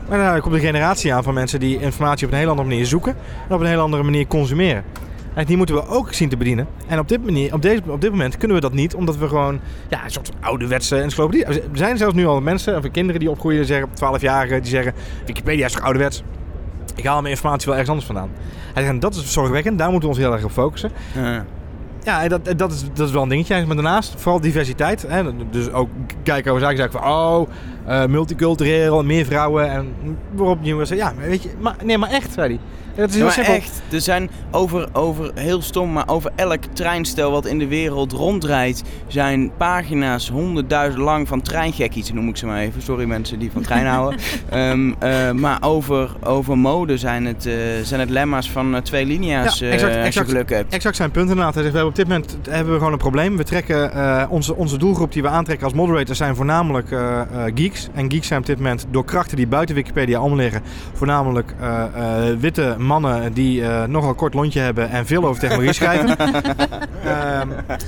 Maar 0.10 0.18
daarna 0.18 0.40
komt 0.40 0.54
een 0.54 0.60
generatie 0.60 1.14
aan 1.14 1.24
van 1.24 1.34
mensen 1.34 1.60
die 1.60 1.80
informatie 1.80 2.28
op 2.28 2.34
een 2.34 2.40
heel 2.40 2.50
andere 2.50 2.68
manier 2.68 2.86
zoeken 2.86 3.16
en 3.48 3.56
op 3.56 3.62
een 3.62 3.68
heel 3.68 3.80
andere 3.80 4.04
manier 4.04 4.28
consumeren. 4.28 4.84
En 5.34 5.46
die 5.46 5.58
moeten 5.58 5.76
we 5.76 5.88
ook 5.88 6.14
zien 6.14 6.30
te 6.30 6.38
bedienen. 6.38 6.68
En 6.88 7.00
op 7.00 7.08
dit, 7.08 7.24
manier, 7.24 7.54
op, 7.54 7.62
deze, 7.62 7.82
op 7.88 8.02
dit 8.02 8.12
moment 8.12 8.38
kunnen 8.38 8.58
we 8.58 8.62
dat 8.62 8.74
niet, 8.74 8.96
omdat 8.96 9.18
we 9.18 9.28
gewoon 9.28 9.60
ja, 9.90 10.04
een 10.04 10.12
soort 10.12 10.32
ouderwetse 10.40 10.98
encyclopedie... 11.02 11.46
Er 11.46 11.62
zijn 11.74 11.98
zelfs 11.98 12.16
nu 12.16 12.26
al 12.26 12.42
mensen, 12.42 12.78
of 12.78 12.92
kinderen 12.92 13.20
die 13.20 13.30
opgroeien, 13.30 13.66
zeggen, 13.66 13.90
12-jarigen, 13.90 14.62
die 14.62 14.72
zeggen... 14.72 14.94
Wikipedia 15.26 15.66
is 15.66 15.72
toch 15.72 15.84
ouderwets? 15.84 16.24
Ik 16.96 17.06
haal 17.06 17.22
mijn 17.22 17.34
informatie 17.34 17.66
wel 17.66 17.78
ergens 17.78 17.90
anders 17.90 18.08
vandaan. 18.08 19.00
Dat 19.00 19.16
is 19.16 19.34
zorgwekkend, 19.34 19.78
daar 19.78 19.92
moeten 19.92 20.10
we 20.10 20.16
ons 20.16 20.24
heel 20.24 20.34
erg 20.34 20.44
op 20.44 20.52
focussen. 20.52 20.92
Ja. 21.16 21.46
Ja, 22.10 22.28
dat, 22.28 22.54
dat, 22.58 22.72
is, 22.72 22.84
dat 22.94 23.08
is 23.08 23.14
wel 23.14 23.24
een 23.24 23.30
dingetje. 23.30 23.66
Maar 23.66 23.76
daarnaast 23.76 24.14
vooral 24.18 24.42
diversiteit. 24.42 25.06
Hè? 25.08 25.24
Dus 25.50 25.72
ook 25.72 25.90
kijken 26.24 26.52
over 26.52 26.64
zaken 26.64 26.78
zeggen 26.78 27.00
van... 27.00 27.12
Oh, 27.12 27.50
uh, 27.88 28.06
multicultureel, 28.06 29.04
meer 29.04 29.26
vrouwen. 29.26 29.70
En 29.72 29.94
waarop 30.32 30.58
je 30.62 30.86
zeggen... 30.86 30.98
Ja, 30.98 31.14
weet 31.28 31.44
je... 31.44 31.50
Maar, 31.60 31.76
nee, 31.84 31.98
maar 31.98 32.10
echt, 32.10 32.34
zei 32.34 32.48
hij. 32.48 32.60
Dat 33.00 33.10
is 33.10 33.16
heel 33.16 33.28
ja, 33.28 33.36
maar 33.36 33.56
echt, 33.56 33.82
er 33.92 34.02
zijn 34.02 34.30
over, 34.52 34.90
over, 34.94 35.32
heel 35.36 35.62
stom, 35.62 35.92
maar 35.92 36.08
over 36.08 36.32
elk 36.36 36.64
treinstel 36.74 37.32
wat 37.32 37.46
in 37.46 37.60
de 37.60 37.68
wereld 37.68 38.12
rondrijdt, 38.12 38.84
zijn 39.08 39.52
pagina's 39.58 40.30
honderdduizend 40.30 41.04
lang 41.04 41.28
van 41.28 41.42
treingekkies, 41.42 42.12
noem 42.14 42.30
ik 42.30 42.38
ze 42.38 42.46
maar 42.46 42.60
even. 42.60 42.82
Sorry 42.82 43.06
mensen 43.06 43.40
die 43.40 43.52
van 43.52 43.62
trein 43.62 43.86
houden. 43.86 44.20
um, 44.54 44.88
uh, 45.04 45.32
maar 45.32 45.58
over, 45.62 46.16
over 46.24 46.58
mode 46.58 46.98
zijn 46.98 47.26
het, 47.26 47.46
uh, 47.46 47.54
zijn 47.84 48.00
het 48.00 48.10
lemma's 48.10 48.52
van 48.52 48.76
uh, 48.76 48.82
twee 48.82 49.06
linia's, 49.06 49.60
ja, 49.60 49.70
exact, 49.70 49.94
exact, 49.94 50.06
als 50.06 50.16
je 50.16 50.34
geluk 50.34 50.50
hebt. 50.50 50.74
Exact 50.74 50.96
zijn 50.96 51.12
punten 51.12 51.32
inderdaad. 51.32 51.54
Hij 51.54 51.64
zegt, 51.64 51.76
we 51.76 51.82
hebben 51.82 52.02
op 52.02 52.08
dit 52.08 52.18
moment 52.18 52.50
hebben 52.50 52.74
we 52.74 52.78
gewoon 52.78 52.94
een 52.94 53.00
probleem. 53.00 53.38
We 53.38 53.44
trekken, 53.44 54.30
onze, 54.30 54.56
onze 54.56 54.78
doelgroep 54.78 55.12
die 55.12 55.22
we 55.22 55.28
aantrekken 55.28 55.66
als 55.66 55.76
moderators 55.76 56.18
zijn 56.18 56.36
voornamelijk 56.36 56.88
geeks. 57.56 57.88
En 57.94 58.12
geeks 58.12 58.28
zijn 58.28 58.40
op 58.40 58.46
dit 58.46 58.58
moment 58.58 58.86
door 58.92 59.06
krachten 59.06 59.38
die 59.38 59.48
buiten 59.48 59.76
Wikipedia 59.76 60.22
omliggen, 60.22 60.62
voornamelijk 60.94 61.54
witte 62.40 62.76
mannen 62.90 63.34
die 63.34 63.62
uh, 63.62 63.84
nogal 63.84 64.14
kort 64.14 64.34
lontje 64.34 64.60
hebben 64.60 64.90
en 64.90 65.06
veel 65.06 65.26
over 65.26 65.42
technologie 65.42 65.74
schrijven. 65.82 66.10
uh, 66.10 67.42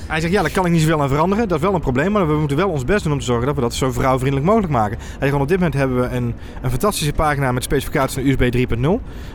hij 0.06 0.20
zegt, 0.20 0.32
ja, 0.32 0.40
daar 0.42 0.50
kan 0.50 0.66
ik 0.66 0.72
niet 0.72 0.80
zoveel 0.80 1.02
aan 1.02 1.08
veranderen. 1.08 1.48
Dat 1.48 1.58
is 1.58 1.64
wel 1.64 1.74
een 1.74 1.80
probleem, 1.80 2.12
maar 2.12 2.28
we 2.28 2.34
moeten 2.34 2.56
wel 2.56 2.68
ons 2.68 2.84
best 2.84 3.02
doen 3.02 3.12
om 3.12 3.18
te 3.18 3.24
zorgen 3.24 3.46
dat 3.46 3.54
we 3.54 3.60
dat 3.60 3.74
zo 3.74 3.92
vrouwvriendelijk 3.92 4.46
mogelijk 4.46 4.72
maken. 4.72 4.98
Hij 4.98 5.28
zegt, 5.28 5.40
op 5.40 5.48
dit 5.48 5.56
moment 5.56 5.74
hebben 5.74 6.00
we 6.00 6.16
een, 6.16 6.34
een 6.62 6.70
fantastische 6.70 7.12
pagina 7.12 7.52
met 7.52 7.62
specificaties 7.62 8.16
naar 8.16 8.24
USB 8.24 8.72
3.0. 8.74 8.80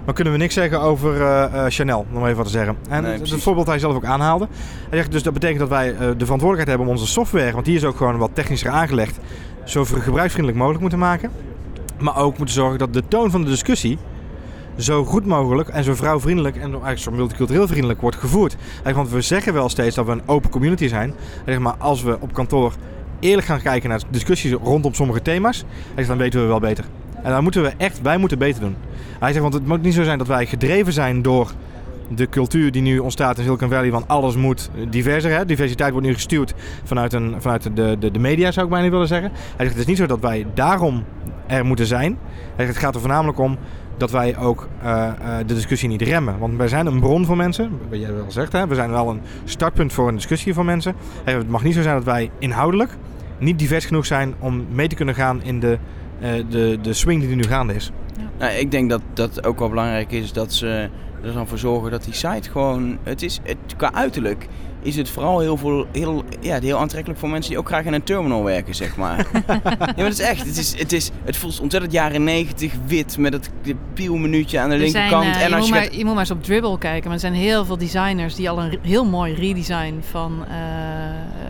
Maar 0.06 0.14
kunnen 0.14 0.34
we 0.34 0.40
niks 0.40 0.54
zeggen 0.54 0.82
over 0.82 1.16
uh, 1.16 1.66
Chanel, 1.68 2.06
om 2.14 2.24
even 2.24 2.36
wat 2.38 2.46
te 2.46 2.52
zeggen. 2.52 2.78
En 2.90 3.04
nee, 3.04 3.18
dat 3.18 3.40
voorbeeld 3.40 3.68
hij 3.68 3.80
zelf 3.80 3.96
ook 3.96 4.06
aanhaalde. 4.06 4.48
Hij 4.90 4.98
zegt, 4.98 5.12
dus 5.12 5.24
dat 5.24 5.34
betekent 5.34 5.60
dat 5.60 5.70
wij 5.70 5.92
de 5.92 5.98
verantwoordelijkheid 5.98 6.68
hebben 6.68 6.88
om 6.88 6.94
onze 6.94 7.08
software, 7.08 7.52
want 7.52 7.66
die 7.66 7.76
is 7.76 7.84
ook 7.84 7.98
gewoon 7.98 8.18
wat 8.18 8.30
technischer 8.34 8.70
aangelegd, 8.70 9.20
zo 9.64 9.84
gebruiksvriendelijk 9.84 10.58
mogelijk 10.58 10.82
moeten 10.82 11.00
maken. 11.00 11.32
Maar 12.00 12.18
ook 12.18 12.38
moeten 12.38 12.56
zorgen 12.56 12.80
dat 12.80 12.94
de 12.94 13.04
toon 13.08 13.32
van 13.32 13.44
de 13.44 13.50
discussie 13.50 13.98
zo 14.78 15.06
goed 15.06 15.26
mogelijk 15.26 15.70
en 15.70 15.84
zo 15.84 15.96
vrouwvriendelijk 15.96 16.56
en 16.56 16.62
eigenlijk 16.62 17.00
zo 17.00 17.12
multicultureel 17.12 17.68
vriendelijk 17.68 18.02
wordt 18.02 18.18
gevoerd. 18.18 18.56
Want 18.94 19.10
we 19.10 19.22
zeggen 19.22 19.54
wel 19.54 19.70
steeds 19.70 19.96
dat 19.96 20.06
we 20.06 20.12
een 20.12 20.22
open 20.26 20.50
community 20.50 20.88
zijn. 20.88 21.14
Maar 21.60 21.76
als 21.78 22.04
we 22.04 22.18
op 22.20 22.34
kantoor 22.34 22.74
eerlijk 23.20 23.48
gaan 23.48 23.62
kijken 23.62 23.90
naar 23.90 24.02
discussies 24.10 24.52
rondom 24.52 24.94
sommige 24.94 25.22
thema's, 25.22 25.64
dan 26.08 26.18
weten 26.18 26.42
we 26.42 26.48
wel 26.48 26.60
beter. 26.60 26.86
En 27.24 27.32
dan 27.32 27.44
moeten 27.44 27.62
we 27.62 27.74
echt, 27.78 28.02
wij 28.02 28.18
moeten 28.18 28.38
beter 28.38 28.62
doen. 28.62 28.76
Hij 29.20 29.30
zegt, 29.30 29.42
want 29.42 29.54
het 29.54 29.68
moet 29.68 29.82
niet 29.82 29.94
zo 29.94 30.04
zijn 30.04 30.18
dat 30.18 30.28
wij 30.28 30.46
gedreven 30.46 30.94
zijn 30.94 31.22
door 31.22 31.52
de 32.10 32.30
cultuur 32.30 32.72
die 32.72 32.82
nu 32.82 33.00
ontstaat 33.00 33.38
in 33.38 33.44
Silicon 33.44 33.70
Valley, 33.70 33.92
want 33.92 34.08
alles 34.08 34.36
moet 34.36 34.70
diverser. 34.90 35.32
Hè? 35.32 35.46
Diversiteit 35.46 35.92
wordt 35.92 36.08
nu 36.08 36.14
gestuurd 36.14 36.54
vanuit, 36.84 37.14
een, 37.14 37.36
vanuit 37.40 37.76
de, 37.76 37.96
de, 38.00 38.12
de 38.12 38.20
media, 38.20 38.52
zou 38.52 38.66
ik 38.66 38.72
bijna 38.72 38.90
willen 38.90 39.08
zeggen. 39.08 39.32
Hij 39.32 39.66
zegt, 39.66 39.70
het 39.70 39.80
is 39.80 39.86
niet 39.86 39.98
zo 39.98 40.06
dat 40.06 40.20
wij 40.20 40.46
daarom 40.54 41.04
er 41.48 41.66
moeten 41.66 41.86
zijn. 41.86 42.18
Hij 42.56 42.66
zegt, 42.66 42.70
het 42.70 42.78
gaat 42.78 42.96
er 42.96 43.00
voornamelijk 43.00 43.40
om 43.40 43.58
dat 43.98 44.12
wij 44.12 44.38
ook 44.38 44.68
uh, 44.84 45.12
de 45.46 45.54
discussie 45.54 45.90
niet 45.90 46.02
remmen. 46.02 46.40
Want 46.40 46.58
wij 46.58 46.68
zijn 46.68 46.86
een 46.86 47.00
bron 47.00 47.26
voor 47.26 47.38
mensen, 47.38 47.72
wat 47.90 48.00
jij 48.00 48.14
wel 48.14 48.32
zegt, 48.32 48.52
hè? 48.52 48.68
we 48.68 48.76
zijn 48.76 48.92
wel 48.92 49.10
een 49.10 49.22
startpunt 49.44 49.94
voor 49.94 50.08
een 50.08 50.16
discussie 50.16 50.54
voor 50.54 50.66
mensen. 50.66 50.96
Het 51.24 51.50
mag 51.50 51.64
niet 51.64 51.74
zo 51.74 51.82
zijn 51.82 51.96
dat 51.96 52.04
wij 52.04 52.32
inhoudelijk 52.40 52.98
niet 53.40 53.60
divers 53.60 53.86
genoeg 53.86 54.06
zijn 54.06 54.34
om 54.40 54.66
mee 54.72 54.88
te 54.88 54.96
kunnen 54.96 55.16
gaan 55.16 55.44
in 55.44 55.60
de, 55.60 55.78
uh, 56.22 56.30
de, 56.50 56.78
de 56.82 56.94
swing 56.94 57.22
die 57.22 57.36
nu 57.36 57.44
gaande 57.44 57.74
is. 57.74 57.92
Ja. 58.18 58.24
Nou, 58.38 58.52
ik 58.52 58.72
denk 58.72 58.90
dat 58.90 59.02
dat 59.14 59.46
ook 59.46 59.60
wel 59.60 59.70
belangrijk 59.70 60.12
is 60.12 60.34
dat 60.34 60.54
ze 60.54 60.90
er 61.24 61.34
dan 61.34 61.48
voor 61.48 61.58
zorgen 61.58 61.92
dat 61.92 62.04
die 62.04 62.14
site 62.14 62.50
gewoon, 62.50 62.98
het 63.04 63.22
is 63.22 63.40
het, 63.44 63.58
qua 63.78 63.94
uiterlijk 63.94 64.48
is 64.88 64.96
het 64.96 65.10
vooral 65.10 65.40
heel, 65.40 65.58
veel, 65.58 65.88
heel, 65.92 66.24
ja, 66.40 66.60
heel 66.60 66.78
aantrekkelijk 66.78 67.20
voor 67.20 67.30
mensen 67.30 67.50
die 67.50 67.60
ook 67.60 67.68
graag 67.68 67.86
in 67.86 67.94
een 67.94 68.04
terminal 68.04 68.44
werken, 68.44 68.76
zeg 68.76 68.96
maar. 68.96 69.18
ja, 69.48 69.60
maar 69.78 69.94
het 69.96 70.20
is 70.20 70.20
echt, 70.20 70.46
het, 70.46 70.58
is, 70.58 70.80
het, 70.80 70.92
is, 70.92 71.12
het 71.24 71.38
voelt 71.38 71.60
ontzettend 71.60 71.94
jaren 71.94 72.24
90 72.24 72.74
wit 72.86 73.18
met 73.18 73.34
het 73.34 73.50
pielmenuutje 73.94 74.60
aan 74.60 74.70
de 74.70 74.78
linkerkant. 74.78 75.24
Zijn, 75.24 75.36
uh, 75.36 75.46
en 75.46 75.54
als 75.54 75.68
je, 75.68 75.74
moet 75.74 75.82
maar, 75.82 75.96
je 75.96 76.06
moet 76.06 76.14
maar 76.14 76.20
eens 76.20 76.32
op 76.32 76.44
Dribble 76.44 76.78
kijken, 76.78 77.04
maar 77.04 77.14
er 77.14 77.20
zijn 77.20 77.34
heel 77.34 77.66
veel 77.66 77.78
designers 77.78 78.36
die 78.36 78.50
al 78.50 78.60
een 78.60 78.80
heel 78.82 79.06
mooi 79.06 79.34
redesign 79.34 80.00
van 80.12 80.46
uh, 80.50 80.56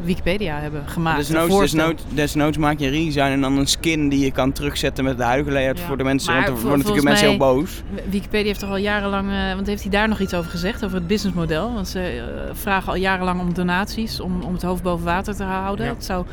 Wikipedia 0.03 0.59
hebben 0.59 0.87
gemaakt. 0.87 1.17
Desnoods, 1.17 1.59
desnoods, 1.59 2.03
desnoods 2.09 2.57
maak 2.57 2.79
je 2.79 2.85
een 2.85 2.91
redesign 2.91 3.31
en 3.31 3.41
dan 3.41 3.57
een 3.57 3.67
skin 3.67 4.09
die 4.09 4.19
je 4.19 4.31
kan 4.31 4.51
terugzetten 4.51 5.03
met 5.03 5.17
de 5.17 5.23
huidige 5.23 5.51
layout 5.51 5.79
voor 5.79 5.97
de 5.97 6.03
mensen, 6.03 6.33
maar 6.33 6.43
want 6.43 6.57
er 6.57 6.61
worden 6.61 6.77
natuurlijk 6.77 7.07
mensen 7.07 7.27
heel 7.27 7.37
boos. 7.37 7.81
Wikipedia 8.09 8.47
heeft 8.47 8.59
toch 8.59 8.69
al 8.69 8.77
jarenlang, 8.77 9.31
uh, 9.31 9.53
want 9.53 9.67
heeft 9.67 9.81
hij 9.81 9.91
daar 9.91 10.07
nog 10.07 10.19
iets 10.19 10.33
over 10.33 10.51
gezegd, 10.51 10.85
over 10.85 10.97
het 10.97 11.07
businessmodel? 11.07 11.73
Want 11.73 11.87
ze 11.87 12.23
vragen 12.53 12.89
al 12.89 12.97
jarenlang 12.97 13.26
om 13.35 13.53
donaties 13.53 14.19
om, 14.19 14.41
om 14.41 14.53
het 14.53 14.61
hoofd 14.61 14.83
boven 14.83 15.05
water 15.05 15.35
te 15.35 15.43
houden. 15.43 15.87
Het 15.87 16.05
zou 16.05 16.25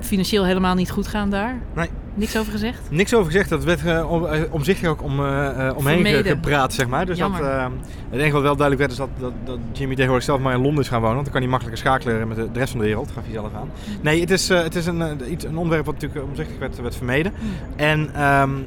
financieel 0.00 0.44
helemaal 0.44 0.74
niet 0.74 0.90
goed 0.90 1.06
gaan 1.06 1.30
daar. 1.30 1.60
Nee. 1.74 1.88
Niks 2.14 2.36
over 2.36 2.52
gezegd? 2.52 2.80
Niks 2.90 3.14
over 3.14 3.26
gezegd. 3.26 3.48
Dat 3.48 3.64
werd 3.64 3.84
uh, 3.84 4.10
om, 4.10 4.24
uh, 4.24 4.40
omzichtig 4.50 4.88
ook 4.88 5.02
om, 5.02 5.20
uh, 5.20 5.70
omheen 5.76 6.24
gepraat, 6.24 6.72
zeg 6.72 6.86
maar. 6.86 7.06
Dus 7.06 7.18
dat, 7.18 7.30
het 8.10 8.20
enige 8.20 8.32
wat 8.32 8.42
wel 8.42 8.56
duidelijk 8.56 8.78
werd 8.78 8.90
is 8.90 8.96
dat, 8.96 9.08
dat, 9.18 9.32
dat, 9.44 9.58
Jimmy 9.72 9.94
tegenwoordig 9.94 10.26
zelf 10.26 10.40
maar 10.40 10.54
in 10.54 10.60
Londen 10.60 10.82
is 10.82 10.88
gaan 10.88 11.00
wonen. 11.00 11.14
Want 11.14 11.24
dan 11.24 11.34
kan 11.34 11.42
hij 11.42 11.50
makkelijker 11.50 11.82
schakelen 11.82 12.28
met 12.28 12.36
de, 12.36 12.52
de 12.52 12.58
rest 12.58 12.70
van 12.70 12.80
de 12.80 12.86
wereld. 12.86 13.10
Gaf 13.14 13.22
hij 13.24 13.32
zelf 13.32 13.54
aan. 13.54 13.70
Nee, 14.00 14.20
het 14.20 14.30
is, 14.30 14.48
het 14.48 14.74
is 14.74 14.86
een, 14.86 15.32
iets, 15.32 15.44
een 15.44 15.56
onderwerp 15.56 15.84
wat 15.84 15.94
natuurlijk 15.94 16.24
omzichtig 16.24 16.58
werd, 16.58 16.80
werd 16.80 16.96
vermeden. 16.96 17.32
Mm. 17.38 17.48
En 17.76 18.00
um, 18.00 18.66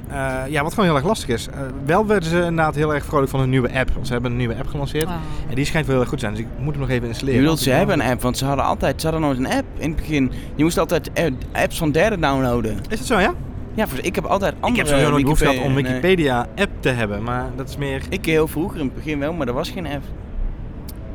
ja, 0.49 0.63
wat 0.63 0.73
gewoon 0.73 0.85
heel 0.85 0.95
erg 0.95 1.05
lastig 1.05 1.29
is. 1.29 1.47
wel 1.85 2.05
werden 2.05 2.29
ze 2.29 2.35
inderdaad 2.35 2.75
heel 2.75 2.93
erg 2.93 3.05
vrolijk 3.05 3.29
van 3.29 3.39
hun 3.39 3.49
nieuwe 3.49 3.73
app. 3.73 3.91
Want 3.93 4.07
ze 4.07 4.13
hebben 4.13 4.31
een 4.31 4.37
nieuwe 4.37 4.55
app 4.55 4.67
gelanceerd. 4.67 5.09
En 5.49 5.55
die 5.55 5.65
schijnt 5.65 5.85
wel 5.85 5.95
heel 5.95 6.03
erg 6.03 6.09
goed 6.09 6.19
te 6.19 6.25
zijn. 6.25 6.37
Dus 6.37 6.45
ik 6.45 6.63
moet 6.63 6.73
hem 6.73 6.81
nog 6.81 6.89
even 6.89 7.07
installeren. 7.07 7.49
Je 7.49 7.57
ze 7.57 7.69
hebben 7.69 7.99
een 7.99 8.11
app, 8.11 8.21
want 8.21 8.37
ze 8.37 8.45
hadden 8.45 8.65
altijd, 8.65 9.01
ze 9.01 9.07
hadden 9.07 9.25
nooit 9.25 9.39
een 9.39 9.57
app 9.57 9.65
in 9.77 9.87
het 9.89 9.95
begin. 9.95 10.31
Je 10.55 10.63
moest 10.63 10.77
altijd 10.77 11.11
apps 11.51 11.77
van 11.77 11.91
derden 11.91 12.21
downloaden. 12.21 12.77
Is 12.89 12.97
dat 12.97 13.07
zo, 13.07 13.19
ja? 13.19 13.33
Ja, 13.75 13.85
ik 14.01 14.15
heb 14.15 14.25
altijd 14.25 14.53
andere 14.59 14.71
Ik 14.71 14.77
heb 14.77 14.87
sowieso 14.87 15.09
nooit 15.09 15.23
behoefte 15.23 15.45
gehad 15.45 15.65
om 15.65 15.75
Wikipedia-app 15.75 16.71
te 16.79 16.89
hebben, 16.89 17.23
maar 17.23 17.49
dat 17.55 17.69
is 17.69 17.77
meer... 17.77 18.01
Ik 18.09 18.25
heel 18.25 18.47
vroeger 18.47 18.79
in 18.79 18.85
het 18.85 18.95
begin 18.95 19.19
wel, 19.19 19.33
maar 19.33 19.47
er 19.47 19.53
was 19.53 19.69
geen 19.69 19.87
app. 19.87 20.03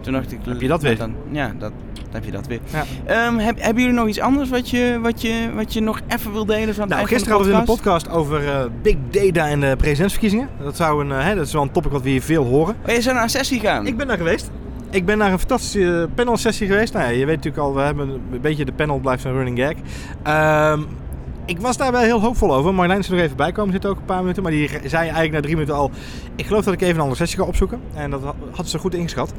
Toen 0.00 0.12
dacht 0.12 0.32
ik... 0.32 0.38
Heb 0.44 0.60
je 0.60 0.68
dat 0.68 0.82
weer? 0.82 0.96
Dan, 0.96 1.14
ja, 1.30 1.52
dat, 1.58 1.72
dan 1.94 2.12
heb 2.12 2.24
je 2.24 2.30
dat 2.30 2.46
weer. 2.46 2.60
Ja. 3.06 3.26
Um, 3.26 3.38
heb, 3.38 3.60
hebben 3.60 3.82
jullie 3.82 3.98
nog 3.98 4.08
iets 4.08 4.20
anders 4.20 4.48
wat 4.48 4.70
je, 4.70 4.98
wat 5.02 5.22
je, 5.22 5.50
wat 5.54 5.72
je 5.72 5.80
nog 5.80 6.00
even 6.08 6.32
wil 6.32 6.44
delen? 6.46 6.74
Van 6.74 6.88
nou, 6.88 7.06
gisteren 7.06 7.36
hadden 7.36 7.52
we 7.52 7.58
in 7.58 7.64
de 7.64 7.72
podcast 7.72 8.08
over 8.10 8.42
uh, 8.42 8.60
big 8.82 8.96
data 9.10 9.48
en 9.48 9.60
de 9.60 9.74
presidentsverkiezingen. 9.76 10.48
Dat, 10.62 10.76
zou 10.76 11.04
een, 11.04 11.10
uh, 11.10 11.24
hè, 11.24 11.34
dat 11.34 11.46
is 11.46 11.52
wel 11.52 11.62
een 11.62 11.70
topic 11.70 11.92
wat 11.92 12.02
we 12.02 12.08
hier 12.08 12.22
veel 12.22 12.44
horen. 12.44 12.76
Oh, 12.88 12.94
je 12.94 13.00
zou 13.00 13.14
naar 13.14 13.24
een 13.24 13.30
sessie 13.30 13.60
gaan? 13.60 13.86
Ik 13.86 13.96
ben 13.96 14.06
daar 14.06 14.16
geweest. 14.16 14.50
Ik 14.90 15.04
ben 15.04 15.18
naar 15.18 15.32
een 15.32 15.38
fantastische 15.38 16.08
panel 16.14 16.36
sessie 16.36 16.66
geweest. 16.66 16.92
Nou, 16.92 17.12
je 17.12 17.26
weet 17.26 17.36
natuurlijk 17.36 17.62
al, 17.62 17.74
we 17.74 17.80
hebben 17.80 18.08
een 18.08 18.40
beetje 18.40 18.64
de 18.64 18.72
panel 18.72 18.98
blijft 18.98 19.24
een 19.24 19.32
running 19.32 19.58
gag. 19.58 20.72
Um, 20.72 20.86
ik 21.50 21.60
was 21.60 21.76
daar 21.76 21.92
wel 21.92 22.00
heel 22.00 22.20
hoopvol 22.20 22.54
over. 22.54 22.74
Marlijn 22.74 22.98
is 22.98 23.08
er 23.08 23.14
nog 23.14 23.22
even 23.22 23.36
bij 23.36 23.52
komen 23.52 23.72
zitten, 23.72 23.90
ook 23.90 23.96
een 23.96 24.04
paar 24.04 24.20
minuten. 24.20 24.42
Maar 24.42 24.52
die 24.52 24.68
zei 24.68 25.02
eigenlijk 25.02 25.32
na 25.32 25.40
drie 25.40 25.54
minuten 25.54 25.74
al... 25.74 25.90
Ik 26.36 26.46
geloof 26.46 26.64
dat 26.64 26.74
ik 26.74 26.80
even 26.80 26.94
een 26.94 27.00
andere 27.00 27.16
sessie 27.16 27.38
ga 27.38 27.44
opzoeken. 27.44 27.80
En 27.94 28.10
dat 28.10 28.34
had 28.50 28.68
ze 28.68 28.78
goed 28.78 28.94
ingeschat. 28.94 29.32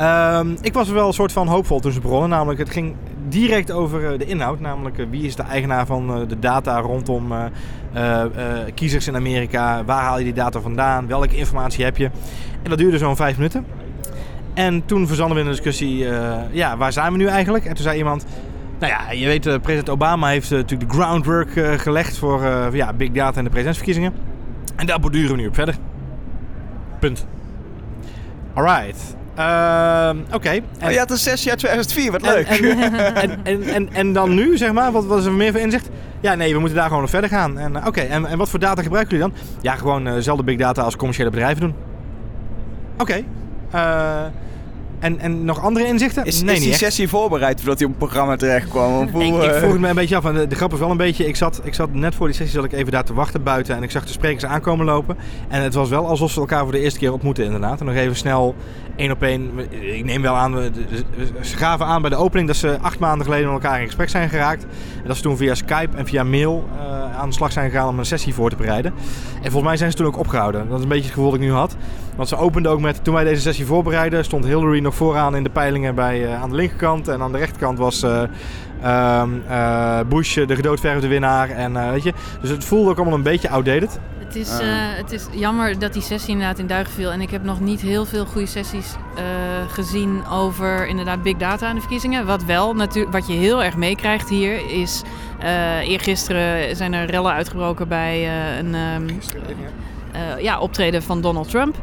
Um, 0.00 0.56
ik 0.60 0.72
was 0.72 0.88
wel 0.88 1.06
een 1.06 1.12
soort 1.12 1.32
van 1.32 1.48
hoopvol 1.48 1.80
toen 1.80 1.92
ze 1.92 2.00
begonnen. 2.00 2.28
Namelijk, 2.28 2.58
het 2.58 2.70
ging 2.70 2.94
direct 3.28 3.70
over 3.70 4.12
eh, 4.12 4.18
de 4.18 4.24
inhoud. 4.24 4.60
Namelijk, 4.60 4.98
eh, 4.98 5.06
wie 5.10 5.22
is 5.22 5.36
de 5.36 5.42
eigenaar 5.42 5.86
van 5.86 6.14
eh, 6.14 6.28
de 6.28 6.38
data 6.38 6.80
rondom 6.80 7.32
kiezers 8.74 9.08
in 9.08 9.16
Amerika? 9.16 9.84
Waar 9.84 10.02
haal 10.02 10.18
je 10.18 10.24
die 10.24 10.32
data 10.32 10.60
vandaan? 10.60 11.06
Welke 11.06 11.36
informatie 11.36 11.84
heb 11.84 11.96
je? 11.96 12.10
En 12.62 12.70
dat 12.70 12.78
duurde 12.78 12.98
zo'n 12.98 13.16
vijf 13.16 13.36
minuten. 13.36 13.66
En 14.54 14.84
toen 14.84 15.06
verzanden 15.06 15.36
we 15.36 15.42
in 15.42 15.48
de 15.48 15.54
discussie, 15.54 16.06
ja, 16.50 16.76
waar 16.76 16.92
zijn 16.92 17.12
we 17.12 17.18
nu 17.18 17.26
eigenlijk? 17.26 17.64
En 17.64 17.74
toen 17.74 17.84
zei 17.84 17.98
iemand, 17.98 18.26
nou 18.82 18.92
ja, 18.92 19.10
je 19.10 19.26
weet, 19.26 19.46
uh, 19.46 19.54
president 19.54 19.90
Obama 19.90 20.28
heeft 20.28 20.50
uh, 20.50 20.58
natuurlijk 20.58 20.90
de 20.90 20.96
groundwork 20.96 21.54
uh, 21.54 21.72
gelegd 21.72 22.18
voor 22.18 22.42
ja, 22.72 22.92
big 22.92 23.10
data 23.10 23.38
en 23.38 23.44
de 23.44 23.50
presidentsverkiezingen. 23.50 24.12
En 24.76 24.86
daar 24.86 25.00
borduren 25.00 25.30
we 25.30 25.36
nu 25.36 25.46
op 25.46 25.54
verder. 25.54 25.74
Punt. 26.98 27.26
Alright. 28.54 29.16
Ehm, 29.34 30.18
oké. 30.18 30.34
Okay. 30.34 30.62
Oh, 30.84 30.90
je 30.90 30.98
had 30.98 31.10
een 31.10 31.18
sessie 31.18 31.50
uit 31.50 31.58
2004, 31.58 32.12
wat 32.12 32.22
leuk. 32.22 32.46
En, 32.46 33.44
en, 33.44 33.62
en, 33.64 33.92
en, 33.92 34.12
dan 34.12 34.34
nu, 34.34 34.56
zeg 34.56 34.72
maar, 34.72 34.92
wat, 34.92 35.06
wat 35.06 35.18
is 35.18 35.24
er 35.24 35.32
meer 35.32 35.52
voor 35.52 35.60
inzicht? 35.60 35.88
Ja, 36.20 36.34
nee, 36.34 36.52
we 36.52 36.58
moeten 36.58 36.76
daar 36.76 36.86
gewoon 36.86 37.02
nog 37.02 37.10
verder 37.10 37.30
gaan. 37.30 37.58
En, 37.58 37.86
oké, 37.86 38.00
en, 38.00 38.26
en 38.26 38.38
wat 38.38 38.48
voor 38.48 38.58
data 38.58 38.82
gebruiken 38.82 39.16
jullie 39.16 39.32
dan? 39.32 39.42
Ja, 39.60 39.74
gewoon 39.74 40.04
dezelfde 40.04 40.44
big 40.44 40.56
data 40.56 40.82
als 40.82 40.96
commerciële 40.96 41.30
bedrijven 41.30 41.60
doen. 41.60 41.74
Oké. 42.98 43.24
En, 45.02 45.18
en 45.18 45.44
nog 45.44 45.60
andere 45.60 45.86
inzichten? 45.86 46.24
Is, 46.24 46.42
nee, 46.42 46.54
is 46.54 46.60
die 46.60 46.70
echt. 46.70 46.78
sessie 46.78 47.08
voorbereid 47.08 47.58
voordat 47.60 47.78
hij 47.78 47.86
op 47.86 47.94
het 47.94 48.02
programma 48.02 48.36
terecht 48.36 48.68
kwam? 48.68 49.08
Hoe, 49.08 49.24
Ik, 49.24 49.34
ik 49.34 49.42
eh, 49.42 49.58
vroeg 49.58 49.72
het 49.72 49.80
me 49.80 49.88
een 49.88 49.94
beetje 49.94 50.16
af. 50.16 50.24
En 50.24 50.34
de, 50.34 50.46
de 50.46 50.54
grap 50.54 50.72
is 50.72 50.78
wel 50.78 50.90
een 50.90 50.96
beetje. 50.96 51.26
Ik 51.26 51.36
zat, 51.36 51.60
ik 51.64 51.74
zat 51.74 51.92
net 51.92 52.14
voor 52.14 52.26
die 52.26 52.36
sessie 52.36 52.54
zat 52.54 52.64
ik 52.64 52.72
even 52.72 52.92
daar 52.92 53.04
te 53.04 53.14
wachten 53.14 53.42
buiten. 53.42 53.76
En 53.76 53.82
ik 53.82 53.90
zag 53.90 54.04
de 54.04 54.12
sprekers 54.12 54.44
aankomen 54.44 54.86
lopen. 54.86 55.16
En 55.48 55.62
het 55.62 55.74
was 55.74 55.88
wel 55.88 56.06
alsof 56.06 56.30
ze 56.30 56.40
elkaar 56.40 56.62
voor 56.62 56.72
de 56.72 56.78
eerste 56.78 56.98
keer 56.98 57.12
ontmoeten, 57.12 57.44
inderdaad. 57.44 57.80
En 57.80 57.86
nog 57.86 57.94
even 57.94 58.16
snel 58.16 58.54
één 58.96 59.10
op 59.10 59.22
één. 59.22 59.50
Ik 59.70 60.04
neem 60.04 60.22
wel 60.22 60.34
aan. 60.34 60.72
Ze 61.40 61.56
gaven 61.56 61.86
aan 61.86 62.00
bij 62.00 62.10
de 62.10 62.16
opening 62.16 62.46
dat 62.46 62.56
ze 62.56 62.78
acht 62.80 62.98
maanden 62.98 63.24
geleden 63.26 63.52
met 63.52 63.62
elkaar 63.62 63.80
in 63.80 63.86
gesprek 63.86 64.08
zijn 64.08 64.28
geraakt. 64.28 64.62
En 65.02 65.06
dat 65.06 65.16
ze 65.16 65.22
toen 65.22 65.36
via 65.36 65.54
Skype 65.54 65.96
en 65.96 66.06
via 66.06 66.24
mail 66.24 66.68
eh, 66.78 67.18
aan 67.18 67.28
de 67.28 67.34
slag 67.34 67.52
zijn 67.52 67.70
gegaan 67.70 67.88
om 67.88 67.98
een 67.98 68.06
sessie 68.06 68.34
voor 68.34 68.50
te 68.50 68.56
bereiden. 68.56 68.92
En 69.34 69.50
volgens 69.50 69.62
mij 69.62 69.76
zijn 69.76 69.90
ze 69.90 69.96
toen 69.96 70.06
ook 70.06 70.18
opgehouden. 70.18 70.68
Dat 70.68 70.76
is 70.76 70.82
een 70.82 70.88
beetje 70.88 71.04
het 71.04 71.12
gevoel 71.12 71.30
dat 71.30 71.40
ik 71.40 71.46
nu 71.46 71.52
had. 71.52 71.76
Want 72.16 72.28
ze 72.28 72.36
openden 72.36 72.72
ook 72.72 72.80
met, 72.80 73.04
toen 73.04 73.14
wij 73.14 73.24
deze 73.24 73.40
sessie 73.40 73.66
voorbereiden, 73.66 74.24
stond 74.24 74.44
Hillary 74.44 74.80
nog 74.80 74.94
vooraan 74.94 75.36
in 75.36 75.42
de 75.42 75.50
peilingen 75.50 75.94
bij, 75.94 76.24
eh, 76.26 76.42
aan 76.42 76.50
de 76.50 76.56
linkerkant. 76.56 77.08
En 77.08 77.20
aan 77.20 77.32
de 77.32 77.38
rechterkant 77.38 77.78
was 77.78 78.02
eh, 78.02 78.22
ehm, 78.82 79.30
eh, 79.48 80.00
Bush 80.08 80.34
de 80.34 80.54
gedoodverfde 80.54 81.06
winnaar. 81.06 81.50
En, 81.50 81.76
eh, 81.76 81.90
weet 81.90 82.02
je, 82.02 82.12
dus 82.40 82.50
het 82.50 82.64
voelde 82.64 82.90
ook 82.90 82.96
allemaal 82.96 83.14
een 83.14 83.22
beetje 83.22 83.48
outdated. 83.48 83.98
Het 84.18 84.40
is, 84.40 84.50
het 84.96 85.12
is 85.12 85.26
jammer 85.32 85.78
dat 85.78 85.92
die 85.92 86.02
sessie 86.02 86.30
inderdaad 86.30 86.58
in 86.58 86.66
duigen 86.66 86.92
viel. 86.92 87.12
En 87.12 87.20
ik 87.20 87.30
heb 87.30 87.44
nog 87.44 87.60
niet 87.60 87.80
heel 87.80 88.04
veel 88.04 88.24
goede 88.24 88.46
sessies 88.46 88.94
eh, 89.16 89.22
gezien 89.72 90.26
over 90.30 90.86
inderdaad 90.86 91.22
big 91.22 91.36
data 91.36 91.68
en 91.68 91.74
de 91.74 91.80
verkiezingen. 91.80 92.26
Wat 92.26 92.44
wel 92.44 92.74
natuurlijk, 92.74 93.12
wat 93.12 93.26
je 93.26 93.32
heel 93.32 93.62
erg 93.62 93.76
meekrijgt 93.76 94.28
hier 94.28 94.70
is... 94.70 95.02
eh 95.38 95.88
eergisteren 95.88 96.76
zijn 96.76 96.92
er 96.92 97.10
rellen 97.10 97.32
uitgebroken 97.32 97.88
bij 97.88 98.24
eh, 98.24 98.56
een 98.58 98.74
ehm, 98.74 99.08
eh, 99.08 99.14
ja, 99.48 99.68
optreden 100.60 101.02
van 101.02 101.20
Donald 101.20 101.50
Trump. 101.50 101.74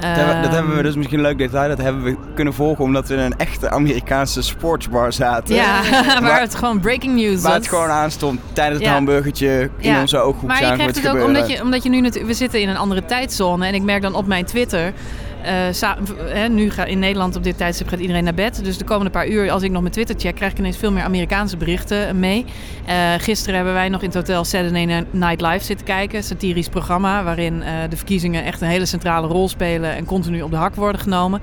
dat, 0.00 0.04
hebben, 0.04 0.42
dat 0.42 0.52
hebben 0.52 0.70
we 0.70 0.76
Ehm, 0.76 0.82
dus 0.86 0.94
misschien 0.96 1.18
een 1.18 1.24
leuk 1.24 1.38
detail. 1.38 1.68
Dat 1.68 1.78
hebben 1.78 2.02
we 2.02 2.16
kunnen 2.34 2.54
volgen 2.54 2.84
omdat 2.84 3.08
we 3.08 3.14
in 3.14 3.20
een 3.20 3.36
echte 3.38 3.70
Amerikaanse 3.70 4.42
sportsbar 4.42 5.12
zaten. 5.12 5.54
Ja, 5.54 5.80
waar 5.90 6.22
Waar- 6.22 6.40
het 6.40 6.54
gewoon 6.54 6.80
breaking 6.80 7.14
news 7.14 7.40
Waar 7.42 7.50
was. 7.52 7.52
het 7.60 7.68
gewoon 7.68 7.88
aan 7.90 8.10
stond 8.10 8.40
tijdens 8.52 8.78
het 8.78 8.86
Ja. 8.88 8.94
hamburgertje 8.94 9.70
in 9.78 9.90
Ja. 9.90 10.00
onze 10.00 10.18
ooghoek 10.18 10.42
Maar 10.48 10.56
je 10.60 10.72
krijgt 10.72 10.84
het 10.96 11.04
het 11.04 11.16
ook 11.16 11.24
omdat 11.26 11.50
je, 11.50 11.62
omdat 11.62 11.82
je 11.82 11.88
nu 11.88 12.00
natuurlijk... 12.00 12.26
We 12.32 12.34
zitten 12.36 12.60
in 12.60 12.68
een 12.68 12.76
andere 12.76 13.04
tijdzone. 13.04 13.66
En 13.66 13.74
ik 13.74 13.82
merk 13.82 14.02
dan 14.02 14.14
op 14.14 14.26
mijn 14.26 14.44
Twitter... 14.44 14.92
eh, 15.48 16.50
nu 16.50 16.70
ga, 16.70 16.84
in 16.84 16.98
Nederland 16.98 17.36
op 17.36 17.42
dit 17.44 17.56
tijdstip 17.56 17.88
gaat 17.88 17.98
iedereen 17.98 18.24
naar 18.24 18.34
bed. 18.34 18.64
Dus 18.64 18.78
de 18.78 18.84
komende 18.84 19.10
paar 19.10 19.28
uur, 19.28 19.50
als 19.50 19.62
ik 19.62 19.70
nog 19.70 19.80
mijn 19.80 19.92
Twitter 19.92 20.16
check... 20.18 20.34
krijg 20.34 20.52
ik 20.52 20.58
ineens 20.58 20.76
veel 20.76 20.92
meer 20.92 21.02
Amerikaanse 21.02 21.56
berichten 21.56 22.18
mee. 22.18 22.44
Eh, 22.86 22.96
gisteren 23.18 23.54
hebben 23.54 23.74
wij 23.74 23.88
nog 23.88 24.00
in 24.00 24.06
het 24.06 24.16
hotel 24.16 24.44
Saturday 24.44 25.04
Night 25.10 25.40
Live 25.40 25.64
zitten 25.64 25.86
kijken. 25.86 26.22
Satirisch 26.24 26.68
programma 26.68 27.22
waarin 27.24 27.62
eh, 27.62 27.72
de 27.90 27.96
verkiezingen 27.96 28.44
echt 28.44 28.60
een 28.60 28.68
hele 28.68 28.86
centrale 28.86 29.26
rol 29.26 29.48
spelen... 29.48 29.94
en 29.96 30.04
continu 30.04 30.42
op 30.42 30.50
de 30.50 30.56
hak 30.56 30.74
worden 30.74 31.00
genomen. 31.00 31.40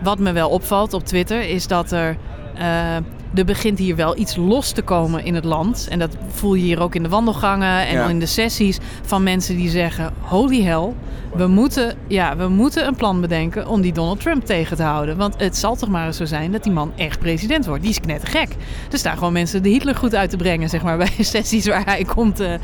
Wat 0.00 0.18
me 0.18 0.32
wel 0.32 0.48
opvalt 0.48 0.92
op 0.94 1.04
Twitter 1.04 1.40
is 1.48 1.66
dat 1.66 1.92
er... 1.92 2.16
eh, 2.54 2.96
er 3.34 3.44
begint 3.44 3.78
hier 3.78 3.96
wel 3.96 4.18
iets 4.18 4.36
los 4.36 4.72
te 4.72 4.82
komen 4.82 5.24
in 5.24 5.34
het 5.34 5.44
land. 5.44 5.86
En 5.90 5.98
dat 5.98 6.16
voel 6.28 6.54
je 6.54 6.62
hier 6.62 6.80
ook 6.80 6.94
in 6.94 7.02
de 7.02 7.08
wandelgangen 7.08 7.86
en 7.86 7.94
Ja. 7.94 8.08
in 8.08 8.18
de 8.18 8.26
sessies 8.26 8.78
van 9.02 9.22
mensen 9.22 9.56
die 9.56 9.68
zeggen: 9.70 10.12
Holy 10.20 10.62
hell, 10.62 10.92
we 11.34 11.46
moeten, 11.46 11.96
ja, 12.06 12.36
we 12.36 12.48
moeten 12.48 12.86
een 12.86 12.94
plan 12.94 13.20
bedenken 13.20 13.68
om 13.68 13.80
die 13.80 13.92
Donald 13.92 14.20
Trump 14.20 14.44
tegen 14.44 14.76
te 14.76 14.82
houden. 14.82 15.16
Want 15.16 15.34
het 15.38 15.56
zal 15.56 15.76
toch 15.76 15.88
maar 15.88 16.14
zo 16.14 16.24
zijn 16.24 16.52
dat 16.52 16.62
die 16.62 16.72
man 16.72 16.92
echt 16.96 17.18
president 17.18 17.66
wordt. 17.66 17.82
Die 17.82 17.90
is 17.90 18.00
knettergek. 18.00 18.48
Er 18.90 18.98
staan 18.98 19.16
gewoon 19.16 19.32
mensen 19.32 19.62
de 19.62 19.68
Hitler 19.68 19.94
goed 19.94 20.14
uit 20.14 20.30
te 20.30 20.36
brengen, 20.36 20.68
zeg 20.68 20.82
maar, 20.82 20.96
bij 21.06 21.12
sessies 21.18 21.66
waar 21.66 21.84
hij 21.84 22.04
komt, 22.04 22.40
eh, 22.40 22.54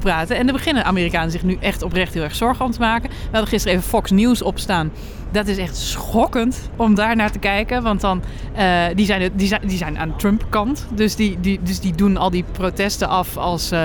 praten. 0.00 0.36
En 0.36 0.46
er 0.46 0.52
beginnen 0.52 0.84
Amerikanen 0.84 1.30
zich 1.30 1.42
nu 1.42 1.56
echt 1.60 1.82
oprecht 1.82 2.14
heel 2.14 2.22
erg 2.22 2.34
zorgen 2.34 2.64
om 2.64 2.70
te 2.70 2.80
maken. 2.80 3.10
We 3.10 3.16
hadden 3.30 3.48
gisteren 3.48 3.76
even 3.76 3.88
Fox 3.88 4.10
News 4.10 4.42
opstaan. 4.42 4.92
Dat 5.30 5.46
is 5.46 5.58
echt 5.58 5.76
schokkend 5.76 6.70
om 6.76 6.94
daar 6.94 7.16
naar 7.16 7.30
te 7.30 7.38
kijken. 7.38 7.82
Want 7.82 8.00
dan, 8.00 8.22
eh, 8.54 8.84
die, 8.94 9.06
zijn, 9.06 9.30
die, 9.34 9.48
zijn, 9.48 9.60
die 9.66 9.76
zijn 9.76 9.98
aan 9.98 10.16
Trump-kant. 10.16 10.86
Dus 10.94 11.16
die, 11.16 11.40
die, 11.40 11.60
dus 11.62 11.80
die 11.80 11.94
doen 11.94 12.16
al 12.16 12.30
die 12.30 12.44
protesten 12.52 13.08
af 13.08 13.36
als 13.36 13.70
eh, 13.70 13.84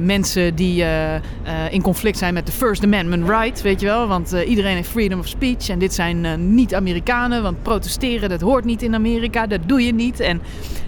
mensen 0.00 0.54
die 0.54 0.84
in 1.70 1.82
conflict 1.82 2.18
zijn 2.18 2.34
met 2.34 2.46
de 2.46 2.52
First 2.52 2.84
Amendment 2.84 3.28
right. 3.28 3.41
Weet 3.42 3.80
je 3.80 3.86
wel? 3.86 4.06
Want 4.06 4.32
eh, 4.32 4.48
iedereen 4.48 4.74
heeft 4.74 4.88
freedom 4.88 5.18
of 5.18 5.26
speech. 5.26 5.68
En 5.68 5.78
dit 5.78 5.94
zijn 5.94 6.24
eh, 6.24 6.34
niet-Amerikanen. 6.34 7.42
Want 7.42 7.62
protesteren, 7.62 8.28
dat 8.28 8.40
hoort 8.40 8.64
niet 8.64 8.82
in 8.82 8.94
Amerika. 8.94 9.46
Dat 9.46 9.60
doe 9.66 9.84
je 9.84 9.94
niet. 9.94 10.20
En 10.20 10.42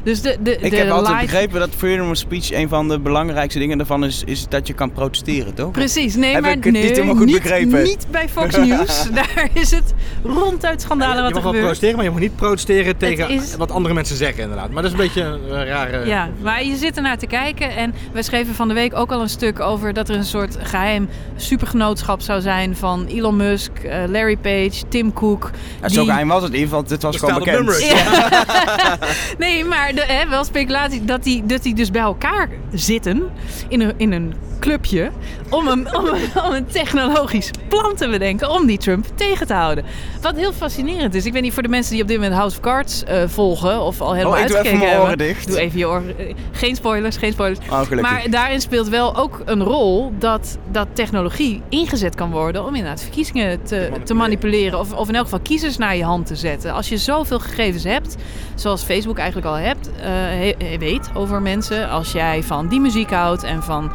dus 0.04 0.20
de, 0.22 0.36
de, 0.42 0.56
Ik 0.58 0.70
de 0.70 0.76
heb 0.76 0.90
altijd 0.90 1.20
begrepen 1.20 1.60
dat 1.60 1.68
freedom 1.76 2.10
of 2.10 2.16
speech 2.16 2.52
een 2.52 2.68
van 2.68 2.88
de 2.88 2.98
belangrijkste 2.98 3.58
dingen 3.58 3.76
daarvan 3.78 4.04
is, 4.04 4.22
is 4.26 4.46
dat 4.48 4.66
je 4.66 4.72
kan 4.72 4.92
protesteren, 4.92 5.54
toch? 5.54 5.70
Precies, 5.70 6.14
nee, 6.14 6.32
Heb 6.34 6.42
maar 6.42 6.50
ik 6.52 6.64
het 6.64 6.72
niet 6.72 6.82
helemaal 6.82 7.14
goed 7.16 7.26
niet, 7.26 7.42
begrepen? 7.42 7.82
niet 7.82 8.06
bij 8.10 8.28
Fox 8.28 8.56
News. 8.66 9.06
Daar 9.14 9.48
is 9.52 9.70
het 9.70 9.94
ronduit 10.24 10.80
schandalen 10.82 11.16
je 11.16 11.22
wat 11.22 11.32
mag 11.32 11.36
er 11.36 11.42
wel 11.42 11.52
gebeurt. 11.52 11.62
protesteren, 11.64 11.96
maar 11.96 12.04
je 12.04 12.10
mag 12.10 12.20
niet 12.20 12.36
protesteren 12.36 12.96
tegen 12.96 13.28
is- 13.28 13.56
wat 13.56 13.70
andere 13.70 13.94
mensen 13.94 14.16
zeggen 14.16 14.42
inderdaad. 14.42 14.70
Maar 14.70 14.82
dat 14.82 14.92
is 14.92 14.98
een 14.98 15.04
beetje 15.04 15.22
een 15.22 15.64
rare... 15.66 16.06
Ja, 16.06 16.28
maar 16.42 16.64
je 16.64 16.76
zit 16.76 16.96
ernaar 16.96 17.18
te 17.18 17.26
kijken 17.26 17.76
en 17.76 17.94
wij 18.12 18.22
schreven 18.22 18.54
van 18.54 18.68
de 18.68 18.74
week 18.74 18.94
ook 18.96 19.10
al 19.12 19.20
een 19.20 19.28
stuk 19.28 19.60
over 19.60 19.92
dat 19.92 20.08
er 20.08 20.14
een 20.16 20.24
soort 20.24 20.56
geheim 20.62 21.08
supergenootschap 21.36 22.20
zou 22.20 22.40
zijn 22.40 22.76
van 22.76 23.06
Elon 23.06 23.36
Musk, 23.36 23.70
eh, 23.78 23.98
Larry 24.08 24.36
Page, 24.36 24.82
Tim 24.88 25.12
Cook. 25.12 25.50
Ja, 25.82 25.88
Zo 25.88 26.04
geheim 26.04 26.28
was 26.28 26.42
het 26.42 26.52
in 26.52 26.58
ieder 26.58 26.68
geval, 26.68 26.84
dit 26.88 27.02
was 27.02 27.16
gewoon 27.16 27.34
bekend. 27.38 27.82
Ja. 27.84 28.98
nee, 29.38 29.64
maar 29.64 29.93
de, 29.94 30.26
wel 30.28 30.44
speculatie 30.44 31.04
dat 31.04 31.22
die, 31.22 31.46
dat 31.46 31.62
die 31.62 31.74
dus 31.74 31.90
bij 31.90 32.02
elkaar 32.02 32.48
zitten 32.72 33.22
in 33.68 33.80
een, 33.80 33.92
in 33.96 34.12
een 34.12 34.35
clubje 34.64 35.11
om 35.50 35.68
een, 35.68 35.96
om, 35.96 36.07
een, 36.07 36.42
om 36.46 36.53
een 36.53 36.66
technologisch 36.66 37.50
plan 37.68 37.94
te 37.94 38.09
bedenken 38.09 38.50
om 38.50 38.66
die 38.66 38.79
Trump 38.79 39.05
tegen 39.14 39.46
te 39.46 39.55
houden. 39.55 39.85
Wat 40.20 40.37
heel 40.37 40.53
fascinerend 40.53 41.14
is. 41.14 41.27
Ik 41.27 41.33
weet 41.33 41.42
niet 41.42 41.53
voor 41.53 41.62
de 41.62 41.68
mensen 41.68 41.92
die 41.92 42.03
op 42.03 42.09
dit 42.09 42.16
moment 42.16 42.35
House 42.37 42.57
of 42.57 42.62
Cards 42.62 43.05
eh, 43.05 43.22
volgen 43.27 43.81
of 43.81 44.00
al 44.00 44.12
helemaal 44.14 44.38
Oh, 44.40 44.46
doe 44.46 44.59
even 44.59 45.00
oren 45.00 45.18
dicht. 45.18 45.46
Doe 45.46 45.61
even 45.61 45.79
je 45.79 45.88
oren. 45.88 46.18
eh, 46.18 46.35
Geen 46.53 46.77
spoilers, 46.77 47.16
geen 47.16 47.33
spoilers. 47.33 47.59
Oh. 47.70 47.90
Maar 48.00 48.22
daarin 48.31 48.61
speelt 48.61 48.88
wel 48.88 49.16
ook 49.16 49.42
een 49.44 49.62
rol 49.62 50.12
dat, 50.18 50.59
dat 50.70 50.87
technologie 50.92 51.62
ingezet 51.68 52.14
kan 52.14 52.31
worden 52.31 52.62
om 52.64 52.74
inderdaad 52.74 53.03
verkiezingen 53.03 53.62
te, 53.62 53.90
te 54.05 54.14
manipuleren. 54.14 54.79
Of, 54.79 54.92
of 54.92 55.09
in 55.09 55.14
elk 55.14 55.24
geval 55.24 55.40
kiezers 55.40 55.77
naar 55.77 55.96
je 55.96 56.05
hand 56.05 56.27
te 56.27 56.37
zetten. 56.37 56.72
Als 56.72 56.88
je 56.88 56.96
zoveel 56.96 57.38
gegevens 57.38 57.85
hebt, 57.85 58.16
zoals 58.55 58.83
Facebook 58.83 59.16
eigenlijk 59.18 59.46
al 59.46 59.55
hebt, 59.55 59.90
eh, 60.03 60.79
weet 60.79 61.11
over 61.14 61.42
mensen. 61.42 61.88
Als 61.90 62.12
jij 62.12 62.42
van 62.42 62.68
die 62.68 62.81
muziek 62.81 63.11
houdt 63.11 63.42
en 63.42 63.62
van 63.62 63.92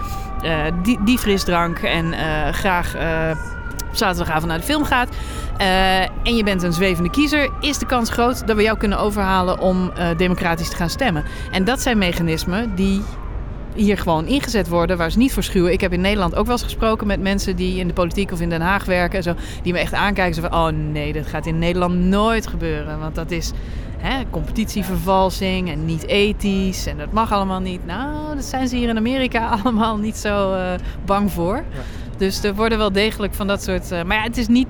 die, 0.82 0.99
die 1.04 1.17
frisdrank 1.17 1.80
en 1.80 2.13
eh, 2.13 2.54
graag 2.54 2.95
eh, 2.95 3.32
op 3.89 3.95
zaterdagavond 3.95 4.45
naar 4.47 4.58
de 4.58 4.63
film 4.63 4.84
gaat. 4.84 5.10
eh, 5.58 6.02
en 6.02 6.36
je 6.36 6.43
bent 6.43 6.63
een 6.63 6.73
zwevende 6.73 7.10
kiezer, 7.10 7.49
is 7.60 7.78
de 7.78 7.86
kans 7.86 8.10
groot 8.10 8.47
dat 8.47 8.56
we 8.56 8.62
jou 8.63 8.78
kunnen 8.78 8.99
overhalen 8.99 9.60
om 9.60 9.91
eh, 9.91 10.08
democratisch 10.17 10.69
te 10.69 10.75
gaan 10.75 10.89
stemmen. 10.89 11.23
En 11.52 11.63
dat 11.63 11.82
zijn 11.82 11.97
mechanismen 11.97 12.75
die 12.75 13.02
hier 13.75 13.97
gewoon 13.97 14.25
ingezet 14.25 14.67
worden, 14.67 14.97
waar 14.97 15.12
ze 15.12 15.17
niet 15.17 15.34
voor 15.34 15.43
schuwen. 15.43 15.71
Ik 15.71 15.82
heb 15.82 15.93
in 15.93 16.02
Nederland 16.02 16.36
ook 16.36 16.45
wel 16.45 16.56
eens 16.56 16.63
gesproken 16.63 17.08
met 17.08 17.21
mensen 17.21 17.56
die 17.56 17.80
in 17.80 17.88
de 17.88 17.93
politiek 17.93 18.32
of 18.32 18.41
in 18.41 18.49
Den 18.49 18.62
Haag 18.62 18.86
werken 18.86 19.17
en 19.17 19.23
zo, 19.23 19.34
die 19.63 19.73
me 19.73 19.80
echt 19.80 19.93
aankijken. 19.93 20.36
Zo 20.36 20.41
van, 20.49 20.54
oh 20.60 20.67
nee, 20.91 21.13
dat 21.13 21.28
gaat 21.28 21.45
in 21.45 21.60
Nederland 21.60 21.95
nooit 21.95 22.47
gebeuren, 22.47 22.99
want 22.99 23.15
dat 23.15 23.32
is 23.32 23.52
hè, 24.00 24.24
competitievervalsing 24.30 25.70
en 25.72 25.86
niet 25.86 26.06
ethisch 26.08 26.86
en 26.86 26.98
dat 26.98 27.12
mag 27.12 27.32
allemaal 27.32 27.60
niet. 27.60 27.86
Nou, 27.86 28.36
dat 28.36 28.46
zijn 28.46 28.68
ze 28.68 28.76
hier 28.76 28.90
in 28.90 28.98
Amerika 28.98 29.48
allemaal 29.64 29.98
niet 29.98 30.18
zo 30.18 30.54
eh, 30.54 30.72
bang 31.06 31.32
voor. 31.32 31.64
Dus 32.18 32.44
er 32.44 32.56
worden 32.56 32.78
wel 32.78 32.92
degelijk 32.92 33.34
van 33.34 33.48
dat 33.48 33.64
soort. 33.64 33.92
eh, 33.92 34.04
maar 34.04 34.18
ja, 34.18 34.24
het 34.24 34.38
is 34.38 34.48
niet 34.48 34.68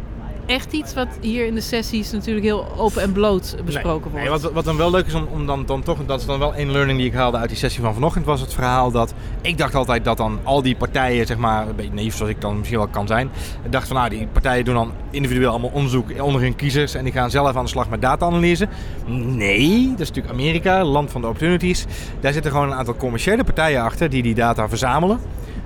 echt 0.49 0.71
iets 0.71 0.93
wat 0.93 1.07
hier 1.21 1.45
in 1.45 1.55
de 1.55 1.61
sessies 1.61 2.11
natuurlijk 2.11 2.45
heel 2.45 2.67
open 2.77 3.01
en 3.01 3.11
bloot 3.11 3.55
besproken 3.65 4.11
Nee, 4.13 4.27
wordt. 4.27 4.43
wat, 4.43 4.51
wat 4.51 4.65
dan 4.65 4.77
wel 4.77 4.91
leuk 4.91 5.05
is 5.05 5.13
om, 5.13 5.27
om 5.31 5.45
dan, 5.45 5.65
dan 5.65 5.83
toch, 5.83 5.97
dat 6.05 6.19
is 6.19 6.25
dan 6.25 6.39
wel 6.39 6.53
één 6.53 6.71
learning 6.71 6.97
die 6.97 7.07
ik 7.07 7.13
haalde 7.13 7.37
uit 7.37 7.49
die 7.49 7.57
sessie 7.57 7.81
van 7.81 7.93
vanochtend, 7.93 8.25
was 8.25 8.41
het 8.41 8.53
verhaal 8.53 8.91
dat 8.91 9.13
ik 9.41 9.57
dacht 9.57 9.75
altijd 9.75 10.03
dat 10.03 10.17
dan 10.17 10.39
al 10.43 10.61
die 10.61 10.75
partijen, 10.75 11.25
zeg 11.25 11.37
maar, 11.37 11.67
een 11.67 11.75
beetje 11.75 11.93
naïef 11.93 12.15
zoals 12.15 12.31
ik 12.31 12.41
dan 12.41 12.57
misschien 12.57 12.77
wel 12.77 12.87
kan 12.87 13.07
zijn, 13.07 13.29
ik 13.63 13.71
dacht 13.71 13.87
van 13.87 13.95
nou, 13.95 14.09
die 14.09 14.27
partijen 14.27 14.65
doen 14.65 14.73
dan 14.73 14.91
individueel 15.09 15.49
allemaal 15.49 15.71
onderzoek 15.73 16.21
onder 16.21 16.41
hun 16.41 16.55
kiezers 16.55 16.93
en 16.93 17.03
die 17.03 17.13
gaan 17.13 17.29
zelf 17.29 17.55
aan 17.55 17.63
de 17.63 17.69
slag 17.69 17.89
met 17.89 18.01
data-analyse. 18.01 18.67
Nee, 19.05 19.89
dat 19.89 19.99
is 19.99 20.07
natuurlijk 20.07 20.33
Amerika, 20.33 20.83
land 20.83 21.11
van 21.11 21.21
de 21.21 21.27
opportunities. 21.27 21.85
Daar 22.19 22.33
zitten 22.33 22.51
gewoon 22.51 22.71
een 22.71 22.77
aantal 22.77 22.95
commerciële 22.95 23.43
partijen 23.43 23.81
achter 23.81 24.09
die 24.09 24.23
die 24.23 24.35
data 24.35 24.69
verzamelen, 24.69 25.19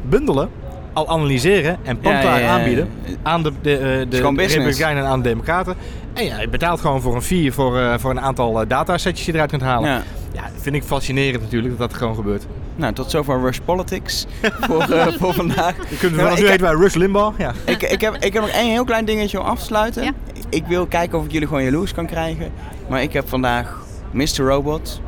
bundelen, 0.09 0.49
al 0.93 1.09
analyseren 1.09 1.77
en 1.83 1.99
panklaar 1.99 2.23
Ja, 2.23 2.37
ja, 2.37 2.45
ja. 2.45 2.57
aanbieden 2.57 2.89
aan 3.23 3.43
de, 3.43 3.51
de, 3.61 3.77
eh, 3.77 4.09
de. 4.09 4.21
Republikeinen 4.21 5.03
en 5.03 5.09
aan 5.09 5.21
de 5.21 5.29
Democraten. 5.29 5.75
En 6.13 6.25
ja, 6.25 6.41
je 6.41 6.49
betaalt 6.49 6.81
gewoon 6.81 7.01
voor 7.01 7.15
een 7.15 7.21
fee 7.21 7.51
voor, 7.51 7.79
eh, 7.79 7.93
voor 7.97 8.11
een 8.11 8.19
aantal 8.21 8.61
eh, 8.61 8.67
datasetjes 8.67 9.25
die 9.25 9.25
je 9.25 9.33
eruit 9.33 9.49
kunt 9.49 9.61
halen. 9.61 9.89
Ja. 9.89 10.03
Ja. 10.33 10.49
vind 10.61 10.75
ik 10.75 10.83
fascinerend 10.83 11.41
natuurlijk 11.41 11.77
dat 11.77 11.89
dat 11.89 11.97
gewoon 11.97 12.15
gebeurt. 12.15 12.45
Nou, 12.75 12.93
tot 12.93 13.11
zover 13.11 13.41
Rush 13.41 13.57
Politics 13.65 14.25
voor, 14.67 14.81
eh, 14.81 15.07
voor 15.07 15.33
vandaag. 15.43 15.75
Je 15.89 15.97
kunt 15.97 16.15
vanaf 16.15 16.31
ik 16.31 16.37
nu 16.39 16.47
weten 16.47 16.61
wij 16.61 16.73
Rush 16.73 16.93
Limbaugh. 16.95 17.39
Ja. 17.39 17.53
ik, 17.65 17.81
ik, 17.83 18.01
heb, 18.01 18.15
ik 18.15 18.33
heb 18.33 18.41
nog 18.41 18.51
één 18.51 18.71
heel 18.71 18.83
klein 18.83 19.05
dingetje 19.05 19.39
om 19.39 19.45
af 19.45 19.59
te 19.59 19.65
sluiten. 19.65 20.03
Ja. 20.03 20.11
Ik 20.49 20.65
wil 20.67 20.85
kijken 20.85 21.17
of 21.17 21.25
ik 21.25 21.31
jullie 21.31 21.47
gewoon 21.47 21.63
jaloers 21.63 21.93
kan 21.93 22.05
krijgen. 22.05 22.51
Maar 22.89 23.01
ik 23.01 23.13
heb 23.13 23.29
vandaag 23.29 23.81
Mr. 24.11 24.37
Robot 24.37 25.01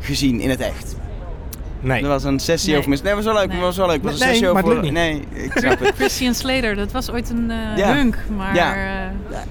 gezien 0.00 0.40
in 0.40 0.50
het 0.50 0.60
echt. 0.60 0.95
Nee. 1.80 2.02
Er 2.02 2.08
was 2.08 2.24
een 2.24 2.38
sessie 2.38 2.68
Nee. 2.70 2.78
over 2.78 2.90
mis. 2.90 3.02
Nee, 3.02 3.14
was 3.14 3.24
wel 3.24 3.34
leuk. 3.34 3.48
Nee. 3.48 3.60
was 3.60 3.76
wel 3.76 3.86
leuk. 3.86 4.02
was 4.02 4.12
een 4.12 4.18
Nee, 4.18 4.28
sessie 4.28 4.46
maar 4.46 4.56
het 4.62 4.64
over. 4.64 4.74
lukt 4.82 4.84
niet. 4.84 4.92
Nee, 5.32 5.42
ik 5.44 5.52
snap 5.54 5.78
het. 5.84 5.94
Christian 5.94 6.34
Slater, 6.34 6.76
dat 6.76 6.92
was 6.92 7.10
ooit 7.10 7.30
een 7.30 7.50
eh, 7.50 7.76
Ja. 7.76 7.94
hunk, 7.94 8.16
maar 8.36 8.54
Ja. 8.54 8.74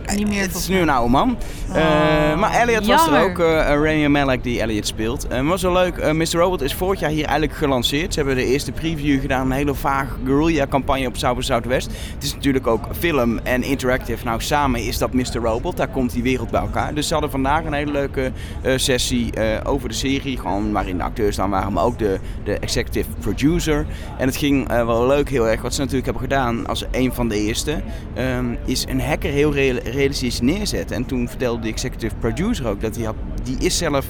eh, 0.08 0.16
niet 0.16 0.28
meer 0.28 0.42
Het 0.42 0.56
is 0.56 0.68
nu 0.68 0.80
een 0.80 0.90
oude 0.90 1.12
man. 1.12 1.38
Oh, 1.70 1.76
Eh, 1.78 2.38
maar 2.40 2.52
Elliot 2.54 2.86
was 2.86 3.08
er 3.08 3.24
ook. 3.24 3.40
eh 3.40 3.68
Rami 3.68 4.08
Malek 4.08 4.44
die 4.44 4.62
Elliot 4.62 4.88
speelt. 4.88 5.28
Eh, 5.28 5.48
was 5.48 5.62
wel 5.62 5.74
leuk. 5.74 5.98
eh, 5.98 6.12
Mr. 6.12 6.32
Robot 6.32 6.62
is 6.62 6.74
vorig 6.74 7.00
jaar 7.00 7.10
hier 7.10 7.26
eigenlijk 7.26 7.58
gelanceerd. 7.58 8.14
Ze 8.14 8.20
hebben 8.20 8.38
de 8.38 8.46
eerste 8.46 8.72
preview 8.72 9.22
gedaan. 9.22 9.46
Een 9.46 9.52
hele 9.52 9.74
vage 9.76 10.08
guerrilla 10.26 10.68
campagne 10.68 11.08
op 11.08 11.18
South 11.18 11.46
Southwest. 11.46 11.88
Het 12.14 12.24
is 12.24 12.34
natuurlijk 12.36 12.68
ook 12.68 12.88
film 13.00 13.40
en 13.44 13.64
interactive. 13.64 14.26
Nou, 14.26 14.42
samen 14.42 14.80
is 14.84 14.98
dat 14.98 15.14
Mr. 15.14 15.24
Robot. 15.44 15.78
Daar 15.78 15.88
komt 15.88 16.12
die 16.14 16.24
wereld 16.24 16.50
bij 16.52 16.62
elkaar. 16.62 16.94
Dus 16.94 17.08
ze 17.08 17.14
hadden 17.14 17.32
vandaag 17.32 17.64
een 17.66 17.74
hele 17.74 17.92
leuke 17.92 18.32
eh, 18.62 18.74
sessie 18.76 19.32
eh, 19.34 19.44
over 19.64 19.90
de 19.90 19.96
serie. 19.96 20.38
Gewoon 20.40 20.72
waarin 20.72 20.98
de 20.98 21.04
acteurs 21.04 21.36
dan 21.36 21.50
waren, 21.50 21.74
maar 21.74 21.84
ook 21.84 22.00
de, 22.00 22.15
de 22.44 22.58
executive 22.60 23.10
producer. 23.20 23.86
En 24.18 24.28
het 24.28 24.36
ging 24.36 24.70
eh, 24.70 24.86
wel 24.86 25.08
leuk 25.08 25.30
heel 25.30 25.48
erg. 25.50 25.62
Wat 25.62 25.74
ze 25.74 25.80
natuurlijk 25.80 26.06
hebben 26.06 26.24
gedaan 26.24 26.68
als 26.68 26.86
een 26.92 27.14
van 27.14 27.28
de 27.30 27.38
eerste. 27.38 27.82
ehm, 28.14 28.46
is 28.66 28.86
een 28.90 29.02
hacker 29.02 29.30
heel 29.32 29.54
real- 29.54 29.80
realistisch 29.84 30.42
neerzetten. 30.42 30.96
En 30.96 31.06
toen 31.06 31.28
vertelde 31.30 31.62
de 31.62 31.68
executive 31.68 32.16
producer 32.16 32.68
ook 32.68 32.82
dat 32.82 32.96
hij 32.96 33.06
had, 33.06 33.16
die 33.44 33.58
is 33.60 33.78
zelf 33.78 34.06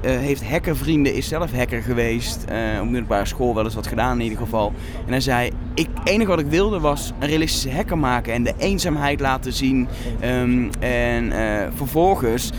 eh, 0.00 0.10
heeft 0.10 0.44
hackervrienden, 0.48 1.14
is 1.14 1.28
zelf 1.28 1.52
hacker 1.52 1.82
geweest. 1.82 2.44
eh 2.48 2.80
op 2.80 2.84
middelbare 2.88 3.24
school 3.26 3.54
wel 3.54 3.64
eens 3.64 3.74
wat 3.74 3.86
gedaan 3.86 4.16
in 4.18 4.22
ieder 4.22 4.38
geval. 4.38 4.72
En 5.06 5.10
hij 5.10 5.20
zei, 5.20 5.50
ik, 5.74 5.88
het 5.94 6.08
enige 6.08 6.30
wat 6.30 6.38
ik 6.38 6.46
wilde 6.46 6.80
was 6.80 7.12
een 7.18 7.28
realistische 7.28 7.70
hacker 7.70 7.98
maken 7.98 8.32
en 8.32 8.42
de 8.42 8.54
eenzaamheid 8.58 9.20
laten 9.20 9.52
zien. 9.52 9.88
Ehm, 10.20 10.68
en 10.80 11.32
vervolgens 11.76 12.50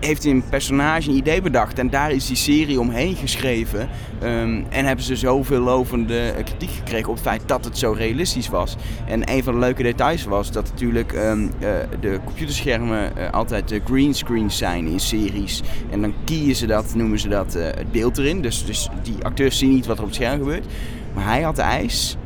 heeft 0.00 0.22
hij 0.22 0.32
een 0.32 0.48
personage, 0.48 1.10
een 1.10 1.16
idee 1.16 1.42
bedacht 1.42 1.78
en 1.78 1.90
daar 1.90 2.10
is 2.10 2.26
die 2.26 2.36
serie 2.36 2.80
omheen 2.80 3.16
geschreven. 3.16 3.88
Ehm, 4.20 4.62
en 4.68 4.84
hebben 4.84 5.04
ze 5.04 5.16
zoveel 5.16 5.60
lovende 5.60 6.18
eh, 6.18 6.44
kritiek 6.44 6.70
gekregen 6.70 7.08
op 7.08 7.14
het 7.14 7.24
feit 7.24 7.42
dat 7.46 7.64
het 7.64 7.78
zo 7.78 7.92
realistisch 7.92 8.48
was. 8.48 8.76
En 9.06 9.30
een 9.30 9.42
van 9.42 9.52
de 9.52 9.58
leuke 9.58 9.82
details 9.82 10.24
was 10.24 10.52
dat 10.52 10.70
natuurlijk 10.70 11.12
ehm, 11.12 11.48
eh, 11.58 11.70
de 12.00 12.20
computerschermen 12.24 13.16
eh, 13.16 13.30
altijd 13.30 13.68
de 13.68 13.80
greenscreens 13.84 14.56
zijn 14.56 14.86
in 14.86 15.00
series. 15.00 15.62
En 15.90 16.00
dan 16.00 16.14
kiezen 16.24 16.56
ze 16.56 16.66
dat, 16.66 16.94
noemen 16.94 17.18
ze 17.18 17.28
dat, 17.28 17.52
het 17.52 17.92
beeld 17.92 18.18
erin. 18.18 18.42
Dus, 18.42 18.64
dus 18.64 18.88
die 19.02 19.24
acteurs 19.24 19.58
zien 19.58 19.70
niet 19.70 19.86
wat 19.86 19.96
er 19.96 20.02
op 20.02 20.08
het 20.08 20.18
scherm 20.18 20.38
gebeurt. 20.38 20.66
Maar 21.14 21.24
hij 21.24 21.42
had 21.42 21.56
de 21.56 21.62
eis. 21.62 22.16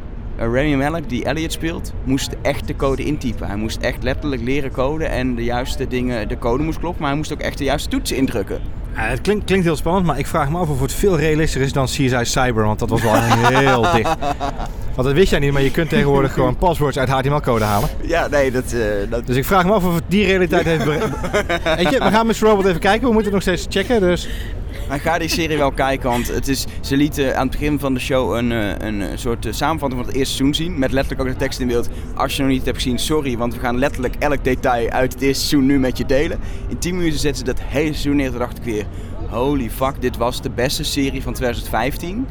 Uh, 0.42 0.54
Rami 0.54 0.76
Malek, 0.76 1.08
die 1.08 1.24
Elliot 1.24 1.52
speelt, 1.52 1.92
moest 2.04 2.30
echt 2.42 2.66
de 2.66 2.76
code 2.76 3.04
intypen. 3.04 3.46
Hij 3.46 3.56
moest 3.56 3.80
echt 3.80 4.02
letterlijk 4.02 4.42
leren 4.42 4.72
coden 4.72 5.10
en 5.10 5.34
de 5.34 5.44
juiste 5.44 5.88
dingen, 5.88 6.28
de 6.28 6.38
code 6.38 6.62
moest 6.62 6.78
kloppen, 6.78 7.00
maar 7.00 7.10
hij 7.10 7.18
moest 7.18 7.32
ook 7.32 7.40
echt 7.40 7.58
de 7.58 7.64
juiste 7.64 7.88
toetsen 7.88 8.16
indrukken. 8.16 8.60
Ja, 8.94 9.00
het 9.00 9.20
klinkt, 9.20 9.44
klinkt 9.44 9.64
heel 9.64 9.76
spannend, 9.76 10.06
maar 10.06 10.18
ik 10.18 10.26
vraag 10.26 10.50
me 10.50 10.58
af 10.58 10.68
of 10.68 10.80
het 10.80 10.92
veel 10.92 11.18
realistischer 11.18 11.62
is 11.62 11.72
dan 11.72 11.84
CSI 11.84 12.24
Cyber, 12.24 12.64
want 12.64 12.78
dat 12.78 12.88
was 12.88 13.02
wel 13.02 13.14
heel 13.22 13.82
dicht. 13.92 14.16
Want 14.94 15.06
dat 15.06 15.12
wist 15.12 15.30
jij 15.30 15.38
niet, 15.38 15.52
maar 15.52 15.62
je 15.62 15.70
kunt 15.70 15.88
tegenwoordig 15.88 16.32
gewoon 16.32 16.56
passwords 16.56 16.98
uit 16.98 17.08
HTML-code 17.08 17.64
halen. 17.64 17.88
Ja, 18.00 18.26
nee, 18.28 18.50
dat, 18.50 18.72
eh, 18.72 18.80
dat 19.10 19.26
Dus 19.26 19.36
ik 19.36 19.44
vraag 19.44 19.64
me 19.64 19.72
af 19.72 19.84
of 19.84 19.94
het 19.94 20.04
die 20.06 20.26
realiteit 20.26 20.64
heeft 20.64 20.84
bereikt. 20.84 21.08
Weet 21.82 21.90
je, 21.90 21.98
we 21.98 22.10
gaan 22.10 22.26
Mr. 22.26 22.38
Robot 22.40 22.66
even 22.66 22.80
kijken, 22.80 23.06
we 23.08 23.12
moeten 23.12 23.32
het 23.32 23.46
nog 23.46 23.56
steeds 23.56 23.66
checken, 23.70 24.00
dus... 24.00 24.28
Maar 24.92 25.00
ga 25.00 25.18
die 25.18 25.28
serie 25.28 25.58
wel 25.58 25.72
kijken, 25.72 26.10
want 26.10 26.28
het 26.28 26.48
is, 26.48 26.66
ze 26.80 26.96
lieten 26.96 27.36
aan 27.36 27.42
het 27.42 27.50
begin 27.50 27.78
van 27.78 27.94
de 27.94 28.00
show 28.00 28.36
een, 28.36 28.52
eh, 28.52 28.88
een 28.88 29.02
eh, 29.02 29.08
soort 29.16 29.46
eh, 29.46 29.52
samenvatting 29.52 30.00
van 30.00 30.10
het 30.10 30.18
eerste 30.18 30.34
seizoen 30.34 30.54
zien. 30.54 30.78
Met 30.78 30.92
letterlijk 30.92 31.28
ook 31.28 31.34
de 31.34 31.40
tekst 31.40 31.60
in 31.60 31.66
beeld. 31.66 31.88
Als 32.14 32.36
je 32.36 32.42
nog 32.42 32.50
niet 32.50 32.64
hebt 32.64 32.76
gezien, 32.76 32.98
sorry, 32.98 33.36
want 33.36 33.54
we 33.54 33.60
gaan 33.60 33.78
letterlijk 33.78 34.14
elk 34.18 34.44
detail 34.44 34.90
uit 34.90 35.12
het 35.12 35.22
eerste 35.22 35.46
seizoen 35.46 35.66
nu 35.68 35.78
met 35.78 35.98
je 35.98 36.06
delen. 36.06 36.38
In 36.68 36.78
10 36.78 36.96
minuten 36.96 37.18
zetten 37.18 37.46
ze 37.46 37.52
dat 37.52 37.62
hele 37.64 37.92
seizoen 37.92 38.16
neer. 38.16 38.30
Toen 38.30 38.38
dacht 38.38 38.58
ik 38.58 38.64
weer, 38.64 38.86
holy 39.28 39.70
fuck, 39.70 40.00
dit 40.00 40.16
was 40.16 40.42
de 40.42 40.50
beste 40.50 40.84
serie 40.84 41.22
van 41.22 41.32
2015. 41.32 42.26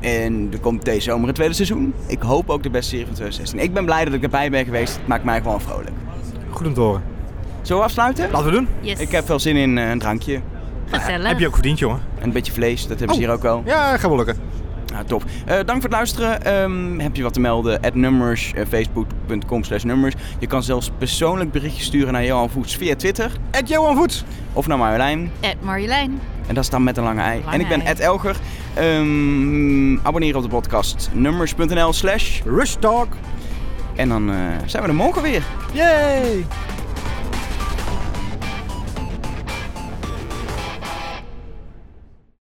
En 0.00 0.48
er 0.52 0.60
komt 0.60 0.84
deze 0.84 1.00
zomer 1.00 1.28
een 1.28 1.34
tweede 1.34 1.54
seizoen. 1.54 1.94
Ik 2.06 2.22
hoop 2.22 2.50
ook 2.50 2.62
de 2.62 2.70
beste 2.70 2.90
serie 2.90 3.06
van 3.06 3.14
2016. 3.14 3.68
Ik 3.68 3.74
ben 3.74 3.84
blij 3.84 4.04
dat 4.04 4.14
ik 4.14 4.22
erbij 4.22 4.50
ben 4.50 4.64
geweest. 4.64 4.96
Het 4.96 5.06
maakt 5.06 5.24
mij 5.24 5.40
gewoon 5.40 5.60
vrolijk. 5.60 5.94
Goed 6.50 6.66
om 6.66 6.74
te 6.74 6.80
horen. 6.80 7.02
Zullen 7.62 7.80
we 7.80 7.88
afsluiten? 7.88 8.30
Laten 8.30 8.46
we 8.46 8.52
doen. 8.52 8.68
Yes. 8.80 9.00
Ik 9.00 9.10
heb 9.10 9.26
veel 9.26 9.38
zin 9.38 9.56
in 9.56 9.76
een 9.76 9.98
drankje. 9.98 10.40
Gezellig. 10.90 11.28
Heb 11.28 11.38
je 11.38 11.46
ook 11.46 11.54
verdiend, 11.54 11.78
jongen. 11.78 12.00
En 12.18 12.24
een 12.24 12.32
beetje 12.32 12.52
vlees, 12.52 12.86
dat 12.86 12.98
hebben 12.98 13.16
ze 13.16 13.22
Oh. 13.22 13.26
hier 13.28 13.36
ook 13.36 13.44
al. 13.44 13.62
Ja, 13.66 13.90
gaat 13.96 14.08
wel 14.08 14.16
lukken. 14.16 14.36
Nou, 14.92 15.06
top. 15.08 15.24
Eh, 15.44 15.54
dank 15.54 15.66
voor 15.66 15.80
het 15.82 15.92
luisteren. 15.92 16.44
Ehm, 16.44 16.98
heb 16.98 17.16
je 17.16 17.22
wat 17.22 17.32
te 17.32 17.40
melden? 17.40 17.80
At 17.80 17.94
numbers, 17.94 18.52
eh, 18.54 18.64
facebook.com 18.68 19.64
slash 19.64 19.82
numbers. 19.82 20.14
Je 20.38 20.46
kan 20.46 20.62
zelfs 20.62 20.90
persoonlijk 20.98 21.52
berichtjes 21.52 21.84
sturen 21.86 22.12
naar 22.12 22.24
Johan 22.24 22.50
Voets 22.50 22.76
via 22.76 22.96
Twitter. 22.96 23.30
Ed 23.50 23.68
Johan 23.68 23.96
Voets. 23.96 24.24
Of 24.52 24.66
naar 24.66 24.78
Marjolein. 24.78 25.30
Ed 25.40 25.56
Marjolein. 25.62 26.20
En 26.46 26.54
dat 26.54 26.64
is 26.64 26.70
dan 26.70 26.84
met 26.84 26.96
een 26.96 27.04
lange 27.04 27.20
ei. 27.20 27.40
Lange 27.40 27.54
en 27.54 27.60
ik 27.60 27.68
ben 27.68 27.80
ei. 27.80 27.88
Ed 27.88 28.00
Elger. 28.00 28.36
Ehm, 28.74 29.96
abonneer 30.06 30.36
op 30.36 30.42
de 30.42 30.48
podcast 30.48 31.10
numbers.nl 31.12 31.92
slash. 31.92 32.40
Rush 32.44 32.74
Talk. 32.78 33.08
En 33.94 34.08
dan 34.08 34.30
eh, 34.30 34.36
zijn 34.66 34.82
we 34.82 34.88
er 34.88 34.94
morgen 34.94 35.22
weer. 35.22 35.42
Yay! 35.72 36.46